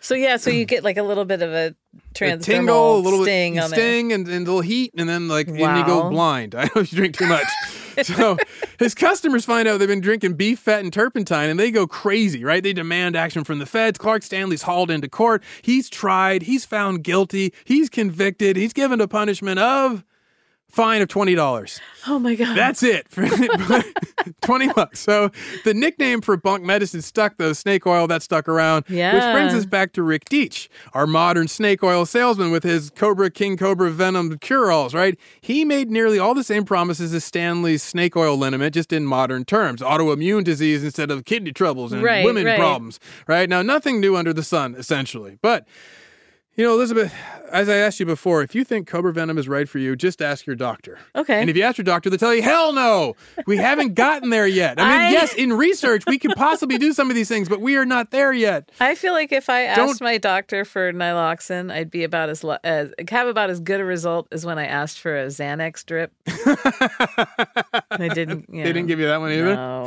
So 0.00 0.14
yeah, 0.14 0.36
so 0.36 0.50
you 0.50 0.66
get 0.66 0.84
like 0.84 0.98
a 0.98 1.02
little 1.02 1.24
bit 1.24 1.40
of 1.40 1.50
a 1.50 1.74
transdermal 2.14 2.42
tingle, 2.42 2.96
a 2.96 2.98
little 2.98 3.22
sting 3.22 3.54
bit 3.54 3.62
on 3.62 3.70
sting, 3.70 4.12
and, 4.12 4.28
and 4.28 4.46
a 4.46 4.50
little 4.50 4.60
heat, 4.60 4.92
and 4.98 5.08
then 5.08 5.28
like 5.28 5.48
and 5.48 5.58
you 5.58 5.86
go 5.86 6.10
blind. 6.10 6.54
I 6.58 6.64
know 6.64 6.82
if 6.82 6.92
you 6.92 6.98
drink 6.98 7.16
too 7.16 7.26
much. 7.26 7.46
so 8.02 8.36
his 8.78 8.94
customers 8.94 9.44
find 9.44 9.68
out 9.68 9.78
they've 9.78 9.88
been 9.88 10.00
drinking 10.00 10.34
beef 10.34 10.58
fat 10.58 10.80
and 10.80 10.92
turpentine, 10.92 11.50
and 11.50 11.58
they 11.58 11.70
go 11.70 11.86
crazy, 11.86 12.44
right? 12.44 12.62
They 12.62 12.72
demand 12.72 13.16
action 13.16 13.44
from 13.44 13.58
the 13.58 13.66
feds. 13.66 13.98
Clark 13.98 14.22
Stanley's 14.22 14.62
hauled 14.62 14.90
into 14.90 15.08
court. 15.08 15.42
He's 15.62 15.88
tried. 15.88 16.42
He's 16.42 16.64
found 16.64 17.04
guilty. 17.04 17.52
He's 17.64 17.88
convicted. 17.88 18.56
He's 18.56 18.72
given 18.72 19.00
a 19.00 19.08
punishment 19.08 19.58
of 19.58 20.04
fine 20.72 21.02
of 21.02 21.08
twenty 21.08 21.34
dollars. 21.34 21.80
Oh 22.08 22.18
my 22.18 22.34
god. 22.34 22.56
That's 22.56 22.82
it. 22.82 23.06
20 24.42 24.72
bucks. 24.72 25.00
So 25.00 25.30
the 25.64 25.72
nickname 25.74 26.20
for 26.20 26.36
bunk 26.36 26.64
medicine 26.64 27.02
stuck 27.02 27.36
though, 27.38 27.52
snake 27.52 27.86
oil, 27.86 28.06
that 28.08 28.22
stuck 28.22 28.48
around. 28.48 28.84
Yeah. 28.88 29.14
Which 29.14 29.32
brings 29.34 29.54
us 29.54 29.64
back 29.64 29.92
to 29.94 30.02
Rick 30.02 30.24
Deitsch, 30.26 30.68
our 30.94 31.06
modern 31.06 31.46
snake 31.48 31.82
oil 31.82 32.04
salesman 32.06 32.50
with 32.50 32.62
his 32.64 32.90
Cobra 32.90 33.30
King 33.30 33.56
Cobra 33.56 33.90
Venom 33.90 34.38
cure-alls, 34.38 34.94
right? 34.94 35.18
He 35.40 35.64
made 35.64 35.90
nearly 35.90 36.18
all 36.18 36.34
the 36.34 36.44
same 36.44 36.64
promises 36.64 37.12
as 37.14 37.24
Stanley's 37.24 37.82
snake 37.82 38.16
oil 38.16 38.36
liniment, 38.36 38.74
just 38.74 38.92
in 38.92 39.04
modern 39.06 39.44
terms. 39.44 39.80
Autoimmune 39.80 40.44
disease 40.44 40.82
instead 40.84 41.10
of 41.10 41.24
kidney 41.24 41.52
troubles 41.52 41.92
and 41.92 42.02
Right, 42.02 42.24
women 42.24 42.44
right. 42.46 42.58
problems, 42.58 42.98
right? 43.26 43.48
Now, 43.48 43.62
nothing 43.62 44.00
new 44.00 44.16
under 44.16 44.32
the 44.32 44.42
sun, 44.42 44.74
essentially. 44.76 45.38
But 45.42 45.66
you 46.56 46.64
know, 46.64 46.74
Elizabeth, 46.74 47.14
as 47.50 47.68
I 47.68 47.76
asked 47.76 48.00
you 48.00 48.06
before, 48.06 48.42
if 48.42 48.54
you 48.54 48.64
think 48.64 48.86
Cobra 48.86 49.12
Venom 49.12 49.36
is 49.38 49.48
right 49.48 49.68
for 49.68 49.78
you, 49.78 49.94
just 49.96 50.20
ask 50.22 50.46
your 50.46 50.56
doctor. 50.56 50.98
Okay. 51.14 51.40
And 51.40 51.48
if 51.50 51.56
you 51.56 51.62
ask 51.62 51.76
your 51.78 51.84
doctor, 51.84 52.08
they'll 52.10 52.18
tell 52.18 52.34
you, 52.34 52.42
hell 52.42 52.72
no, 52.72 53.14
we 53.46 53.56
haven't 53.58 53.94
gotten 53.94 54.30
there 54.30 54.46
yet. 54.46 54.78
I 54.80 54.82
mean, 54.88 55.00
I- 55.00 55.10
yes, 55.12 55.34
in 55.34 55.52
research, 55.52 56.04
we 56.06 56.18
could 56.18 56.32
possibly 56.36 56.78
do 56.78 56.92
some 56.92 57.08
of 57.10 57.16
these 57.16 57.28
things, 57.28 57.48
but 57.48 57.60
we 57.60 57.76
are 57.76 57.84
not 57.86 58.10
there 58.10 58.32
yet. 58.32 58.70
I 58.80 58.94
feel 58.94 59.12
like 59.12 59.32
if 59.32 59.48
I 59.50 59.62
asked 59.64 59.76
Don't- 59.78 60.00
my 60.02 60.18
doctor 60.18 60.64
for 60.64 60.92
Nyloxin, 60.92 61.70
I'd 61.72 61.90
be 61.90 62.04
about 62.04 62.28
as, 62.30 62.44
as 62.64 62.90
have 63.10 63.28
about 63.28 63.50
as 63.50 63.60
good 63.60 63.80
a 63.80 63.84
result 63.84 64.28
as 64.32 64.44
when 64.46 64.58
I 64.58 64.66
asked 64.66 64.98
for 64.98 65.16
a 65.16 65.26
Xanax 65.26 65.84
drip. 65.86 66.12
they 67.98 68.08
didn't. 68.08 68.46
You 68.50 68.62
They 68.62 68.72
didn't 68.72 68.86
give 68.86 68.98
you 68.98 69.06
that 69.06 69.20
one 69.20 69.32
either? 69.32 69.54
No. 69.56 69.84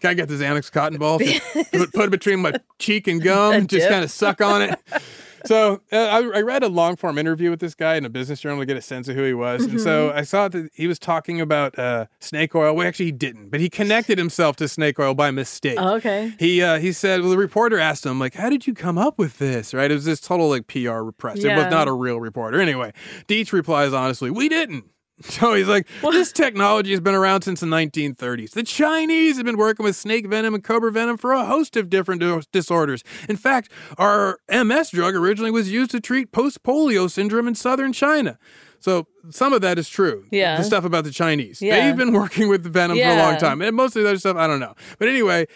Can 0.00 0.10
I 0.10 0.14
get 0.14 0.28
the 0.28 0.34
Xanax 0.34 0.70
cotton 0.70 0.98
ball? 0.98 1.18
put, 1.72 1.92
put 1.92 2.04
it 2.06 2.10
between 2.10 2.40
my 2.40 2.52
cheek 2.78 3.06
and 3.08 3.22
gum, 3.22 3.54
A 3.54 3.60
just 3.62 3.88
kind 3.88 4.04
of 4.04 4.10
suck 4.10 4.40
on 4.40 4.62
it. 4.62 4.78
So 5.46 5.82
uh, 5.92 5.96
I, 5.96 6.38
I 6.38 6.40
read 6.42 6.62
a 6.62 6.68
long 6.68 6.96
form 6.96 7.18
interview 7.18 7.50
with 7.50 7.60
this 7.60 7.74
guy 7.74 7.96
in 7.96 8.04
a 8.04 8.08
business 8.08 8.40
journal 8.40 8.60
to 8.60 8.66
get 8.66 8.76
a 8.76 8.82
sense 8.82 9.08
of 9.08 9.16
who 9.16 9.24
he 9.24 9.34
was, 9.34 9.64
and 9.64 9.80
so 9.80 10.08
Mm-hmm. 10.08 10.18
I 10.18 10.22
saw 10.22 10.48
that 10.48 10.70
he 10.74 10.86
was 10.86 10.98
talking 10.98 11.40
about 11.40 11.78
uh, 11.78 12.06
snake 12.20 12.54
oil. 12.54 12.74
Well, 12.74 12.86
actually, 12.86 13.06
he 13.06 13.12
didn't, 13.12 13.48
but 13.50 13.60
he 13.60 13.68
connected 13.68 14.18
himself 14.18 14.56
to 14.56 14.68
snake 14.68 14.98
oil 14.98 15.14
by 15.14 15.30
mistake. 15.30 15.76
Oh, 15.78 15.94
okay. 15.96 16.32
He 16.38 16.62
uh, 16.62 16.78
he 16.78 16.92
said, 16.92 17.20
well, 17.20 17.30
the 17.30 17.38
reporter 17.38 17.78
asked 17.78 18.04
him 18.06 18.18
like, 18.20 18.34
"How 18.34 18.50
did 18.50 18.66
you 18.66 18.74
come 18.74 18.98
up 18.98 19.18
with 19.18 19.38
this?" 19.38 19.74
Right? 19.74 19.90
It 19.90 19.94
was 19.94 20.04
this 20.04 20.20
total 20.20 20.48
like 20.48 20.66
PR 20.66 21.00
repress. 21.02 21.38
It 21.38 21.54
was 21.54 21.70
not 21.70 21.88
a 21.88 21.92
real 21.92 22.20
reporter. 22.20 22.60
Anyway, 22.60 22.92
Deitsch 23.26 23.52
replies 23.52 23.92
honestly, 23.92 24.30
"We 24.30 24.48
didn't." 24.48 24.84
So 25.22 25.54
he's 25.54 25.68
like, 25.68 25.86
well, 26.02 26.12
this 26.12 26.32
technology 26.32 26.90
has 26.92 27.00
been 27.00 27.14
around 27.14 27.42
since 27.42 27.60
the 27.60 27.66
1930s. 27.66 28.52
The 28.52 28.62
Chinese 28.62 29.36
have 29.36 29.44
been 29.46 29.56
working 29.56 29.84
with 29.84 29.96
snake 29.96 30.26
venom 30.26 30.54
and 30.54 30.62
cobra 30.62 30.92
venom 30.92 31.16
for 31.16 31.32
a 31.32 31.44
host 31.44 31.76
of 31.76 31.90
different 31.90 32.22
disorders. 32.52 33.02
In 33.28 33.36
fact, 33.36 33.70
our 33.96 34.38
MS 34.48 34.90
drug 34.90 35.14
originally 35.14 35.50
was 35.50 35.70
used 35.70 35.90
to 35.90 36.00
treat 36.00 36.30
post 36.32 36.62
polio 36.62 37.10
syndrome 37.10 37.48
in 37.48 37.54
southern 37.54 37.92
China. 37.92 38.38
So 38.80 39.08
some 39.30 39.52
of 39.52 39.60
that 39.62 39.78
is 39.78 39.88
true. 39.88 40.26
Yeah. 40.30 40.56
The 40.56 40.64
stuff 40.64 40.84
about 40.84 41.04
the 41.04 41.10
Chinese. 41.10 41.60
Yeah. 41.60 41.86
They've 41.86 41.96
been 41.96 42.12
working 42.12 42.48
with 42.48 42.62
the 42.62 42.70
venom 42.70 42.96
for 42.96 43.02
a 43.04 43.16
long 43.16 43.36
time. 43.38 43.60
And 43.60 43.74
most 43.74 43.96
of 43.96 44.02
the 44.02 44.08
other 44.08 44.18
stuff, 44.18 44.36
I 44.36 44.46
don't 44.46 44.60
know. 44.60 44.74
But 44.98 45.08
anyway, 45.08 45.46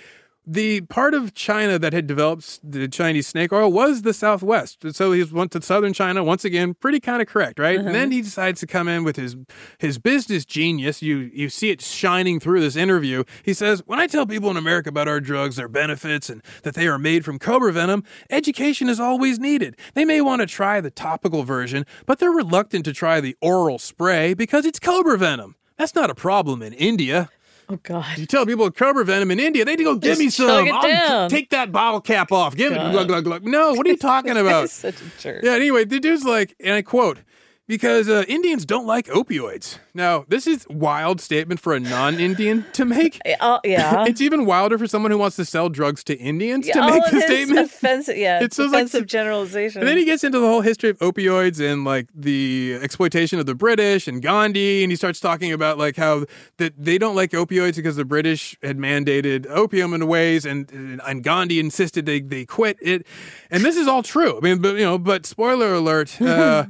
the 0.45 0.80
part 0.82 1.14
of 1.14 1.34
China 1.34 1.78
that 1.78 1.93
had 1.93 2.07
developed 2.07 2.59
the 2.68 2.88
Chinese 2.88 3.28
snake 3.28 3.53
oil 3.53 3.70
was 3.70 4.03
the 4.03 4.12
Southwest. 4.12 4.84
So 4.95 5.12
he 5.12 5.22
went 5.22 5.53
to 5.53 5.62
southern 5.62 5.93
China 5.93 6.24
once 6.24 6.45
again, 6.45 6.74
pretty 6.74 6.99
kind 6.99 7.22
of 7.22 7.28
correct, 7.28 7.59
right? 7.61 7.78
And 7.78 7.95
then 7.95 8.09
mm-hmm. 8.09 8.12
he 8.12 8.22
decides 8.22 8.61
to 8.61 8.66
come 8.66 8.88
in 8.88 9.05
with 9.05 9.16
his 9.16 9.36
his 9.78 9.99
business 9.99 10.45
genius. 10.45 11.01
You 11.01 11.30
you 11.32 11.49
see 11.49 11.70
it 11.70 11.80
shining 11.80 12.40
through 12.40 12.61
this 12.61 12.74
interview. 12.74 13.22
He 13.45 13.55
says, 13.55 13.82
"When 13.86 14.01
I 14.01 14.09
tell 14.09 14.26
people 14.26 14.51
in 14.51 14.57
America 14.57 14.88
about 14.88 15.07
our 15.07 15.20
drugs, 15.20 15.57
their 15.57 15.68
benefits, 15.68 16.28
and 16.28 16.43
that 16.64 16.74
they 16.74 16.88
are 16.88 16.99
made 16.99 17.24
from 17.24 17.38
cobra 17.38 17.72
venom, 17.72 18.03
education 18.28 18.88
is 18.88 18.99
always 18.99 19.38
needed. 19.38 19.76
They 19.95 20.05
may 20.05 20.20
want 20.20 20.40
to 20.40 20.47
try 20.47 20.80
the 20.80 20.90
topical 20.90 21.45
version, 21.45 21.86
but 22.05 22.18
they're 22.18 22.30
reluctant 22.30 22.84
to 22.86 22.93
try 22.93 23.20
the 23.20 23.36
oral 23.40 23.78
spray 23.78 24.34
because 24.34 24.66
it's 24.66 24.80
cobra 24.80 25.18
venom. 25.18 25.55
That's 25.76 25.95
not 25.95 26.11
a 26.11 26.14
problem 26.16 26.62
in 26.62 26.72
India." 26.72 27.30
Oh 27.73 27.79
God. 27.83 28.18
You 28.18 28.27
tell 28.27 28.45
people 28.45 28.70
cobra 28.70 29.05
venom 29.05 29.31
in 29.31 29.41
India, 29.41 29.64
they 29.64 29.77
go, 29.77 29.95
give 29.95 30.11
Just 30.11 30.20
me 30.20 30.29
some. 30.31 30.68
I'll 30.73 30.83
down." 30.83 31.31
take 31.31 31.51
that 31.51 31.73
bottle 31.73 32.01
cap 32.01 32.31
off. 32.33 32.55
Give 32.55 32.73
it. 32.73 32.77
Glug, 32.77 33.09
glug, 33.09 33.25
glug. 33.25 33.45
No, 33.45 33.73
what 33.75 33.87
are 33.87 33.91
you 33.91 33.97
talking 33.97 34.37
about? 34.37 34.68
Such 34.70 34.97
a 35.01 35.20
jerk. 35.20 35.43
yeah, 35.45 35.53
anyway, 35.53 35.85
the 35.85 35.99
dude's 35.99 36.25
like, 36.25 36.55
and 36.61 36.75
I 36.75 36.83
quote, 36.83 37.18
because 37.68 38.08
uh, 38.08 38.24
Indians 38.28 38.66
don't 38.66 38.86
like 38.86 39.06
opioids. 39.06 39.78
Now, 39.94 40.24
this 40.28 40.46
is 40.46 40.66
wild 40.68 41.20
statement 41.20 41.60
for 41.60 41.74
a 41.74 41.80
non-Indian 41.80 42.64
to 42.74 42.84
make. 42.84 43.20
Uh, 43.40 43.58
yeah. 43.64 44.04
it's 44.06 44.20
even 44.20 44.44
wilder 44.46 44.78
for 44.78 44.86
someone 44.86 45.10
who 45.10 45.18
wants 45.18 45.36
to 45.36 45.44
sell 45.44 45.68
drugs 45.68 46.04
to 46.04 46.16
Indians 46.16 46.66
Yeah, 46.66 46.74
to 46.74 46.90
make 46.92 47.10
the 47.10 47.20
statement. 47.22 47.58
Offensive, 47.66 48.16
yeah, 48.16 48.40
It's 48.42 48.56
just 48.56 48.72
like- 48.72 48.84
offensive 48.84 49.06
generalization. 49.06 49.80
And 49.80 49.88
then 49.88 49.96
he 49.96 50.04
gets 50.04 50.22
into 50.22 50.38
the 50.38 50.46
whole 50.46 50.60
history 50.60 50.90
of 50.90 50.98
opioids 50.98 51.58
and 51.60 51.84
like 51.84 52.08
the 52.14 52.78
exploitation 52.80 53.38
of 53.40 53.46
the 53.46 53.54
British 53.54 54.06
and 54.06 54.22
Gandhi, 54.22 54.82
and 54.84 54.92
he 54.92 54.96
starts 54.96 55.18
talking 55.18 55.52
about 55.52 55.78
like 55.78 55.96
how 55.96 56.26
that 56.58 56.72
they 56.76 56.98
don't 56.98 57.16
like 57.16 57.30
opioids 57.32 57.76
because 57.76 57.96
the 57.96 58.04
British 58.04 58.56
had 58.62 58.78
mandated 58.78 59.46
opium 59.48 59.92
in 59.94 60.06
ways, 60.06 60.44
and 60.44 60.70
and 60.72 61.22
Gandhi 61.24 61.58
insisted 61.58 62.06
they 62.06 62.20
they 62.20 62.44
quit 62.44 62.76
it. 62.80 63.06
And 63.50 63.64
this 63.64 63.76
is 63.76 63.88
all 63.88 64.02
true. 64.02 64.36
I 64.36 64.40
mean, 64.40 64.60
but 64.60 64.74
you 64.74 64.84
know, 64.84 64.98
but 64.98 65.26
spoiler 65.26 65.74
alert. 65.74 66.20
Uh, 66.20 66.66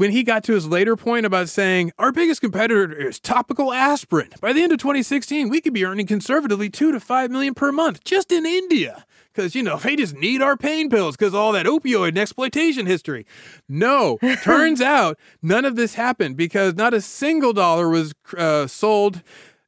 when 0.00 0.12
he 0.12 0.22
got 0.22 0.42
to 0.42 0.54
his 0.54 0.66
later 0.66 0.96
point 0.96 1.26
about 1.26 1.46
saying 1.50 1.92
our 1.98 2.10
biggest 2.10 2.40
competitor 2.40 2.90
is 2.90 3.20
topical 3.20 3.70
aspirin, 3.70 4.30
by 4.40 4.50
the 4.50 4.62
end 4.62 4.72
of 4.72 4.78
2016, 4.78 5.50
we 5.50 5.60
could 5.60 5.74
be 5.74 5.84
earning 5.84 6.06
conservatively 6.06 6.70
two 6.70 6.90
to 6.90 6.98
five 6.98 7.30
million 7.30 7.52
per 7.52 7.70
month 7.70 8.02
just 8.02 8.32
in 8.32 8.46
India. 8.46 9.04
Because, 9.30 9.54
you 9.54 9.62
know, 9.62 9.76
they 9.76 9.96
just 9.96 10.16
need 10.16 10.40
our 10.40 10.56
pain 10.56 10.88
pills 10.88 11.18
because 11.18 11.34
all 11.34 11.52
that 11.52 11.66
opioid 11.66 12.08
and 12.08 12.18
exploitation 12.18 12.86
history. 12.86 13.26
No, 13.68 14.16
turns 14.42 14.80
out 14.80 15.18
none 15.42 15.66
of 15.66 15.76
this 15.76 15.96
happened 15.96 16.34
because 16.34 16.74
not 16.74 16.94
a 16.94 17.02
single 17.02 17.52
dollar 17.52 17.90
was 17.90 18.14
uh, 18.38 18.68
sold 18.68 19.22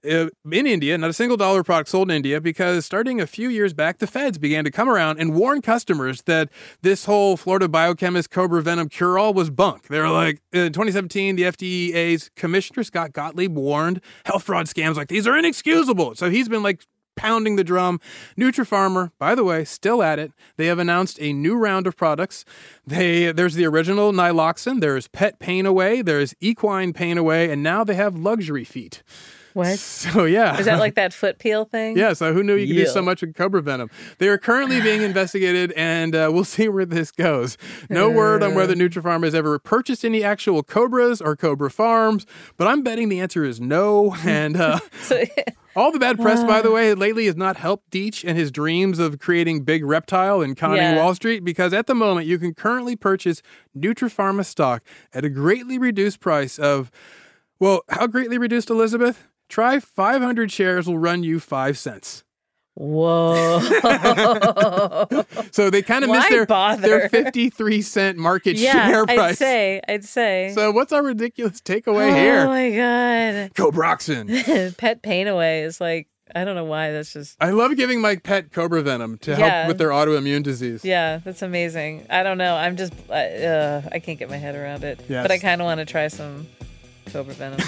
Uh, 0.08 0.28
in 0.50 0.66
India, 0.66 0.98
not 0.98 1.10
a 1.10 1.12
single 1.12 1.36
dollar 1.36 1.62
product 1.62 1.88
sold 1.88 2.10
in 2.10 2.16
India 2.16 2.40
because 2.40 2.84
starting 2.84 3.20
a 3.20 3.26
few 3.26 3.48
years 3.48 3.72
back, 3.72 3.98
the 3.98 4.06
feds 4.06 4.36
began 4.38 4.64
to 4.64 4.70
come 4.70 4.88
around 4.88 5.20
and 5.20 5.34
warn 5.34 5.62
customers 5.62 6.22
that 6.22 6.48
this 6.82 7.04
whole 7.04 7.36
Florida 7.36 7.68
biochemist 7.68 8.30
Cobra 8.30 8.62
Venom 8.62 8.88
cure 8.88 9.18
all 9.18 9.32
was 9.32 9.50
bunk. 9.50 9.88
They 9.88 10.00
were 10.00 10.10
like, 10.10 10.40
uh, 10.54 10.60
in 10.60 10.72
2017, 10.72 11.36
the 11.36 11.42
FDA's 11.42 12.30
Commissioner 12.34 12.82
Scott 12.82 13.12
Gottlieb 13.12 13.54
warned 13.56 14.00
health 14.24 14.42
fraud 14.42 14.66
scams 14.66 14.96
like 14.96 15.08
these 15.08 15.26
are 15.26 15.36
inexcusable. 15.36 16.14
So 16.16 16.30
he's 16.30 16.48
been 16.48 16.62
like, 16.62 16.82
Pounding 17.14 17.56
the 17.56 17.64
drum. 17.64 18.00
Nutrapharma, 18.38 19.12
by 19.18 19.34
the 19.34 19.44
way, 19.44 19.64
still 19.64 20.02
at 20.02 20.18
it. 20.18 20.32
They 20.56 20.66
have 20.66 20.78
announced 20.78 21.18
a 21.20 21.32
new 21.32 21.56
round 21.56 21.86
of 21.86 21.94
products. 21.94 22.44
They 22.86 23.32
there's 23.32 23.54
the 23.54 23.66
original 23.66 24.12
Nyloxin, 24.12 24.80
there's 24.80 25.08
Pet 25.08 25.38
Pain 25.38 25.66
Away, 25.66 26.00
there's 26.00 26.34
Equine 26.40 26.94
Pain 26.94 27.18
Away, 27.18 27.50
and 27.50 27.62
now 27.62 27.84
they 27.84 27.94
have 27.94 28.16
Luxury 28.16 28.64
Feet. 28.64 29.02
What? 29.54 29.78
So 29.78 30.24
yeah. 30.24 30.58
Is 30.58 30.66
that 30.66 30.78
like 30.78 30.94
that 30.96 31.12
foot 31.12 31.38
peel 31.38 31.64
thing? 31.64 31.96
Yeah, 31.96 32.12
so 32.12 32.32
who 32.32 32.42
knew 32.42 32.54
you 32.56 32.66
could 32.74 32.84
do 32.84 32.86
so 32.86 33.02
much 33.02 33.20
with 33.22 33.34
cobra 33.34 33.62
venom? 33.62 33.90
They 34.18 34.28
are 34.28 34.38
currently 34.38 34.80
being 34.80 35.02
investigated, 35.10 35.72
and 35.72 36.14
uh, 36.14 36.30
we'll 36.32 36.44
see 36.56 36.68
where 36.68 36.84
this 36.86 37.10
goes. 37.10 37.56
No 37.88 38.10
word 38.10 38.42
on 38.42 38.54
whether 38.54 38.74
Nutrapharma 38.74 39.24
has 39.24 39.34
ever 39.34 39.58
purchased 39.58 40.04
any 40.04 40.22
actual 40.24 40.62
cobras 40.62 41.20
or 41.20 41.36
cobra 41.36 41.70
farms, 41.70 42.26
but 42.56 42.66
I'm 42.66 42.82
betting 42.82 43.08
the 43.08 43.20
answer 43.20 43.44
is 43.44 43.60
no. 43.60 44.14
And 44.24 44.56
uh, 44.56 44.78
So, 45.02 45.22
all 45.76 45.90
the 45.92 45.98
bad 45.98 46.18
press, 46.18 46.42
by 46.44 46.62
the 46.62 46.70
way, 46.70 46.94
lately 46.94 47.26
has 47.26 47.36
not 47.36 47.56
helped 47.56 47.90
Deitsch 47.90 48.24
and 48.26 48.38
his 48.38 48.50
dreams 48.50 48.98
of 48.98 49.18
creating 49.18 49.62
big 49.64 49.84
reptile 49.84 50.40
and 50.40 50.56
conning 50.56 50.78
Yeah. 50.78 50.96
Wall 50.96 51.14
Street 51.14 51.44
because 51.44 51.72
at 51.72 51.86
the 51.86 51.94
moment 51.94 52.26
you 52.26 52.38
can 52.38 52.54
currently 52.54 52.94
purchase 52.96 53.42
Nutrapharma 53.76 54.44
stock 54.44 54.82
at 55.12 55.24
a 55.24 55.28
greatly 55.28 55.78
reduced 55.78 56.20
price 56.20 56.58
of, 56.58 56.90
well, 57.58 57.82
how 57.88 58.06
greatly 58.06 58.38
reduced, 58.38 58.70
Elizabeth? 58.70 59.28
Try 59.52 59.80
500 59.80 60.50
shares 60.50 60.86
will 60.86 60.96
run 60.96 61.22
you 61.24 61.38
five 61.38 61.76
cents. 61.76 62.24
Whoa. 62.72 63.60
So 65.52 65.68
they 65.68 65.82
kind 65.82 66.02
of 66.04 66.08
missed 66.08 66.30
their, 66.30 66.46
bother? 66.46 66.80
their 66.80 67.08
53 67.10 67.82
cent 67.82 68.16
market 68.16 68.56
yeah, 68.56 68.88
share 68.88 69.04
price. 69.04 69.32
I'd 69.32 69.36
say. 69.36 69.80
I'd 69.86 70.04
say. 70.06 70.52
So 70.54 70.70
what's 70.72 70.94
our 70.94 71.02
ridiculous 71.02 71.60
takeaway 71.60 72.10
oh 72.10 72.14
here? 72.14 72.40
Oh 72.40 72.46
my 72.46 72.70
god. 72.70 73.54
Cobroxin. 73.54 74.74
Pet 74.78 75.02
pain 75.02 75.28
away 75.28 75.64
is 75.64 75.82
like 75.82 76.08
I 76.34 76.44
don't 76.44 76.56
know 76.56 76.64
why. 76.64 76.92
That's 76.92 77.12
just 77.12 77.36
I 77.38 77.50
love 77.50 77.76
giving 77.76 78.00
my 78.00 78.16
pet 78.16 78.52
cobra 78.52 78.80
venom 78.80 79.18
to 79.18 79.32
Yeah. 79.32 79.36
help 79.36 79.68
with 79.68 79.76
their 79.76 79.90
autoimmune 79.90 80.42
disease. 80.42 80.82
yeah, 80.82 81.18
that's 81.18 81.42
amazing. 81.42 82.06
I 82.08 82.22
don't 82.22 82.38
know. 82.38 82.56
I'm 82.56 82.78
just 82.78 82.94
uh, 83.10 83.82
I 83.92 83.98
can't 83.98 84.18
get 84.18 84.30
my 84.30 84.38
head 84.38 84.54
around 84.54 84.82
it. 84.84 85.04
Yes. 85.10 85.22
But 85.24 85.30
I 85.30 85.38
kind 85.38 85.60
of 85.60 85.66
want 85.66 85.80
to 85.80 85.84
try 85.84 86.08
some 86.08 86.46
cobra 87.12 87.34
venom. 87.34 87.60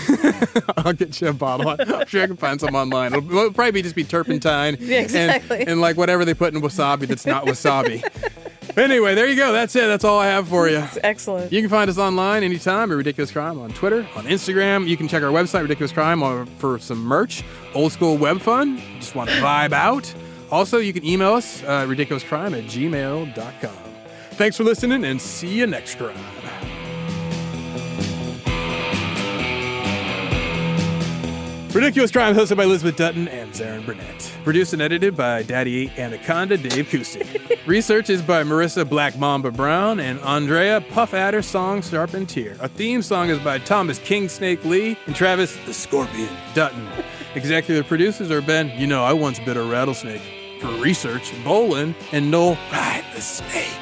I'll 0.79 0.93
get 0.93 1.21
you 1.21 1.29
a 1.29 1.33
bottle. 1.33 1.69
I'm 1.69 2.07
sure 2.07 2.23
I 2.23 2.27
can 2.27 2.37
find 2.37 2.61
some 2.61 2.75
online. 2.75 3.15
It'll, 3.15 3.29
it'll 3.31 3.53
probably 3.53 3.83
just 3.83 3.95
be 3.95 4.05
turpentine 4.05 4.77
Yeah, 4.81 5.01
exactly. 5.01 5.61
and, 5.61 5.69
and 5.71 5.81
like 5.81 5.97
whatever 5.97 6.25
they 6.25 6.35
put 6.35 6.55
in 6.55 6.61
wasabi 6.61 7.07
that's 7.07 7.27
not 7.27 7.45
wasabi. 7.45 8.03
anyway, 8.77 9.15
there 9.15 9.27
you 9.29 9.37
go. 9.37 9.53
That's 9.53 9.75
it. 9.77 9.87
That's 9.87 10.05
all 10.05 10.19
I 10.19 10.27
have 10.27 10.49
for 10.49 10.69
you. 10.69 10.79
It's 10.79 10.99
excellent. 11.03 11.53
You 11.53 11.61
can 11.61 11.71
find 11.71 11.89
us 11.91 11.99
online 11.99 12.43
anytime 12.43 12.91
at 12.91 12.97
Ridiculous 12.97 13.31
Crime 13.31 13.59
on 13.61 13.71
Twitter, 13.73 14.07
on 14.17 14.25
Instagram. 14.25 14.89
You 14.89 14.97
can 14.97 15.09
check 15.09 15.23
our 15.23 15.31
website, 15.31 15.63
Ridiculous 15.63 15.93
Crime, 15.93 16.47
for 16.59 16.79
some 16.79 16.99
merch, 17.05 17.43
old 17.75 17.93
school 17.93 18.17
web 18.17 18.41
fun. 18.41 18.79
Just 18.99 19.15
want 19.15 19.31
to 19.31 19.37
vibe 19.37 19.73
out. 19.73 20.13
Also, 20.51 20.79
you 20.79 20.93
can 20.93 21.05
email 21.05 21.33
us, 21.33 21.63
uh, 21.65 21.85
ridiculouscrime 21.87 22.57
at 22.57 22.65
gmail.com. 22.65 23.93
Thanks 24.33 24.57
for 24.57 24.65
listening 24.65 25.05
and 25.05 25.21
see 25.21 25.49
you 25.49 25.67
next 25.67 25.97
crime. 25.97 26.74
Ridiculous 31.75 32.13
Crime 32.13 32.37
hosted 32.37 32.57
by 32.57 32.63
Elizabeth 32.63 32.95
Dutton 32.95 33.27
and 33.27 33.53
Zaron 33.53 33.85
Burnett. 33.85 34.33
Produced 34.45 34.75
and 34.75 34.81
edited 34.81 35.17
by 35.17 35.43
Daddy 35.43 35.91
Anaconda 35.99 36.57
Dave 36.57 36.87
Kusti. 36.87 37.59
Research 37.67 38.09
is 38.09 38.23
by 38.23 38.45
Marissa 38.45 38.89
Black 38.89 39.19
Mamba 39.19 39.51
Brown 39.51 39.99
and 39.99 40.21
Andrea 40.21 40.83
Puff 40.93 41.15
Adder 41.15 41.43
Song 41.43 41.83
Charpentier. 41.83 42.57
Our 42.61 42.69
theme 42.69 43.03
song 43.03 43.29
is 43.29 43.41
by 43.41 43.59
Thomas 43.59 43.99
King 43.99 44.29
Snake 44.29 44.65
Lee 44.65 44.97
and 45.07 45.17
Travis 45.17 45.59
the 45.67 45.75
Scorpion 45.75 46.29
Dutton. 46.55 46.87
Executive 47.35 47.89
producers 47.89 48.31
are 48.31 48.41
Ben, 48.41 48.71
you 48.79 48.87
know, 48.87 49.03
I 49.03 49.13
once 49.13 49.41
bit 49.41 49.57
a 49.57 49.63
rattlesnake. 49.65 50.23
For 50.61 50.69
research, 50.81 51.33
Bowlin 51.43 51.97
and 52.13 52.31
Noel 52.31 52.57
Ride 52.71 53.05
the 53.17 53.21
Snake 53.21 53.75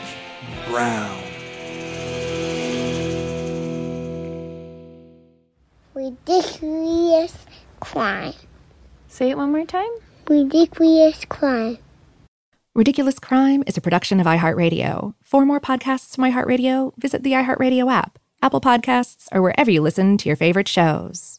Brown. 0.66 1.22
Ridiculous 5.92 7.36
crime. 7.82 8.34
Say 9.08 9.30
it 9.30 9.36
one 9.36 9.50
more 9.50 9.66
time. 9.66 9.90
Ridiculous 10.28 11.24
crime. 11.24 11.78
Ridiculous 12.74 13.18
Crime 13.18 13.62
is 13.66 13.76
a 13.76 13.82
production 13.82 14.18
of 14.18 14.26
iHeartRadio. 14.26 15.12
For 15.22 15.44
more 15.44 15.60
podcasts 15.60 16.14
from 16.14 16.24
iHeartRadio, 16.24 16.94
visit 16.96 17.22
the 17.22 17.32
iHeartRadio 17.32 17.92
app, 17.92 18.18
Apple 18.40 18.62
Podcasts, 18.62 19.26
or 19.30 19.42
wherever 19.42 19.70
you 19.70 19.82
listen 19.82 20.16
to 20.16 20.28
your 20.28 20.36
favorite 20.36 20.68
shows. 20.68 21.38